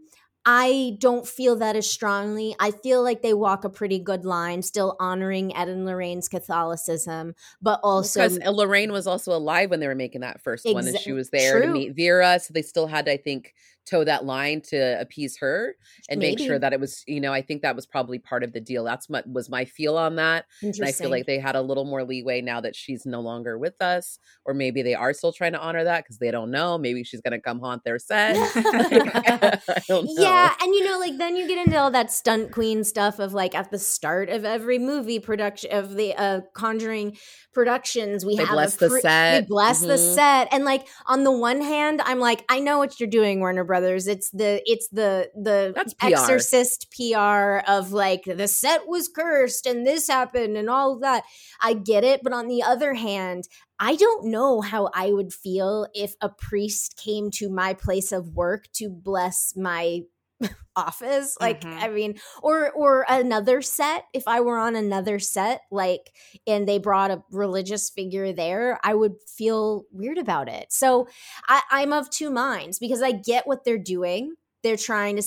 I 0.51 0.97
don't 0.97 1.27
feel 1.27 1.57
that 1.57 1.75
as 1.75 1.87
strongly. 1.87 2.55
I 2.59 2.71
feel 2.71 3.03
like 3.03 3.21
they 3.21 3.35
walk 3.35 3.65
a 3.65 3.69
pretty 3.69 3.99
good 3.99 4.25
line, 4.25 4.63
still 4.63 4.95
honoring 4.99 5.55
Ed 5.55 5.69
and 5.69 5.85
Lorraine's 5.85 6.27
Catholicism, 6.27 7.35
but 7.61 7.79
also 7.83 8.27
because 8.27 8.39
Lorraine 8.39 8.91
was 8.91 9.05
also 9.05 9.31
alive 9.31 9.69
when 9.69 9.79
they 9.79 9.85
were 9.85 9.93
making 9.93 10.21
that 10.21 10.41
first 10.41 10.65
exa- 10.65 10.73
one, 10.73 10.87
and 10.87 10.97
she 10.97 11.11
was 11.11 11.29
there 11.29 11.59
True. 11.59 11.67
to 11.67 11.73
meet 11.73 11.95
Vera, 11.95 12.39
so 12.39 12.51
they 12.51 12.63
still 12.63 12.87
had, 12.87 13.07
I 13.07 13.17
think, 13.17 13.53
toe 13.89 14.03
that 14.03 14.25
line 14.25 14.61
to 14.69 14.99
appease 14.99 15.37
her 15.39 15.75
and 16.09 16.19
Maybe. 16.19 16.35
make 16.35 16.47
sure 16.47 16.59
that 16.59 16.73
it 16.73 16.79
was 16.79 17.03
you 17.07 17.19
know 17.19 17.33
i 17.33 17.41
think 17.41 17.61
that 17.61 17.75
was 17.75 17.85
probably 17.85 18.19
part 18.19 18.43
of 18.43 18.53
the 18.53 18.59
deal. 18.59 18.83
That's 18.83 19.09
what 19.09 19.27
was 19.27 19.49
my 19.49 19.65
feel 19.65 19.97
on 19.97 20.15
that 20.15 20.45
and 20.61 20.73
i 20.83 20.91
feel 20.91 21.09
like 21.09 21.25
they 21.25 21.39
had 21.39 21.55
a 21.55 21.61
little 21.61 21.85
more 21.85 22.03
leeway 22.03 22.41
now 22.41 22.61
that 22.61 22.75
she's 22.75 23.05
no 23.05 23.21
longer 23.21 23.57
with 23.57 23.81
us 23.81 24.19
or 24.45 24.53
maybe 24.53 24.81
they 24.81 24.95
are 24.95 25.13
still 25.13 25.31
trying 25.31 25.53
to 25.53 25.59
honor 25.59 25.83
that 25.83 26.03
because 26.03 26.17
they 26.17 26.31
don't 26.31 26.51
know. 26.51 26.77
Maybe 26.77 27.03
she's 27.03 27.21
going 27.21 27.33
to 27.33 27.39
come 27.39 27.59
haunt 27.59 27.83
their 27.83 27.99
set. 27.99 28.35
Yeah. 29.89 30.53
And 30.61 30.73
you 30.73 30.83
know 30.83 30.99
like 30.99 31.17
then 31.17 31.35
you 31.35 31.47
get 31.47 31.65
into 31.65 31.77
all 31.77 31.91
that 31.91 32.11
stunt 32.11 32.51
queen 32.51 32.83
stuff 32.83 33.19
of 33.19 33.33
like 33.33 33.55
at 33.55 33.71
the 33.71 33.77
start 33.77 34.29
of 34.29 34.45
every 34.45 34.79
movie 34.79 35.19
production 35.19 35.71
of 35.71 35.95
the 35.95 36.15
uh 36.15 36.41
conjuring 36.53 37.17
productions 37.53 38.25
we 38.25 38.35
they 38.35 38.45
have 38.45 38.53
bless 38.53 38.75
the 38.75 38.89
set. 39.01 39.41
we 39.41 39.47
bless 39.47 39.79
mm-hmm. 39.79 39.89
the 39.89 39.97
set 39.97 40.47
and 40.51 40.65
like 40.65 40.87
on 41.07 41.23
the 41.23 41.31
one 41.31 41.61
hand 41.61 42.01
i'm 42.05 42.19
like 42.19 42.45
i 42.49 42.59
know 42.59 42.77
what 42.77 42.99
you're 42.99 43.09
doing 43.09 43.39
warner 43.39 43.63
brothers 43.63 43.78
it's 43.83 44.29
the 44.31 44.61
it's 44.65 44.87
the 44.89 45.29
the 45.35 45.73
That's 45.75 45.95
exorcist 46.01 46.87
pr 46.91 47.59
of 47.67 47.91
like 47.91 48.23
the 48.25 48.47
set 48.47 48.87
was 48.87 49.07
cursed 49.07 49.65
and 49.65 49.85
this 49.85 50.07
happened 50.07 50.57
and 50.57 50.69
all 50.69 50.93
of 50.93 51.01
that. 51.01 51.23
I 51.61 51.73
get 51.73 52.03
it 52.03 52.21
but 52.23 52.33
on 52.33 52.47
the 52.47 52.63
other 52.63 52.93
hand 52.93 53.45
I 53.79 53.95
don't 53.95 54.25
know 54.25 54.61
how 54.61 54.89
I 54.93 55.11
would 55.13 55.33
feel 55.33 55.87
if 55.93 56.15
a 56.21 56.29
priest 56.29 57.01
came 57.01 57.31
to 57.31 57.49
my 57.49 57.73
place 57.73 58.11
of 58.11 58.35
work 58.35 58.65
to 58.73 58.89
bless 58.89 59.53
my 59.55 60.01
office 60.75 61.35
like 61.41 61.61
mm-hmm. 61.61 61.79
i 61.79 61.89
mean 61.89 62.17
or 62.41 62.71
or 62.71 63.05
another 63.09 63.61
set 63.61 64.05
if 64.13 64.27
i 64.27 64.39
were 64.39 64.57
on 64.57 64.75
another 64.75 65.19
set 65.19 65.61
like 65.71 66.11
and 66.47 66.67
they 66.67 66.77
brought 66.77 67.11
a 67.11 67.21
religious 67.31 67.89
figure 67.89 68.31
there 68.31 68.79
i 68.83 68.93
would 68.93 69.15
feel 69.39 69.85
weird 69.91 70.17
about 70.17 70.49
it. 70.49 70.67
So 70.69 71.07
I, 71.47 71.61
i'm 71.71 71.93
of 71.93 72.09
two 72.09 72.29
minds 72.29 72.79
because 72.79 73.01
i 73.01 73.11
get 73.11 73.47
what 73.47 73.63
they're 73.63 73.77
doing. 73.77 74.35
They're 74.63 74.77
trying 74.77 75.17
to 75.17 75.23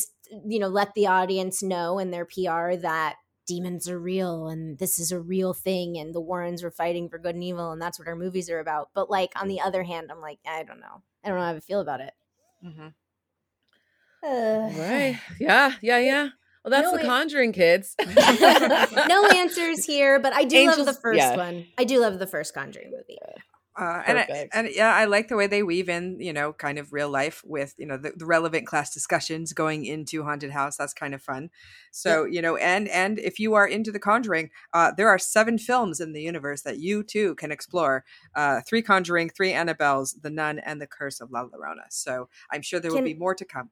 you 0.47 0.59
know 0.59 0.69
let 0.69 0.95
the 0.95 1.07
audience 1.07 1.63
know 1.63 1.99
in 1.99 2.11
their 2.11 2.25
pr 2.25 2.77
that 2.77 3.17
demons 3.47 3.89
are 3.89 3.99
real 3.99 4.49
and 4.49 4.79
this 4.79 4.99
is 4.99 5.11
a 5.11 5.21
real 5.21 5.53
thing 5.53 5.99
and 5.99 6.15
the 6.15 6.21
warrens 6.21 6.63
were 6.63 6.71
fighting 6.71 7.09
for 7.09 7.19
good 7.19 7.35
and 7.35 7.45
evil 7.45 7.73
and 7.73 7.83
that's 7.83 7.99
what 7.99 8.09
our 8.09 8.17
movies 8.17 8.49
are 8.49 8.61
about. 8.61 8.91
But 8.95 9.11
like 9.11 9.33
on 9.41 9.49
the 9.49 9.61
other 9.61 9.83
hand 9.83 10.11
i'm 10.11 10.21
like 10.21 10.39
i 10.47 10.63
don't 10.63 10.81
know. 10.81 11.03
I 11.25 11.29
don't 11.29 11.39
know 11.39 11.45
how 11.45 11.55
i 11.55 11.61
feel 11.61 11.81
about 11.81 12.01
it. 12.01 12.13
Mm-hmm. 12.65 12.89
Right. 14.23 15.21
Yeah. 15.41 15.75
Yeah. 15.81 15.99
Yeah. 15.99 16.29
Well, 16.65 16.71
that's 16.71 16.93
no 16.93 16.97
the 16.97 17.05
Conjuring 17.05 17.53
kids. 17.53 17.97
no 18.07 19.27
answers 19.35 19.85
here, 19.85 20.21
but 20.21 20.33
I 20.33 20.45
do 20.45 20.57
Angels, 20.59 20.79
love 20.79 20.87
the 20.87 21.01
first 21.01 21.19
yeah. 21.19 21.37
one. 21.37 21.67
I 21.77 21.83
do 21.83 22.01
love 22.01 22.21
the 22.21 22.27
first 22.27 22.55
Conjuring 22.55 22.93
movie. 22.93 23.19
Uh, 23.75 24.03
and 24.07 24.19
I, 24.19 24.49
and 24.53 24.69
yeah, 24.71 24.95
I 24.95 25.07
like 25.07 25.29
the 25.29 25.37
way 25.37 25.47
they 25.47 25.63
weave 25.63 25.89
in, 25.89 26.21
you 26.21 26.33
know, 26.33 26.53
kind 26.53 26.79
of 26.79 26.93
real 26.93 27.09
life 27.09 27.43
with 27.45 27.75
you 27.79 27.87
know 27.87 27.97
the, 27.97 28.13
the 28.15 28.27
relevant 28.27 28.67
class 28.67 28.93
discussions 28.93 29.55
going 29.55 29.87
into 29.87 30.23
haunted 30.25 30.51
house. 30.51 30.77
That's 30.77 30.93
kind 30.93 31.15
of 31.15 31.23
fun. 31.23 31.49
So 31.91 32.25
yeah. 32.25 32.35
you 32.35 32.43
know, 32.43 32.57
and 32.57 32.87
and 32.89 33.19
if 33.19 33.39
you 33.39 33.55
are 33.55 33.67
into 33.67 33.91
the 33.91 33.99
Conjuring, 33.99 34.51
uh, 34.75 34.93
there 34.95 35.09
are 35.09 35.19
seven 35.19 35.57
films 35.57 36.01
in 36.01 36.13
the 36.13 36.21
universe 36.21 36.63
that 36.63 36.81
you 36.81 37.03
too 37.03 37.35
can 37.37 37.51
explore. 37.51 38.05
Uh, 38.35 38.61
three 38.61 38.83
Conjuring, 38.83 39.31
three 39.31 39.53
Annabelles, 39.53 40.21
The 40.21 40.31
Nun, 40.31 40.59
and 40.59 40.81
The 40.81 40.87
Curse 40.87 41.21
of 41.23 41.31
La 41.31 41.45
Llorona. 41.45 41.87
So 41.89 42.29
I'm 42.51 42.63
sure 42.63 42.79
there 42.79 42.93
will 42.93 43.01
be 43.01 43.15
more 43.15 43.35
to 43.35 43.45
come. 43.45 43.71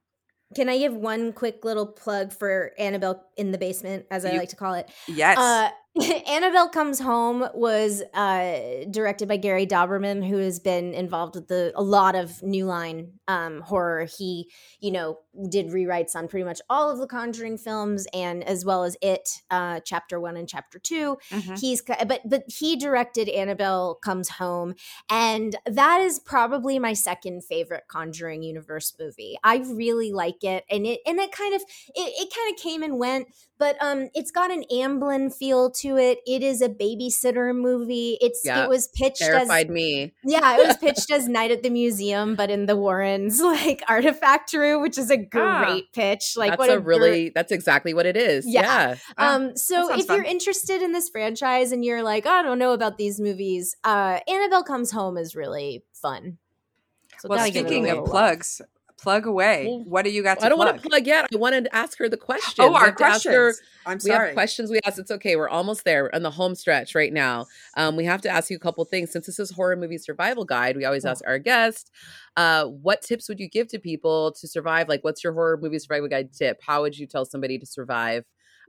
Can 0.54 0.68
I 0.68 0.78
give 0.78 0.94
one 0.94 1.32
quick 1.32 1.64
little 1.64 1.86
plug 1.86 2.32
for 2.32 2.72
Annabelle 2.78 3.24
in 3.36 3.52
the 3.52 3.58
basement, 3.58 4.06
as 4.10 4.24
I 4.24 4.32
like 4.32 4.48
to 4.48 4.56
call 4.56 4.74
it? 4.74 4.90
Yes. 5.06 5.38
Uh, 5.38 5.70
Annabelle 6.28 6.68
Comes 6.68 7.00
Home 7.00 7.48
was 7.52 8.02
uh, 8.14 8.84
directed 8.90 9.28
by 9.28 9.36
Gary 9.36 9.66
Dauberman, 9.66 10.26
who 10.26 10.38
has 10.38 10.60
been 10.60 10.94
involved 10.94 11.34
with 11.34 11.48
the 11.48 11.72
a 11.74 11.82
lot 11.82 12.14
of 12.14 12.42
New 12.42 12.64
Line 12.64 13.12
um, 13.26 13.60
horror. 13.60 14.06
He, 14.16 14.50
you 14.80 14.92
know, 14.92 15.18
did 15.48 15.68
rewrites 15.68 16.14
on 16.14 16.28
pretty 16.28 16.44
much 16.44 16.60
all 16.68 16.90
of 16.90 16.98
the 16.98 17.06
Conjuring 17.06 17.58
films, 17.58 18.06
and 18.12 18.42
as 18.44 18.64
well 18.64 18.84
as 18.84 18.96
It, 19.00 19.28
uh, 19.50 19.80
Chapter 19.84 20.20
One 20.20 20.36
and 20.36 20.48
Chapter 20.48 20.78
2 20.78 21.18
mm-hmm. 21.30 21.54
He's 21.54 21.82
but 21.82 22.22
but 22.24 22.44
he 22.46 22.76
directed 22.76 23.28
Annabelle 23.28 23.94
Comes 23.96 24.28
Home, 24.30 24.74
and 25.08 25.56
that 25.66 26.00
is 26.00 26.18
probably 26.18 26.78
my 26.78 26.92
second 26.92 27.44
favorite 27.44 27.84
Conjuring 27.88 28.42
universe 28.42 28.92
movie. 28.98 29.36
I 29.44 29.58
really 29.58 30.12
like 30.12 30.42
it, 30.42 30.64
and 30.70 30.86
it 30.86 31.00
and 31.06 31.18
it 31.18 31.32
kind 31.32 31.54
of 31.54 31.62
it, 31.62 32.12
it 32.18 32.32
kind 32.34 32.54
of 32.54 32.60
came 32.60 32.82
and 32.82 32.98
went 32.98 33.28
but 33.60 33.76
um 33.80 34.08
it's 34.14 34.32
got 34.32 34.50
an 34.50 34.64
Amblin 34.72 35.32
feel 35.32 35.70
to 35.70 35.96
it. 35.98 36.18
It 36.26 36.42
is 36.42 36.62
a 36.62 36.68
babysitter 36.68 37.54
movie. 37.54 38.16
It's 38.20 38.40
yeah, 38.42 38.64
it 38.64 38.68
was 38.68 38.88
pitched 38.88 39.18
terrified 39.18 39.66
as, 39.66 39.70
me. 39.72 40.14
Yeah, 40.24 40.56
it 40.56 40.66
was 40.66 40.76
pitched 40.78 41.12
as 41.12 41.28
Night 41.28 41.52
at 41.52 41.62
the 41.62 41.70
Museum, 41.70 42.34
but 42.34 42.50
in 42.50 42.66
the 42.66 42.74
Warrens 42.74 43.40
like 43.42 43.82
artifact 43.86 44.52
room, 44.54 44.82
which 44.82 44.98
is 44.98 45.12
a. 45.12 45.19
great 45.20 45.44
ah, 45.44 45.80
pitch. 45.92 46.34
Like 46.36 46.58
that's 46.58 46.70
a, 46.70 46.76
a, 46.76 46.80
really 46.80 47.28
gr- 47.28 47.32
that's 47.34 47.52
exactly 47.52 47.94
what 47.94 48.06
it 48.06 48.16
is. 48.16 48.46
Yeah. 48.46 48.62
yeah. 48.62 48.96
Um 49.16 49.56
so 49.56 49.94
if 49.94 50.06
fun. 50.06 50.16
you're 50.16 50.24
interested 50.24 50.82
in 50.82 50.92
this 50.92 51.08
franchise 51.08 51.72
and 51.72 51.84
you're 51.84 52.02
like, 52.02 52.26
oh, 52.26 52.30
I 52.30 52.42
don't 52.42 52.58
know 52.58 52.72
about 52.72 52.98
these 52.98 53.20
movies, 53.20 53.76
uh 53.84 54.20
Annabelle 54.28 54.64
Comes 54.64 54.90
Home 54.92 55.16
is 55.16 55.34
really 55.34 55.84
fun. 55.92 56.38
So 57.20 57.28
well, 57.28 57.46
speaking 57.46 57.90
of 57.90 58.06
plugs, 58.06 58.62
plug 59.00 59.26
away. 59.26 59.66
Well, 59.66 59.84
what 59.84 60.04
do 60.04 60.10
you 60.10 60.22
got? 60.22 60.42
I 60.42 60.48
don't 60.48 60.58
plug? 60.58 60.68
want 60.68 60.82
to 60.82 60.88
plug 60.88 61.06
yet. 61.06 61.28
I 61.32 61.36
wanted 61.36 61.64
to 61.64 61.74
ask 61.74 61.98
her 61.98 62.08
the 62.08 62.16
question. 62.16 62.64
Oh, 62.64 62.74
our 62.74 62.92
questions. 62.92 63.34
Her, 63.34 63.54
I'm 63.86 64.00
sorry. 64.00 64.18
we 64.18 64.26
have 64.26 64.34
questions 64.34 64.70
we 64.70 64.80
asked. 64.84 64.98
It's 64.98 65.10
okay. 65.10 65.36
We're 65.36 65.48
almost 65.48 65.84
there 65.84 66.14
on 66.14 66.22
the 66.22 66.30
home 66.30 66.54
stretch 66.54 66.94
right 66.94 67.12
now. 67.12 67.46
Um, 67.76 67.96
we 67.96 68.04
have 68.04 68.20
to 68.22 68.28
ask 68.28 68.50
you 68.50 68.56
a 68.56 68.60
couple 68.60 68.84
things. 68.84 69.10
Since 69.12 69.26
this 69.26 69.38
is 69.38 69.50
horror 69.50 69.76
movie 69.76 69.98
survival 69.98 70.44
guide, 70.44 70.76
we 70.76 70.84
always 70.84 71.04
oh. 71.04 71.10
ask 71.10 71.22
our 71.26 71.38
guest, 71.38 71.90
uh, 72.36 72.66
what 72.66 73.02
tips 73.02 73.28
would 73.28 73.40
you 73.40 73.48
give 73.48 73.68
to 73.68 73.78
people 73.78 74.32
to 74.32 74.46
survive? 74.46 74.88
Like, 74.88 75.02
what's 75.02 75.24
your 75.24 75.32
horror 75.32 75.58
movie 75.60 75.78
survival 75.78 76.08
guide 76.08 76.32
tip? 76.32 76.58
How 76.66 76.82
would 76.82 76.98
you 76.98 77.06
tell 77.06 77.24
somebody 77.24 77.58
to 77.58 77.66
survive 77.66 78.24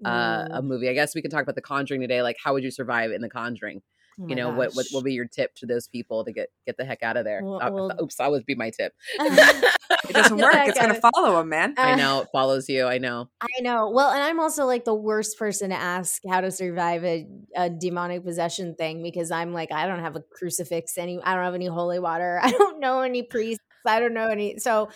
uh, 0.05 0.47
a 0.51 0.61
movie? 0.61 0.89
I 0.89 0.93
guess 0.93 1.13
we 1.13 1.21
can 1.21 1.31
talk 1.31 1.43
about 1.43 1.55
the 1.55 1.61
Conjuring 1.61 2.01
today. 2.01 2.21
Like, 2.21 2.37
how 2.43 2.53
would 2.53 2.63
you 2.63 2.71
survive 2.71 3.11
in 3.11 3.21
the 3.21 3.29
Conjuring? 3.29 3.81
Oh 4.19 4.27
you 4.27 4.35
know 4.35 4.49
what, 4.49 4.73
what 4.73 4.87
will 4.91 5.01
be 5.01 5.13
your 5.13 5.25
tip 5.25 5.55
to 5.55 5.65
those 5.65 5.87
people 5.87 6.25
to 6.25 6.31
get 6.31 6.49
get 6.65 6.77
the 6.77 6.85
heck 6.85 7.01
out 7.01 7.17
of 7.17 7.23
there 7.23 7.41
well, 7.43 7.61
uh, 7.61 7.71
well, 7.71 7.91
oops 8.01 8.15
that 8.15 8.29
would 8.29 8.45
be 8.45 8.55
my 8.55 8.69
tip 8.69 8.93
it 9.19 10.13
doesn't 10.13 10.37
work 10.37 10.53
it's 10.53 10.79
gonna 10.79 10.99
follow 11.13 11.37
them 11.37 11.49
man 11.49 11.73
i 11.77 11.95
know 11.95 12.21
it 12.21 12.27
follows 12.31 12.67
you 12.67 12.85
i 12.85 12.97
know 12.97 13.29
i 13.41 13.61
know 13.61 13.89
well 13.89 14.11
and 14.11 14.21
i'm 14.21 14.39
also 14.39 14.65
like 14.65 14.83
the 14.83 14.93
worst 14.93 15.39
person 15.39 15.69
to 15.69 15.75
ask 15.75 16.21
how 16.29 16.41
to 16.41 16.51
survive 16.51 17.03
a, 17.05 17.27
a 17.55 17.69
demonic 17.69 18.23
possession 18.23 18.75
thing 18.75 19.01
because 19.01 19.31
i'm 19.31 19.53
like 19.53 19.71
i 19.71 19.87
don't 19.87 19.99
have 19.99 20.15
a 20.15 20.23
crucifix 20.37 20.97
any 20.97 21.21
i 21.23 21.33
don't 21.33 21.43
have 21.43 21.55
any 21.55 21.67
holy 21.67 21.99
water 21.99 22.39
i 22.43 22.51
don't 22.51 22.79
know 22.79 23.01
any 23.01 23.23
priests 23.23 23.63
i 23.85 23.99
don't 23.99 24.13
know 24.13 24.27
any 24.27 24.57
so 24.59 24.89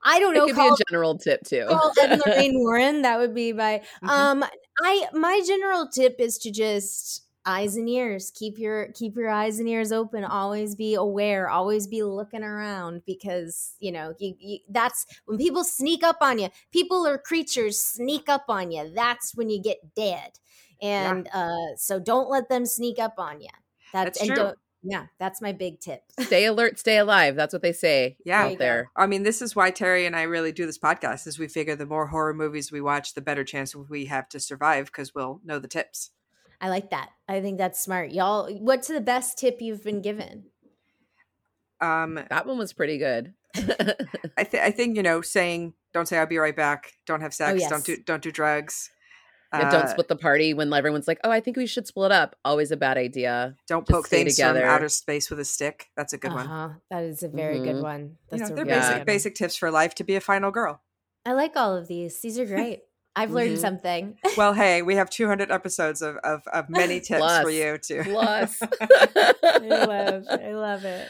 I 0.00 0.20
don't 0.20 0.32
know. 0.32 0.44
It 0.44 0.48
could 0.48 0.54
call, 0.54 0.76
be 0.76 0.82
a 0.82 0.90
general 0.90 1.18
tip 1.18 1.42
too. 1.44 1.66
Call 1.68 1.92
Ed 2.00 2.20
Lorraine 2.24 2.56
Warren. 2.56 3.02
That 3.02 3.18
would 3.18 3.34
be 3.34 3.52
my. 3.52 3.82
Mm-hmm. 4.04 4.08
Um, 4.08 4.44
I 4.80 5.06
my 5.12 5.42
general 5.44 5.88
tip 5.88 6.16
is 6.20 6.38
to 6.38 6.52
just 6.52 7.24
eyes 7.48 7.76
and 7.76 7.88
ears 7.88 8.30
keep 8.34 8.58
your 8.58 8.88
keep 8.92 9.16
your 9.16 9.30
eyes 9.30 9.58
and 9.58 9.68
ears 9.68 9.90
open 9.90 10.22
always 10.22 10.74
be 10.74 10.94
aware 10.94 11.48
always 11.48 11.86
be 11.86 12.02
looking 12.02 12.42
around 12.42 13.02
because 13.06 13.74
you 13.80 13.90
know 13.90 14.12
you, 14.18 14.34
you, 14.38 14.58
that's 14.68 15.06
when 15.24 15.38
people 15.38 15.64
sneak 15.64 16.04
up 16.04 16.18
on 16.20 16.38
you 16.38 16.48
people 16.72 17.06
or 17.06 17.16
creatures 17.16 17.80
sneak 17.80 18.28
up 18.28 18.44
on 18.48 18.70
you 18.70 18.92
that's 18.94 19.34
when 19.34 19.48
you 19.48 19.60
get 19.60 19.78
dead 19.96 20.32
and 20.82 21.26
yeah. 21.32 21.46
uh 21.46 21.76
so 21.76 21.98
don't 21.98 22.30
let 22.30 22.48
them 22.50 22.66
sneak 22.66 22.98
up 22.98 23.14
on 23.16 23.40
you 23.40 23.48
that's, 23.92 24.18
that's 24.18 24.28
true 24.28 24.52
Yeah, 24.82 25.06
that's 25.18 25.42
my 25.42 25.52
big 25.52 25.80
tip. 25.80 26.02
stay 26.20 26.44
alert, 26.44 26.78
stay 26.78 26.98
alive. 26.98 27.34
That's 27.34 27.52
what 27.52 27.62
they 27.62 27.72
say 27.72 28.16
Yeah. 28.24 28.44
Out 28.44 28.58
there. 28.58 28.90
I 28.94 29.06
mean, 29.06 29.24
this 29.24 29.42
is 29.42 29.56
why 29.56 29.70
Terry 29.72 30.06
and 30.06 30.14
I 30.14 30.22
really 30.22 30.52
do 30.52 30.66
this 30.66 30.78
podcast. 30.78 31.26
Is 31.26 31.38
we 31.38 31.48
figure 31.48 31.74
the 31.74 31.84
more 31.84 32.06
horror 32.06 32.32
movies 32.32 32.70
we 32.70 32.80
watch, 32.80 33.14
the 33.14 33.20
better 33.20 33.42
chance 33.42 33.74
we 33.74 34.04
have 34.04 34.28
to 34.28 34.38
survive 34.38 34.86
because 34.86 35.14
we'll 35.14 35.40
know 35.44 35.58
the 35.58 35.66
tips. 35.66 36.10
I 36.60 36.68
like 36.70 36.90
that. 36.90 37.10
I 37.28 37.40
think 37.40 37.58
that's 37.58 37.80
smart. 37.80 38.10
Y'all, 38.10 38.52
what's 38.58 38.88
the 38.88 39.00
best 39.00 39.38
tip 39.38 39.58
you've 39.60 39.84
been 39.84 40.02
given? 40.02 40.46
Um, 41.80 42.18
That 42.30 42.46
one 42.46 42.58
was 42.58 42.72
pretty 42.72 42.98
good. 42.98 43.34
I, 44.36 44.44
th- 44.44 44.62
I 44.62 44.70
think 44.70 44.96
you 44.96 45.02
know, 45.02 45.20
saying 45.22 45.74
"Don't 45.94 46.06
say 46.06 46.18
I'll 46.18 46.26
be 46.26 46.36
right 46.38 46.54
back," 46.56 46.92
"Don't 47.06 47.20
have 47.22 47.32
sex," 47.32 47.52
Oh, 47.52 47.54
yes. 47.54 47.70
"Don't 47.70 47.84
do 47.84 47.96
don't 47.96 48.22
do 48.22 48.30
drugs," 48.30 48.90
Yeah, 49.54 49.68
uh, 49.68 49.70
don't 49.70 49.88
split 49.88 50.06
the 50.08 50.16
party 50.16 50.52
when 50.52 50.72
everyone's 50.72 51.08
like, 51.08 51.18
"Oh, 51.24 51.30
I 51.30 51.40
think 51.40 51.56
we 51.56 51.66
should 51.66 51.86
split 51.86 52.12
up." 52.12 52.36
Always 52.44 52.70
a 52.72 52.76
bad 52.76 52.98
idea. 52.98 53.54
don't 53.68 53.86
just 53.86 53.90
poke 53.90 54.08
things 54.08 54.34
together. 54.36 54.60
from 54.60 54.68
outer 54.68 54.88
space 54.90 55.30
with 55.30 55.40
a 55.40 55.44
stick. 55.46 55.86
That's 55.96 56.12
a 56.12 56.18
good 56.18 56.32
one. 56.34 56.46
Uh-huh. 56.46 56.68
That 56.90 57.04
is 57.04 57.22
a 57.22 57.28
very 57.28 57.60
good 57.60 57.76
Mhm. 57.76 57.82
one. 57.82 58.16
You 58.32 58.38
know, 58.38 58.44
a 58.44 58.48
they're 58.48 58.64
really 58.64 58.68
Yeah. 58.70 58.80
basic 58.80 58.92
good 58.92 58.98
one. 58.98 59.06
basic 59.06 59.34
tips 59.36 59.56
for 59.56 59.70
life 59.70 59.94
to 59.94 60.04
be 60.04 60.14
a 60.16 60.20
final 60.20 60.50
girl. 60.50 60.82
I 61.24 61.32
like 61.32 61.56
all 61.56 61.74
of 61.74 61.88
these. 61.88 62.20
These 62.20 62.38
are 62.38 62.46
great. 62.54 62.82
I've 63.18 63.30
learned 63.32 63.56
Mhm. 63.56 63.60
something. 63.60 64.18
Well, 64.36 64.52
hey, 64.54 64.82
we 64.82 64.94
have 64.94 65.10
200 65.18 65.50
episodes 65.50 66.02
of 66.02 66.16
of, 66.18 66.42
of 66.52 66.68
many 66.68 67.00
tips 67.00 67.38
for 67.42 67.50
you 67.50 67.78
too. 67.78 68.02
Plus, 68.04 68.60
I 68.80 69.84
love. 69.86 70.24
I 70.30 70.52
love 70.54 70.84
it. 70.84 71.08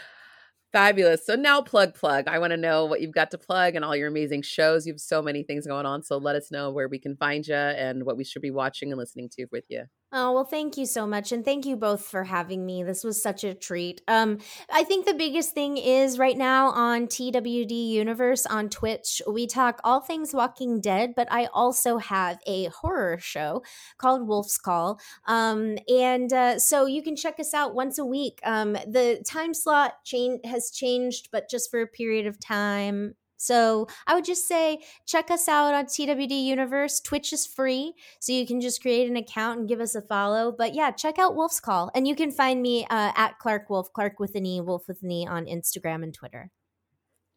Fabulous. 0.73 1.25
So 1.25 1.35
now 1.35 1.63
plug 1.63 1.95
plug. 1.95 2.29
I 2.29 2.39
want 2.39 2.51
to 2.51 2.57
know 2.59 2.85
what 2.85 3.01
you've 3.01 3.15
got 3.15 3.31
to 3.31 3.39
plug 3.39 3.75
and 3.75 3.83
all 3.85 3.97
your 3.97 4.09
amazing 4.09 4.43
shows. 4.43 4.87
You 4.87 4.93
have 4.93 5.01
so 5.01 5.23
many 5.23 5.43
things 5.43 5.67
going 5.67 5.87
on. 5.87 6.03
So 6.03 6.19
let 6.19 6.37
us 6.37 6.51
know 6.51 6.71
where 6.71 6.89
we 6.89 6.99
can 6.99 7.17
find 7.17 7.47
you 7.47 7.55
and 7.55 8.05
what 8.05 8.19
we 8.19 8.25
should 8.25 8.43
be 8.43 8.51
watching 8.51 8.93
and 8.93 8.99
listening 8.99 9.31
to 9.39 9.47
with 9.51 9.65
you. 9.69 9.85
Oh, 10.11 10.33
well, 10.33 10.45
thank 10.45 10.79
you 10.79 10.87
so 10.87 11.07
much. 11.07 11.33
And 11.33 11.45
thank 11.45 11.67
you 11.67 11.77
both 11.77 12.01
for 12.07 12.25
having 12.25 12.65
me. 12.65 12.83
This 12.83 13.05
was 13.05 13.23
such 13.23 13.45
a 13.45 13.53
treat. 13.53 14.01
Um, 14.09 14.39
I 14.73 14.83
think 14.83 15.05
the 15.05 15.13
biggest 15.13 15.53
thing 15.53 15.77
is 15.77 16.19
right 16.19 16.37
now 16.37 16.71
on 16.71 17.09
TWD 17.09 17.91
Universe 17.91 18.47
on 18.47 18.71
Twitch, 18.71 19.21
we 19.29 19.47
talk 19.47 19.83
all 19.85 20.01
things 20.01 20.33
Walking 20.33 20.81
Dead, 20.81 21.13
but 21.15 21.29
I 21.31 21.49
also 21.53 21.99
have 21.99 22.39
a 22.47 22.67
horror 22.69 23.19
show 23.19 23.63
called 23.99 24.27
Wolf's 24.27 24.57
Call. 24.57 24.99
Um, 25.27 25.77
and 25.91 26.33
uh, 26.33 26.59
so 26.59 26.87
you 26.87 27.03
can 27.03 27.15
check 27.15 27.39
us 27.39 27.53
out 27.53 27.75
once 27.75 27.99
a 27.99 28.05
week. 28.07 28.41
Um, 28.45 28.73
the 28.73 29.23
time 29.27 29.53
slot 29.53 30.03
change 30.05 30.41
has 30.45 30.71
changed, 30.71 31.29
but 31.31 31.51
just 31.51 31.71
for 31.71 31.83
a 31.83 31.87
period 31.87 32.27
of 32.27 32.41
time. 32.41 33.15
So 33.39 33.86
I 34.07 34.14
would 34.14 34.24
just 34.24 34.47
say 34.47 34.80
check 35.07 35.30
us 35.30 35.49
out 35.49 35.72
on 35.72 35.86
TWD 35.86 36.45
Universe. 36.45 37.01
Twitch 37.01 37.32
is 37.32 37.47
free, 37.47 37.95
so 38.20 38.32
you 38.32 38.47
can 38.47 38.61
just 38.61 38.82
create 38.82 39.09
an 39.09 39.16
account 39.16 39.61
and 39.61 39.68
give 39.68 39.80
us 39.80 39.95
a 39.95 40.03
follow. 40.03 40.53
But 40.53 40.74
yeah, 40.74 40.91
check 40.91 41.18
out 41.18 41.36
Wolf's 41.36 41.61
Call, 41.61 41.91
and 41.95 42.07
you 42.07 42.14
can 42.14 42.30
find 42.30 42.61
me 42.61 42.84
uh, 42.91 43.12
at 43.16 43.39
Clarke 43.39 43.70
Wolfe, 43.70 43.93
Clark 43.93 44.20
with 44.20 44.34
an 44.34 44.45
E, 44.45 44.61
Wolf 44.61 44.86
with 44.86 45.03
an 45.03 45.11
E 45.11 45.26
on 45.26 45.47
Instagram 45.47 46.03
and 46.03 46.12
Twitter. 46.12 46.51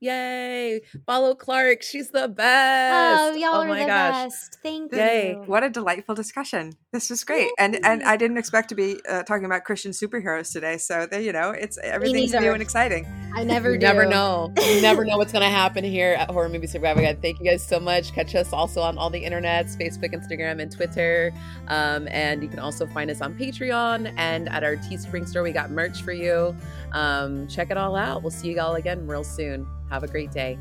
Yay. 0.02 0.82
Follow 1.06 1.36
Clarke. 1.36 1.84
She's 1.84 2.10
the 2.10 2.28
best. 2.28 3.22
Oh, 3.22 3.36
y'all 3.38 3.62
are 3.62 3.68
my 3.68 3.82
the 3.82 3.86
gosh. 3.86 4.14
best. 4.26 4.58
Thank 4.64 4.92
Yay. 4.94 5.34
you. 5.34 5.44
What 5.46 5.64
a 5.64 5.70
delightful 5.70 6.16
discussion! 6.16 6.74
This 6.92 7.12
was 7.12 7.24
great, 7.24 7.52
and 7.60 7.78
and 7.86 8.02
I 8.02 8.18
didn't 8.18 8.38
expect 8.38 8.70
to 8.70 8.76
be 8.76 9.00
uh, 9.08 9.22
talking 9.22 9.46
about 9.46 9.64
Christian 9.64 9.92
superheroes 9.92 10.52
today. 10.52 10.78
So 10.78 11.06
there, 11.06 11.22
you 11.22 11.32
know, 11.32 11.52
it's 11.52 11.78
everything's 11.84 12.34
new 12.34 12.52
and 12.52 12.64
exciting. 12.64 13.06
I 13.36 13.44
never 13.46 13.74
you 13.74 13.78
do. 13.78 13.86
never 13.86 14.06
know. 14.08 14.52
You 14.66 14.82
never 14.82 15.06
know 15.06 15.18
what's 15.18 15.32
going 15.34 15.44
to 15.44 15.50
happen 15.50 15.84
here 15.84 16.14
at 16.14 16.32
Horror 16.32 16.50
Movie 16.50 16.66
Survival 16.66 17.04
Guide. 17.04 17.22
Thank 17.22 17.40
you 17.40 17.46
guys 17.46 17.64
so 17.66 17.80
much. 17.80 18.12
Catch 18.12 18.34
us 18.34 18.52
also 18.54 18.82
on 18.82 18.98
all 18.98 19.12
the 19.12 19.24
internets 19.24 19.78
Facebook, 19.78 20.16
Instagram, 20.16 20.60
and 20.62 20.72
Twitter. 20.72 21.32
Um, 21.68 22.08
and 22.10 22.42
you 22.42 22.50
can 22.50 22.60
also 22.60 22.88
find 22.88 23.12
us 23.12 23.22
on 23.22 23.36
Patreon 23.36 24.12
and 24.18 24.50
at 24.50 24.64
our 24.64 24.78
Teespring 24.78 25.28
store. 25.28 25.44
We 25.44 25.52
got 25.52 25.70
merch 25.70 26.02
for 26.02 26.12
you. 26.12 26.56
Um, 26.92 27.48
check 27.48 27.70
it 27.70 27.78
all 27.78 27.96
out. 27.96 28.24
We'll 28.24 28.32
see 28.32 28.50
you 28.50 28.60
all 28.60 28.74
again 28.76 29.06
real 29.06 29.24
soon. 29.24 29.68
Have 29.92 30.04
a 30.04 30.08
great 30.08 30.32
day. 30.32 30.58